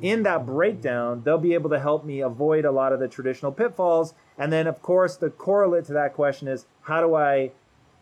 in 0.00 0.22
that 0.24 0.46
breakdown, 0.46 1.22
they'll 1.24 1.38
be 1.38 1.54
able 1.54 1.70
to 1.70 1.78
help 1.78 2.04
me 2.04 2.20
avoid 2.20 2.64
a 2.64 2.70
lot 2.70 2.92
of 2.92 3.00
the 3.00 3.08
traditional 3.08 3.52
pitfalls. 3.52 4.14
And 4.36 4.52
then, 4.52 4.66
of 4.66 4.80
course, 4.82 5.16
the 5.16 5.30
correlate 5.30 5.84
to 5.86 5.92
that 5.94 6.14
question 6.14 6.48
is 6.48 6.66
how 6.82 7.00
do 7.00 7.14
I 7.14 7.52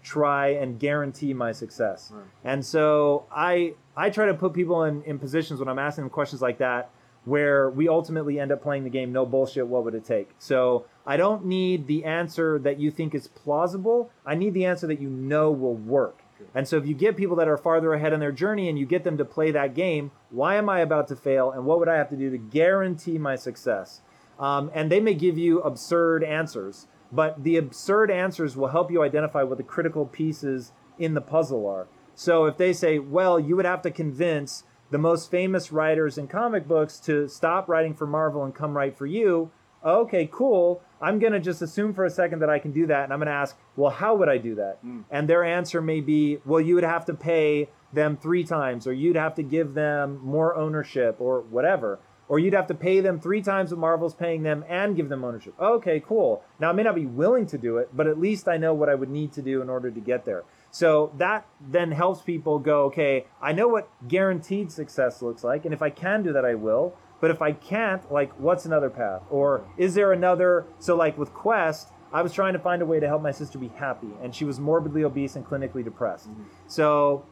try 0.02 0.48
and 0.48 0.78
guarantee 0.78 1.34
my 1.34 1.52
success? 1.52 2.12
Right. 2.14 2.24
And 2.44 2.64
so 2.64 3.26
I 3.30 3.74
I 3.96 4.10
try 4.10 4.26
to 4.26 4.34
put 4.34 4.52
people 4.52 4.84
in, 4.84 5.02
in 5.02 5.18
positions 5.18 5.58
when 5.58 5.68
I'm 5.68 5.78
asking 5.78 6.04
them 6.04 6.10
questions 6.10 6.42
like 6.42 6.58
that 6.58 6.90
where 7.24 7.68
we 7.70 7.88
ultimately 7.88 8.38
end 8.38 8.52
up 8.52 8.62
playing 8.62 8.84
the 8.84 8.90
game 8.90 9.12
no 9.12 9.26
bullshit, 9.26 9.66
what 9.66 9.84
would 9.84 9.94
it 9.94 10.04
take? 10.04 10.30
So 10.38 10.86
I 11.06 11.16
don't 11.16 11.44
need 11.44 11.86
the 11.86 12.04
answer 12.04 12.58
that 12.58 12.80
you 12.80 12.90
think 12.90 13.14
is 13.14 13.28
plausible. 13.28 14.10
I 14.24 14.34
need 14.34 14.54
the 14.54 14.64
answer 14.64 14.86
that 14.88 15.00
you 15.00 15.08
know 15.08 15.50
will 15.50 15.74
work. 15.76 16.22
And 16.54 16.66
so 16.66 16.76
if 16.76 16.86
you 16.86 16.94
get 16.94 17.16
people 17.16 17.36
that 17.36 17.48
are 17.48 17.56
farther 17.56 17.94
ahead 17.94 18.12
in 18.12 18.20
their 18.20 18.32
journey 18.32 18.68
and 18.68 18.78
you 18.78 18.86
get 18.86 19.04
them 19.04 19.18
to 19.18 19.24
play 19.24 19.50
that 19.52 19.74
game, 19.74 20.10
why 20.30 20.56
am 20.56 20.68
I 20.68 20.80
about 20.80 21.08
to 21.08 21.16
fail 21.16 21.50
and 21.50 21.64
what 21.64 21.78
would 21.78 21.88
I 21.88 21.96
have 21.96 22.10
to 22.10 22.16
do 22.16 22.30
to 22.30 22.38
guarantee 22.38 23.18
my 23.18 23.36
success? 23.36 24.00
Um, 24.38 24.70
and 24.74 24.90
they 24.90 25.00
may 25.00 25.14
give 25.14 25.38
you 25.38 25.60
absurd 25.60 26.22
answers, 26.22 26.88
but 27.10 27.42
the 27.42 27.56
absurd 27.56 28.10
answers 28.10 28.56
will 28.56 28.68
help 28.68 28.90
you 28.90 29.02
identify 29.02 29.42
what 29.42 29.58
the 29.58 29.64
critical 29.64 30.06
pieces 30.06 30.72
in 30.98 31.14
the 31.14 31.20
puzzle 31.20 31.66
are. 31.66 31.88
So 32.14 32.46
if 32.46 32.56
they 32.56 32.72
say, 32.72 32.98
well, 32.98 33.38
you 33.38 33.56
would 33.56 33.64
have 33.64 33.82
to 33.82 33.90
convince 33.90 34.64
the 34.90 34.98
most 34.98 35.30
famous 35.30 35.72
writers 35.72 36.16
in 36.16 36.28
comic 36.28 36.68
books 36.68 36.98
to 37.00 37.28
stop 37.28 37.68
writing 37.68 37.94
for 37.94 38.06
Marvel 38.06 38.44
and 38.44 38.54
come 38.54 38.76
write 38.76 38.96
for 38.96 39.06
you, 39.06 39.50
okay, 39.84 40.28
cool. 40.30 40.82
I'm 41.00 41.18
going 41.18 41.32
to 41.32 41.40
just 41.40 41.62
assume 41.62 41.94
for 41.94 42.04
a 42.04 42.10
second 42.10 42.40
that 42.40 42.50
I 42.50 42.58
can 42.58 42.72
do 42.72 42.86
that. 42.86 43.04
And 43.04 43.12
I'm 43.12 43.18
going 43.18 43.26
to 43.26 43.32
ask, 43.32 43.56
well, 43.76 43.90
how 43.90 44.14
would 44.14 44.28
I 44.28 44.38
do 44.38 44.54
that? 44.56 44.78
Hmm. 44.82 45.00
And 45.10 45.28
their 45.28 45.44
answer 45.44 45.80
may 45.82 46.00
be, 46.00 46.38
well, 46.44 46.60
you 46.60 46.74
would 46.74 46.84
have 46.84 47.04
to 47.06 47.14
pay 47.14 47.68
them 47.92 48.16
three 48.16 48.44
times, 48.44 48.86
or 48.86 48.92
you'd 48.92 49.16
have 49.16 49.34
to 49.36 49.42
give 49.42 49.74
them 49.74 50.20
more 50.22 50.54
ownership, 50.56 51.16
or 51.20 51.40
whatever. 51.42 51.98
Or 52.28 52.40
you'd 52.40 52.54
have 52.54 52.66
to 52.66 52.74
pay 52.74 53.00
them 53.00 53.20
three 53.20 53.40
times 53.40 53.70
what 53.70 53.78
Marvel's 53.78 54.14
paying 54.14 54.42
them 54.42 54.64
and 54.68 54.96
give 54.96 55.08
them 55.08 55.22
ownership. 55.22 55.54
Okay, 55.60 56.00
cool. 56.00 56.42
Now, 56.58 56.70
I 56.70 56.72
may 56.72 56.82
not 56.82 56.96
be 56.96 57.06
willing 57.06 57.46
to 57.46 57.58
do 57.58 57.76
it, 57.76 57.90
but 57.94 58.08
at 58.08 58.18
least 58.18 58.48
I 58.48 58.56
know 58.56 58.74
what 58.74 58.88
I 58.88 58.96
would 58.96 59.10
need 59.10 59.32
to 59.34 59.42
do 59.42 59.62
in 59.62 59.70
order 59.70 59.92
to 59.92 60.00
get 60.00 60.24
there. 60.24 60.42
So 60.72 61.12
that 61.16 61.46
then 61.60 61.92
helps 61.92 62.22
people 62.22 62.58
go, 62.58 62.84
okay, 62.86 63.26
I 63.40 63.52
know 63.52 63.68
what 63.68 63.88
guaranteed 64.08 64.72
success 64.72 65.22
looks 65.22 65.44
like. 65.44 65.64
And 65.64 65.72
if 65.72 65.82
I 65.82 65.90
can 65.90 66.24
do 66.24 66.32
that, 66.32 66.44
I 66.44 66.54
will. 66.54 66.94
But 67.20 67.30
if 67.30 67.40
I 67.40 67.52
can't, 67.52 68.10
like, 68.12 68.32
what's 68.38 68.66
another 68.66 68.90
path? 68.90 69.22
Or 69.30 69.64
is 69.78 69.94
there 69.94 70.12
another? 70.12 70.66
So, 70.78 70.96
like 70.96 71.16
with 71.16 71.32
Quest, 71.32 71.88
I 72.12 72.22
was 72.22 72.32
trying 72.32 72.52
to 72.52 72.58
find 72.58 72.82
a 72.82 72.86
way 72.86 73.00
to 73.00 73.06
help 73.06 73.22
my 73.22 73.32
sister 73.32 73.58
be 73.58 73.68
happy, 73.68 74.10
and 74.22 74.34
she 74.34 74.44
was 74.44 74.60
morbidly 74.60 75.04
obese 75.04 75.36
and 75.36 75.44
clinically 75.44 75.82
depressed. 75.82 76.28
So, 76.66 77.24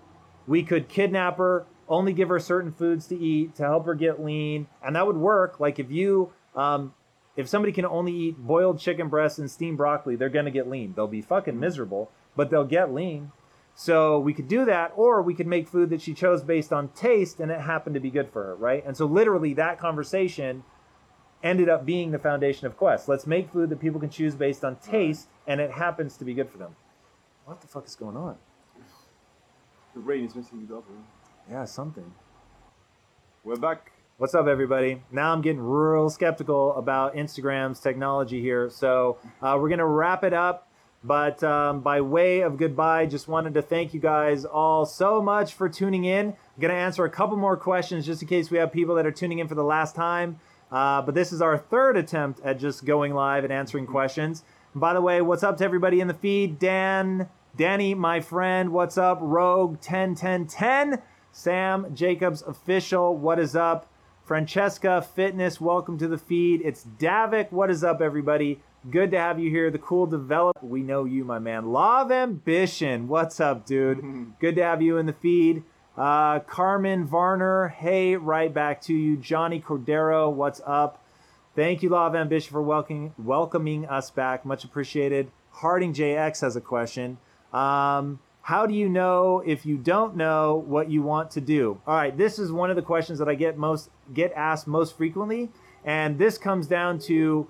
we 0.47 0.62
could 0.62 0.88
kidnap 0.88 1.38
her, 1.38 1.66
only 1.88 2.12
give 2.12 2.29
her 2.29 2.38
certain 2.38 2.73
foods 2.73 3.07
to 3.09 3.18
eat 3.18 3.55
to 3.57 3.62
help 3.62 3.87
her 3.87 3.94
get 3.94 4.23
lean, 4.23 4.66
and 4.83 4.97
that 4.97 5.07
would 5.07 5.16
work. 5.16 5.61
Like 5.61 5.79
if 5.79 5.90
you, 5.90 6.33
um, 6.55 6.94
if 7.37 7.49
somebody 7.49 7.73
can 7.73 7.85
only 7.85 8.12
eat 8.12 8.38
boiled 8.38 8.79
chicken 8.79 9.09
breasts 9.09 9.38
and 9.38 9.51
steamed 9.51 9.77
broccoli, 9.77 10.16
they're 10.16 10.29
gonna 10.29 10.51
get 10.51 10.68
lean. 10.68 10.94
They'll 10.94 11.07
be 11.07 11.23
fucking 11.23 11.59
miserable, 11.59 12.11
but 12.37 12.51
they'll 12.51 12.64
get 12.64 12.92
lean. 12.92 13.33
So 13.74 14.20
we 14.20 14.32
could 14.32 14.46
do 14.46 14.64
that, 14.66 14.92
or 14.94 15.20
we 15.20 15.34
could 15.34 15.48
make 15.48 15.66
food 15.66 15.90
that 15.90 16.00
she 16.00 16.14
chose 16.14 16.42
based 16.42 16.72
on 16.72 16.88
taste, 16.90 17.40
and 17.40 17.50
it 17.50 17.60
happened 17.60 17.94
to 17.94 18.00
be 18.00 18.10
good 18.10 18.30
for 18.30 18.44
her, 18.44 18.54
right? 18.54 18.84
And 18.87 18.96
so 18.96 19.04
literally 19.04 19.52
that 19.54 19.78
conversation 19.78 20.62
ended 21.42 21.68
up 21.68 21.84
being 21.84 22.12
the 22.12 22.18
foundation 22.18 22.66
of 22.66 22.76
Quest. 22.76 23.08
Let's 23.08 23.26
make 23.26 23.50
food 23.50 23.70
that 23.70 23.80
people 23.80 24.00
can 24.00 24.10
choose 24.10 24.34
based 24.34 24.64
on 24.64 24.76
taste, 24.76 25.28
and 25.46 25.60
it 25.60 25.72
happens 25.72 26.16
to 26.18 26.24
be 26.24 26.34
good 26.34 26.48
for 26.48 26.58
them. 26.58 26.76
What 27.44 27.60
the 27.60 27.66
fuck 27.66 27.87
is 27.87 27.96
going 27.96 28.16
on? 28.16 28.37
The 29.94 30.00
rain 30.00 30.24
is 30.24 30.34
messing 30.34 30.66
it 30.68 30.74
up. 30.74 30.84
Yeah, 31.50 31.64
something. 31.64 32.10
We're 33.42 33.56
back. 33.56 33.92
What's 34.16 34.34
up, 34.34 34.46
everybody? 34.46 35.02
Now 35.10 35.32
I'm 35.32 35.42
getting 35.42 35.60
real 35.60 36.08
skeptical 36.08 36.74
about 36.76 37.14
Instagram's 37.14 37.80
technology 37.80 38.40
here. 38.40 38.70
So 38.70 39.18
uh, 39.42 39.58
we're 39.60 39.68
going 39.68 39.80
to 39.80 39.87
wrap 39.87 40.24
it 40.24 40.32
up. 40.32 40.68
But 41.05 41.45
um, 41.45 41.81
by 41.81 42.01
way 42.01 42.40
of 42.40 42.57
goodbye, 42.57 43.05
just 43.05 43.29
wanted 43.29 43.53
to 43.55 43.62
thank 43.62 43.93
you 43.93 44.01
guys 44.01 44.47
all 44.47 44.87
so 44.87 45.21
much 45.21 45.53
for 45.53 45.69
tuning 45.69 46.07
in. 46.07 46.29
I'm 46.29 46.61
going 46.61 46.73
to 46.73 46.81
answer 46.81 47.05
a 47.05 47.11
couple 47.11 47.37
more 47.37 47.59
questions 47.59 48.07
just 48.07 48.23
in 48.23 48.29
case 48.29 48.51
we 48.51 48.57
have 48.57 48.73
people 48.73 48.95
that 48.95 49.05
are 49.05 49.12
tuning 49.12 49.38
in 49.38 49.47
for 49.47 49.55
the 49.55 49.62
last 49.62 49.95
time. 49.95 50.40
Uh, 50.73 51.03
but 51.03 51.14
this 51.14 51.31
is 51.31 51.43
our 51.43 51.59
third 51.59 51.99
attempt 51.99 52.40
at 52.40 52.59
just 52.59 52.87
going 52.87 53.12
live 53.12 53.45
and 53.45 53.53
answering 53.53 53.87
questions. 53.87 54.45
And 54.73 54.81
by 54.81 54.95
the 54.95 55.03
way, 55.03 55.21
what's 55.21 55.43
up 55.43 55.59
to 55.59 55.64
everybody 55.64 56.01
in 56.01 56.09
the 56.09 56.14
feed? 56.14 56.59
Dan, 56.59 57.29
Danny, 57.55 57.95
my 57.95 58.21
friend, 58.21 58.73
what's 58.73 58.97
up? 58.97 59.19
Rogue 59.21 59.73
101010, 59.73 61.03
Sam 61.33 61.95
Jacobs 61.95 62.40
official, 62.40 63.14
what 63.14 63.38
is 63.38 63.55
up? 63.55 63.90
Francesca 64.25 65.03
Fitness, 65.03 65.61
welcome 65.61 65.99
to 65.99 66.09
the 66.09 66.17
feed. 66.17 66.62
It's 66.64 66.87
Davik, 66.99 67.53
what 67.53 67.71
is 67.71 67.85
up, 67.85 68.01
everybody? 68.01 68.62
Good 68.90 69.12
to 69.12 69.18
have 69.18 69.40
you 69.40 69.49
here. 69.49 69.70
The 69.70 69.79
cool 69.79 70.05
develop. 70.05 70.62
We 70.62 70.83
know 70.83 71.07
you, 71.07 71.25
my 71.25 71.38
man. 71.38 71.73
Law 71.73 72.03
of 72.03 72.12
Ambition, 72.12 73.09
what's 73.09 73.40
up, 73.40 73.64
dude? 73.64 74.35
Good 74.40 74.57
to 74.57 74.62
have 74.62 74.83
you 74.83 74.99
in 74.99 75.07
the 75.07 75.14
feed. 75.14 75.62
Uh, 75.97 76.40
Carmen 76.40 77.07
Varner, 77.07 77.68
hey, 77.68 78.16
right 78.16 78.53
back 78.53 78.83
to 78.83 78.92
you. 78.92 79.16
Johnny 79.16 79.59
Cordero, 79.59 80.31
what's 80.31 80.61
up? 80.66 81.03
Thank 81.57 81.83
you, 81.83 81.88
Law 81.88 82.09
of 82.09 82.14
Ambition, 82.14 82.53
for 82.53 82.61
welcoming 82.61 83.14
welcoming 83.16 83.87
us 83.87 84.11
back. 84.11 84.44
Much 84.44 84.64
appreciated. 84.64 85.31
Harding 85.51 85.94
JX 85.94 86.42
has 86.42 86.55
a 86.55 86.61
question. 86.61 87.16
Um, 87.55 88.18
how 88.42 88.66
do 88.66 88.75
you 88.75 88.90
know 88.90 89.42
if 89.47 89.64
you 89.64 89.79
don't 89.79 90.14
know 90.14 90.62
what 90.66 90.90
you 90.90 91.01
want 91.01 91.31
to 91.31 91.40
do? 91.40 91.81
All 91.87 91.94
right, 91.94 92.14
this 92.14 92.38
is 92.38 92.53
one 92.53 92.68
of 92.68 92.77
the 92.77 92.83
questions 92.83 93.18
that 93.18 93.31
I 93.31 93.35
get 93.35 93.57
most 93.57 93.88
get 94.12 94.31
asked 94.37 94.66
most 94.66 94.94
frequently, 94.94 95.51
and 95.87 96.18
this 96.18 96.37
comes 96.37 96.66
down 96.66 96.99
to 96.99 97.49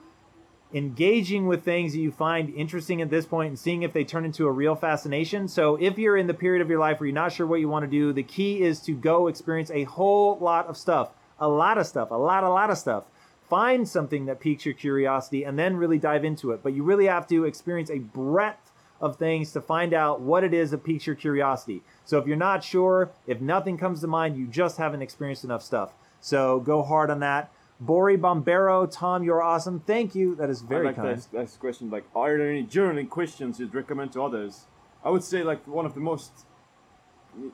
engaging 0.74 1.46
with 1.46 1.64
things 1.64 1.92
that 1.92 2.00
you 2.00 2.10
find 2.10 2.52
interesting 2.52 3.00
at 3.00 3.08
this 3.08 3.24
point 3.24 3.48
and 3.48 3.58
seeing 3.58 3.82
if 3.82 3.92
they 3.92 4.02
turn 4.02 4.24
into 4.24 4.46
a 4.46 4.50
real 4.50 4.74
fascination. 4.74 5.46
So, 5.46 5.76
if 5.76 5.96
you're 5.98 6.16
in 6.16 6.26
the 6.26 6.34
period 6.34 6.60
of 6.60 6.68
your 6.68 6.80
life 6.80 6.98
where 6.98 7.06
you're 7.06 7.14
not 7.14 7.32
sure 7.32 7.46
what 7.46 7.60
you 7.60 7.68
want 7.68 7.84
to 7.84 7.90
do, 7.90 8.12
the 8.12 8.24
key 8.24 8.60
is 8.62 8.80
to 8.80 8.92
go 8.92 9.28
experience 9.28 9.70
a 9.70 9.84
whole 9.84 10.36
lot 10.38 10.66
of 10.66 10.76
stuff, 10.76 11.10
a 11.38 11.48
lot 11.48 11.78
of 11.78 11.86
stuff, 11.86 12.10
a 12.10 12.14
lot, 12.14 12.42
a 12.42 12.48
lot 12.48 12.70
of 12.70 12.76
stuff. 12.76 13.04
Find 13.48 13.88
something 13.88 14.26
that 14.26 14.40
piques 14.40 14.64
your 14.64 14.74
curiosity 14.74 15.44
and 15.44 15.56
then 15.56 15.76
really 15.76 15.98
dive 15.98 16.24
into 16.24 16.50
it. 16.50 16.62
But 16.62 16.72
you 16.72 16.82
really 16.82 17.06
have 17.06 17.28
to 17.28 17.44
experience 17.44 17.90
a 17.90 17.98
breadth 17.98 18.72
of 19.00 19.16
things 19.16 19.52
to 19.52 19.60
find 19.60 19.92
out 19.94 20.20
what 20.20 20.42
it 20.42 20.54
is 20.54 20.72
that 20.72 20.82
piques 20.82 21.06
your 21.06 21.14
curiosity. 21.14 21.82
So, 22.04 22.18
if 22.18 22.26
you're 22.26 22.36
not 22.36 22.64
sure, 22.64 23.12
if 23.28 23.40
nothing 23.40 23.78
comes 23.78 24.00
to 24.00 24.08
mind, 24.08 24.36
you 24.36 24.48
just 24.48 24.78
haven't 24.78 25.02
experienced 25.02 25.44
enough 25.44 25.62
stuff. 25.62 25.92
So, 26.20 26.58
go 26.58 26.82
hard 26.82 27.10
on 27.10 27.20
that. 27.20 27.52
Bori 27.80 28.16
Bombero, 28.16 28.90
Tom, 28.90 29.24
you're 29.24 29.42
awesome. 29.42 29.80
Thank 29.80 30.14
you. 30.14 30.34
That 30.36 30.48
is 30.48 30.62
very 30.62 30.86
I 30.86 30.90
like 30.90 30.96
kind. 30.96 31.18
That, 31.18 31.26
that's 31.32 31.56
question 31.56 31.90
like, 31.90 32.04
are 32.14 32.36
there 32.38 32.50
any 32.50 32.64
journaling 32.64 33.08
questions 33.08 33.58
you'd 33.58 33.74
recommend 33.74 34.12
to 34.12 34.22
others? 34.22 34.66
I 35.04 35.10
would 35.10 35.24
say 35.24 35.42
like 35.42 35.66
one 35.66 35.84
of 35.84 35.94
the 35.94 36.00
most 36.00 36.32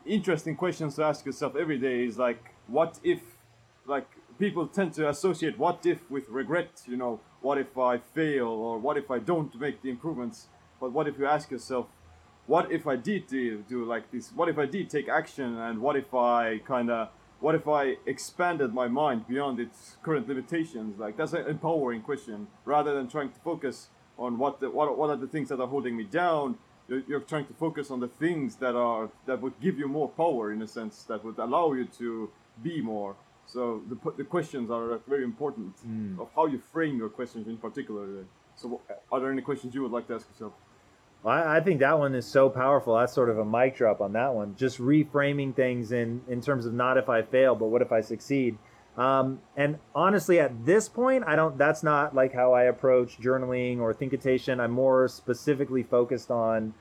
interesting 0.04 0.56
questions 0.56 0.96
to 0.96 1.04
ask 1.04 1.24
yourself 1.24 1.56
every 1.56 1.78
day 1.78 2.04
is 2.04 2.18
like, 2.18 2.54
what 2.66 3.00
if? 3.02 3.20
Like 3.86 4.06
people 4.38 4.66
tend 4.66 4.92
to 4.94 5.08
associate 5.08 5.58
what 5.58 5.84
if 5.84 6.08
with 6.10 6.28
regret. 6.28 6.82
You 6.86 6.96
know, 6.96 7.20
what 7.40 7.58
if 7.58 7.76
I 7.78 7.98
fail 7.98 8.46
or 8.48 8.78
what 8.78 8.96
if 8.96 9.10
I 9.10 9.18
don't 9.18 9.58
make 9.58 9.82
the 9.82 9.90
improvements? 9.90 10.48
But 10.80 10.92
what 10.92 11.08
if 11.08 11.18
you 11.18 11.26
ask 11.26 11.50
yourself, 11.50 11.86
what 12.46 12.70
if 12.70 12.86
I 12.86 12.96
did 12.96 13.26
do, 13.26 13.64
do 13.68 13.84
like 13.84 14.10
this? 14.10 14.32
What 14.32 14.48
if 14.48 14.58
I 14.58 14.66
did 14.66 14.90
take 14.90 15.08
action 15.08 15.58
and 15.58 15.80
what 15.80 15.96
if 15.96 16.12
I 16.14 16.58
kind 16.58 16.90
of 16.90 17.08
what 17.40 17.54
if 17.54 17.66
I 17.66 17.96
expanded 18.06 18.72
my 18.72 18.86
mind 18.86 19.26
beyond 19.26 19.58
its 19.58 19.96
current 20.02 20.28
limitations? 20.28 20.98
Like 20.98 21.16
that's 21.16 21.32
an 21.32 21.46
empowering 21.46 22.02
question, 22.02 22.46
rather 22.64 22.94
than 22.94 23.08
trying 23.08 23.30
to 23.30 23.40
focus 23.40 23.88
on 24.18 24.38
what 24.38 24.60
the, 24.60 24.70
what, 24.70 24.96
what 24.96 25.10
are 25.10 25.16
the 25.16 25.26
things 25.26 25.48
that 25.48 25.60
are 25.60 25.66
holding 25.66 25.96
me 25.96 26.04
down. 26.04 26.58
You're, 26.88 27.02
you're 27.08 27.20
trying 27.20 27.46
to 27.46 27.54
focus 27.54 27.90
on 27.90 28.00
the 28.00 28.08
things 28.08 28.56
that 28.56 28.74
are 28.74 29.08
that 29.26 29.40
would 29.40 29.58
give 29.60 29.78
you 29.78 29.88
more 29.88 30.08
power 30.08 30.52
in 30.52 30.60
a 30.62 30.66
sense 30.66 31.04
that 31.04 31.24
would 31.24 31.38
allow 31.38 31.72
you 31.72 31.86
to 31.98 32.30
be 32.62 32.80
more. 32.82 33.16
So 33.46 33.82
the, 33.88 34.12
the 34.18 34.24
questions 34.24 34.70
are 34.70 35.00
very 35.08 35.24
important 35.24 35.74
hmm. 35.78 36.20
of 36.20 36.28
how 36.36 36.46
you 36.46 36.58
frame 36.72 36.98
your 36.98 37.08
questions 37.08 37.48
in 37.48 37.56
particular. 37.56 38.06
So 38.54 38.80
uh, 38.90 38.94
are 39.10 39.20
there 39.20 39.32
any 39.32 39.42
questions 39.42 39.74
you 39.74 39.82
would 39.82 39.92
like 39.92 40.06
to 40.08 40.14
ask 40.14 40.28
yourself? 40.28 40.52
I, 41.24 41.56
I 41.56 41.60
think 41.60 41.80
that 41.80 41.98
one 41.98 42.14
is 42.14 42.26
so 42.26 42.48
powerful. 42.48 42.96
That's 42.96 43.12
sort 43.12 43.30
of 43.30 43.38
a 43.38 43.44
mic 43.44 43.76
drop 43.76 44.00
on 44.00 44.12
that 44.14 44.34
one. 44.34 44.56
Just 44.56 44.78
reframing 44.78 45.54
things 45.54 45.92
in 45.92 46.22
in 46.28 46.40
terms 46.40 46.66
of 46.66 46.74
not 46.74 46.96
if 46.96 47.08
I 47.08 47.22
fail, 47.22 47.54
but 47.54 47.66
what 47.66 47.82
if 47.82 47.92
I 47.92 48.00
succeed. 48.00 48.58
Um, 48.96 49.40
and 49.56 49.78
honestly, 49.94 50.40
at 50.40 50.66
this 50.66 50.88
point, 50.88 51.24
I 51.26 51.36
don't. 51.36 51.56
That's 51.56 51.82
not 51.82 52.14
like 52.14 52.32
how 52.34 52.52
I 52.52 52.64
approach 52.64 53.18
journaling 53.20 53.78
or 53.78 53.94
thinkitation. 53.94 54.60
I'm 54.60 54.72
more 54.72 55.08
specifically 55.08 55.82
focused 55.82 56.30
on 56.30 56.74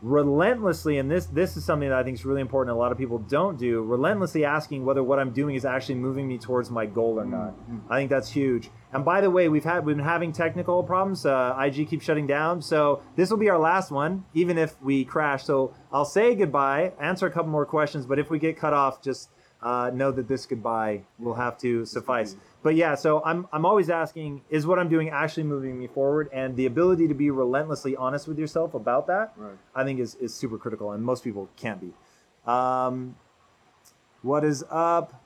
relentlessly, 0.00 0.98
and 0.98 1.10
this 1.10 1.26
this 1.26 1.56
is 1.56 1.64
something 1.64 1.88
that 1.88 1.98
I 1.98 2.02
think 2.02 2.18
is 2.18 2.24
really 2.24 2.40
important. 2.40 2.74
A 2.76 2.78
lot 2.78 2.92
of 2.92 2.98
people 2.98 3.18
don't 3.18 3.58
do. 3.58 3.82
Relentlessly 3.82 4.44
asking 4.44 4.84
whether 4.84 5.02
what 5.02 5.18
I'm 5.18 5.32
doing 5.32 5.56
is 5.56 5.64
actually 5.64 5.96
moving 5.96 6.26
me 6.26 6.38
towards 6.38 6.70
my 6.70 6.86
goal 6.86 7.18
or 7.18 7.24
not. 7.24 7.54
I 7.90 7.98
think 7.98 8.10
that's 8.10 8.30
huge. 8.30 8.70
And 8.94 9.04
by 9.04 9.20
the 9.20 9.28
way, 9.28 9.48
we've 9.48 9.64
had 9.64 9.84
we've 9.84 9.96
been 9.96 10.04
having 10.04 10.32
technical 10.32 10.84
problems. 10.84 11.26
Uh, 11.26 11.56
IG 11.60 11.88
keeps 11.88 12.04
shutting 12.04 12.28
down, 12.28 12.62
so 12.62 13.02
this 13.16 13.28
will 13.28 13.38
be 13.38 13.50
our 13.50 13.58
last 13.58 13.90
one, 13.90 14.24
even 14.34 14.56
if 14.56 14.80
we 14.80 15.04
crash. 15.04 15.42
So 15.42 15.74
I'll 15.92 16.04
say 16.04 16.36
goodbye, 16.36 16.92
answer 17.00 17.26
a 17.26 17.30
couple 17.30 17.50
more 17.50 17.66
questions, 17.66 18.06
but 18.06 18.20
if 18.20 18.30
we 18.30 18.38
get 18.38 18.56
cut 18.56 18.72
off, 18.72 19.02
just 19.02 19.30
uh, 19.60 19.90
know 19.92 20.12
that 20.12 20.28
this 20.28 20.46
goodbye 20.46 21.00
will 21.18 21.34
have 21.34 21.58
to 21.58 21.84
suffice. 21.84 22.36
But 22.62 22.76
yeah, 22.76 22.94
so 22.94 23.20
I'm 23.24 23.48
I'm 23.52 23.66
always 23.66 23.90
asking, 23.90 24.42
is 24.48 24.64
what 24.64 24.78
I'm 24.78 24.88
doing 24.88 25.10
actually 25.10 25.42
moving 25.42 25.76
me 25.76 25.88
forward? 25.88 26.30
And 26.32 26.54
the 26.54 26.66
ability 26.66 27.08
to 27.08 27.14
be 27.14 27.30
relentlessly 27.32 27.96
honest 27.96 28.28
with 28.28 28.38
yourself 28.38 28.74
about 28.74 29.08
that, 29.08 29.32
Right. 29.36 29.58
I 29.74 29.82
think 29.82 29.98
is 29.98 30.14
is 30.16 30.32
super 30.32 30.56
critical, 30.56 30.92
and 30.92 31.02
most 31.02 31.24
people 31.24 31.48
can't 31.56 31.80
be. 31.80 31.92
Um, 32.46 33.16
what 34.22 34.44
is 34.44 34.64
up? 34.70 35.20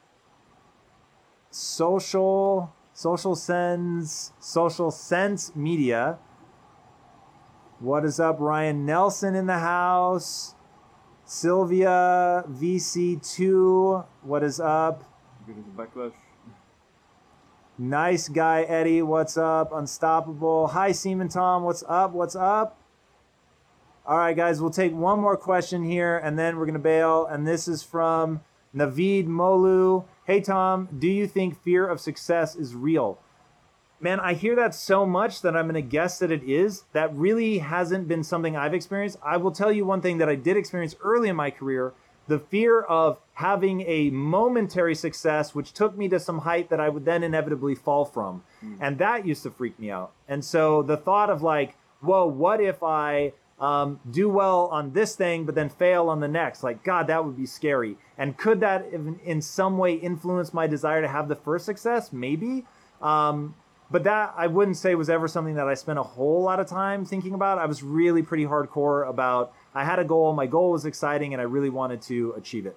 Social 1.51 2.73
Social 2.99 3.37
Sense 3.37 4.33
Social 4.41 4.91
Sense 4.91 5.55
Media. 5.55 6.19
What 7.79 8.05
is 8.05 8.19
up, 8.19 8.41
Ryan 8.41 8.85
Nelson 8.85 9.37
in 9.37 9.47
the 9.47 9.61
house? 9.61 10.57
Sylvia 11.25 12.43
VC2. 12.51 14.05
What 14.23 14.43
is 14.43 14.59
up? 14.59 15.05
Backlash. 15.77 16.11
Nice 17.79 18.29
guy 18.29 18.63
Eddie. 18.63 19.03
What's 19.03 19.37
up? 19.37 19.73
Unstoppable. 19.73 20.67
Hi 20.67 20.91
Seaman 20.91 21.29
Tom. 21.29 21.63
What's 21.63 21.85
up? 21.89 22.11
What's 22.11 22.35
up? 22.35 22.81
All 24.05 24.19
right, 24.19 24.37
guys, 24.37 24.61
we'll 24.61 24.71
take 24.71 24.93
one 24.93 25.21
more 25.21 25.37
question 25.37 25.85
here 25.85 26.19
and 26.19 26.37
then 26.37 26.57
we're 26.57 26.67
going 26.67 26.73
to 26.73 26.81
bail. 26.81 27.27
And 27.27 27.47
this 27.47 27.69
is 27.69 27.81
from 27.81 28.41
Naveed 28.75 29.29
Molu. 29.29 30.05
Hey, 30.29 30.43
Tom, 30.43 30.91
do 30.99 31.09
you 31.09 31.27
think 31.27 31.59
fear 31.63 31.89
of 31.89 32.03
success 32.03 32.55
is 32.55 32.75
real? 32.75 33.19
Man, 33.99 34.21
I 34.21 34.35
hear 34.35 34.55
that 34.57 34.75
so 34.75 35.07
much 35.07 35.41
that 35.41 35.57
I'm 35.57 35.65
going 35.65 35.75
to 35.75 35.81
guess 35.81 36.19
that 36.19 36.31
it 36.31 36.43
is. 36.43 36.85
That 36.93 37.17
really 37.17 37.61
hasn't 37.61 38.09
been 38.09 38.23
something 38.23 38.55
I've 38.55 38.75
experienced. 38.75 39.17
I 39.25 39.39
will 39.39 39.53
tell 39.53 39.73
you 39.73 39.87
one 39.87 40.03
thing 40.03 40.19
that 40.19 40.29
I 40.29 40.35
did 40.35 40.59
experience 40.59 40.95
early 41.03 41.31
in 41.31 41.37
my 41.37 41.51
career 41.51 41.95
the 42.27 42.39
fear 42.39 42.83
of 42.83 43.19
having 43.33 43.81
a 43.87 44.11
momentary 44.11 44.95
success, 44.95 45.55
which 45.55 45.73
took 45.73 45.97
me 45.97 46.11
to 46.11 46.21
some 46.21 46.41
height 46.41 46.69
that 46.69 46.79
I 46.79 46.91
would 46.91 47.07
then 47.07 47.23
inevitably 47.23 47.75
fall 47.75 48.05
from. 48.05 48.45
Hmm. 48.61 48.75
And 48.83 48.99
that 48.99 49.27
used 49.27 49.45
to 49.45 49.51
freak 49.51 49.79
me 49.79 49.91
out. 49.91 50.13
And 50.29 50.45
so 50.45 50.83
the 50.83 50.99
thought 50.99 51.31
of 51.31 51.41
like, 51.41 51.75
whoa, 52.03 52.27
what 52.27 52.61
if 52.61 52.83
I 52.83 53.33
um, 53.61 54.01
do 54.11 54.29
well 54.29 54.67
on 54.67 54.93
this 54.93 55.17
thing, 55.17 55.45
but 55.45 55.55
then 55.55 55.69
fail 55.69 56.09
on 56.09 56.21
the 56.21 56.29
next? 56.29 56.63
Like, 56.63 56.85
God, 56.85 57.07
that 57.09 57.25
would 57.25 57.37
be 57.37 57.47
scary. 57.47 57.97
And 58.17 58.37
could 58.37 58.61
that 58.61 58.87
in, 58.93 59.19
in 59.25 59.43
some 59.43 59.79
way 59.79 59.95
influence 59.95 60.55
my 60.55 60.67
desire 60.67 61.01
to 61.03 61.09
have 61.09 61.29
the 61.29 61.37
first 61.37 61.65
success? 61.65 62.13
Maybe. 62.13 62.65
Um, 63.03 63.55
but 63.91 64.05
that 64.05 64.35
I 64.37 64.47
wouldn't 64.47 64.77
say 64.77 64.95
was 64.95 65.09
ever 65.09 65.29
something 65.29 65.55
that 65.55 65.67
I 65.67 65.75
spent 65.75 65.99
a 65.99 66.03
whole 66.03 66.43
lot 66.43 66.61
of 66.61 66.67
time 66.67 67.05
thinking 67.05 67.35
about. 67.35 67.59
I 67.59 67.67
was 67.67 67.83
really 67.83 68.23
pretty 68.23 68.45
hardcore 68.45 69.09
about 69.09 69.55
I 69.75 69.85
had 69.85 69.99
a 69.99 70.05
goal, 70.05 70.33
my 70.35 70.47
goal 70.47 70.73
was 70.73 70.85
exciting, 70.85 71.33
and 71.33 71.41
I 71.41 71.45
really 71.45 71.71
wanted 71.71 72.03
to 72.03 72.35
achieve 72.37 72.67
it. 72.67 72.77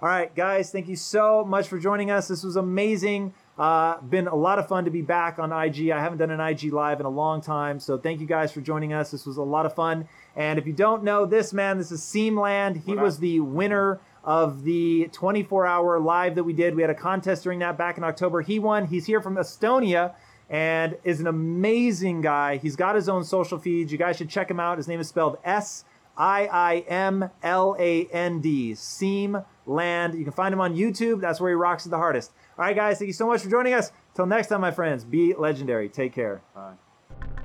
All 0.00 0.08
right, 0.08 0.34
guys, 0.34 0.70
thank 0.70 0.88
you 0.88 0.96
so 0.96 1.44
much 1.44 1.68
for 1.68 1.78
joining 1.78 2.10
us. 2.10 2.28
This 2.28 2.42
was 2.42 2.56
amazing. 2.56 3.34
Uh, 3.58 3.98
been 4.02 4.26
a 4.26 4.34
lot 4.34 4.58
of 4.58 4.68
fun 4.68 4.84
to 4.84 4.90
be 4.90 5.00
back 5.00 5.38
on 5.38 5.50
IG. 5.50 5.90
I 5.90 6.00
haven't 6.00 6.18
done 6.18 6.30
an 6.30 6.40
IG 6.40 6.72
live 6.72 7.00
in 7.00 7.06
a 7.06 7.10
long 7.10 7.40
time, 7.40 7.80
so 7.80 7.96
thank 7.96 8.20
you 8.20 8.26
guys 8.26 8.52
for 8.52 8.60
joining 8.60 8.92
us. 8.92 9.10
This 9.10 9.24
was 9.24 9.38
a 9.38 9.42
lot 9.42 9.64
of 9.64 9.74
fun. 9.74 10.06
And 10.34 10.58
if 10.58 10.66
you 10.66 10.74
don't 10.74 11.02
know 11.02 11.24
this 11.24 11.54
man, 11.54 11.78
this 11.78 11.90
is 11.90 12.02
Siim 12.02 12.38
Land. 12.38 12.82
He 12.84 12.94
was 12.94 13.18
the 13.18 13.40
winner 13.40 13.98
of 14.24 14.64
the 14.64 15.08
24 15.12 15.66
hour 15.66 15.98
live 15.98 16.34
that 16.34 16.44
we 16.44 16.52
did. 16.52 16.74
We 16.74 16.82
had 16.82 16.90
a 16.90 16.94
contest 16.94 17.44
during 17.44 17.60
that 17.60 17.78
back 17.78 17.96
in 17.96 18.04
October. 18.04 18.42
He 18.42 18.58
won. 18.58 18.86
He's 18.86 19.06
here 19.06 19.22
from 19.22 19.36
Estonia 19.36 20.14
and 20.50 20.98
is 21.04 21.20
an 21.20 21.26
amazing 21.26 22.20
guy. 22.20 22.58
He's 22.58 22.76
got 22.76 22.94
his 22.94 23.08
own 23.08 23.24
social 23.24 23.58
feeds. 23.58 23.90
You 23.90 23.98
guys 23.98 24.16
should 24.16 24.28
check 24.28 24.50
him 24.50 24.60
out. 24.60 24.76
His 24.76 24.88
name 24.88 25.00
is 25.00 25.08
spelled 25.08 25.38
S 25.44 25.84
I 26.16 26.46
I 26.46 26.78
M 26.88 27.30
L 27.42 27.76
A 27.78 28.06
N 28.06 28.40
D. 28.40 28.72
Siim 28.72 29.44
Land. 29.66 30.14
You 30.14 30.24
can 30.24 30.32
find 30.32 30.52
him 30.52 30.60
on 30.60 30.74
YouTube. 30.74 31.20
That's 31.20 31.40
where 31.40 31.50
he 31.50 31.54
rocks 31.54 31.86
it 31.86 31.90
the 31.90 31.96
hardest. 31.96 32.32
All 32.58 32.64
right, 32.64 32.74
guys. 32.74 32.98
Thank 32.98 33.08
you 33.08 33.12
so 33.12 33.26
much 33.26 33.42
for 33.42 33.50
joining 33.50 33.74
us. 33.74 33.92
Till 34.14 34.26
next 34.26 34.48
time, 34.48 34.60
my 34.60 34.70
friends. 34.70 35.04
Be 35.04 35.34
legendary. 35.34 35.88
Take 35.88 36.12
care. 36.12 36.40
Bye. 36.54 36.74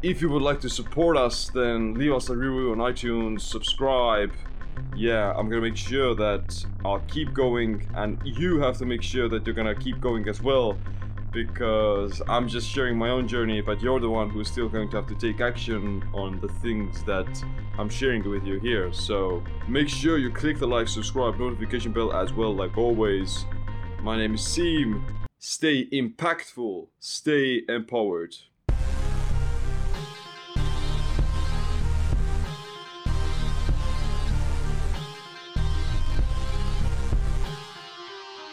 If 0.01 0.21
you 0.21 0.29
would 0.29 0.41
like 0.41 0.59
to 0.61 0.69
support 0.69 1.15
us, 1.15 1.49
then 1.53 1.93
leave 1.93 2.13
us 2.13 2.29
a 2.29 2.35
review 2.35 2.71
on 2.71 2.77
iTunes, 2.77 3.41
subscribe. 3.41 4.31
Yeah, 4.95 5.31
I'm 5.37 5.47
gonna 5.47 5.61
make 5.61 5.77
sure 5.77 6.15
that 6.15 6.65
I'll 6.83 7.01
keep 7.01 7.33
going, 7.33 7.87
and 7.93 8.19
you 8.25 8.59
have 8.61 8.77
to 8.79 8.85
make 8.85 9.03
sure 9.03 9.29
that 9.29 9.45
you're 9.45 9.53
gonna 9.53 9.75
keep 9.75 10.01
going 10.01 10.27
as 10.27 10.41
well. 10.41 10.75
Because 11.31 12.21
I'm 12.27 12.47
just 12.47 12.69
sharing 12.69 12.97
my 12.97 13.09
own 13.09 13.25
journey, 13.25 13.61
but 13.61 13.81
you're 13.81 14.01
the 14.01 14.09
one 14.09 14.29
who's 14.29 14.49
still 14.49 14.67
going 14.67 14.89
to 14.89 14.97
have 14.97 15.07
to 15.07 15.15
take 15.15 15.39
action 15.39 16.03
on 16.13 16.41
the 16.41 16.49
things 16.49 17.03
that 17.03 17.43
I'm 17.77 17.87
sharing 17.87 18.29
with 18.29 18.45
you 18.45 18.59
here. 18.59 18.91
So 18.91 19.41
make 19.67 19.87
sure 19.87 20.17
you 20.17 20.29
click 20.29 20.59
the 20.59 20.67
like, 20.67 20.89
subscribe, 20.89 21.39
notification 21.39 21.93
bell 21.93 22.11
as 22.11 22.33
well, 22.33 22.53
like 22.53 22.77
always. 22.77 23.45
My 24.01 24.17
name 24.17 24.35
is 24.35 24.41
Siim. 24.41 25.03
Stay 25.39 25.87
impactful, 25.87 26.87
stay 26.99 27.61
empowered. 27.69 28.35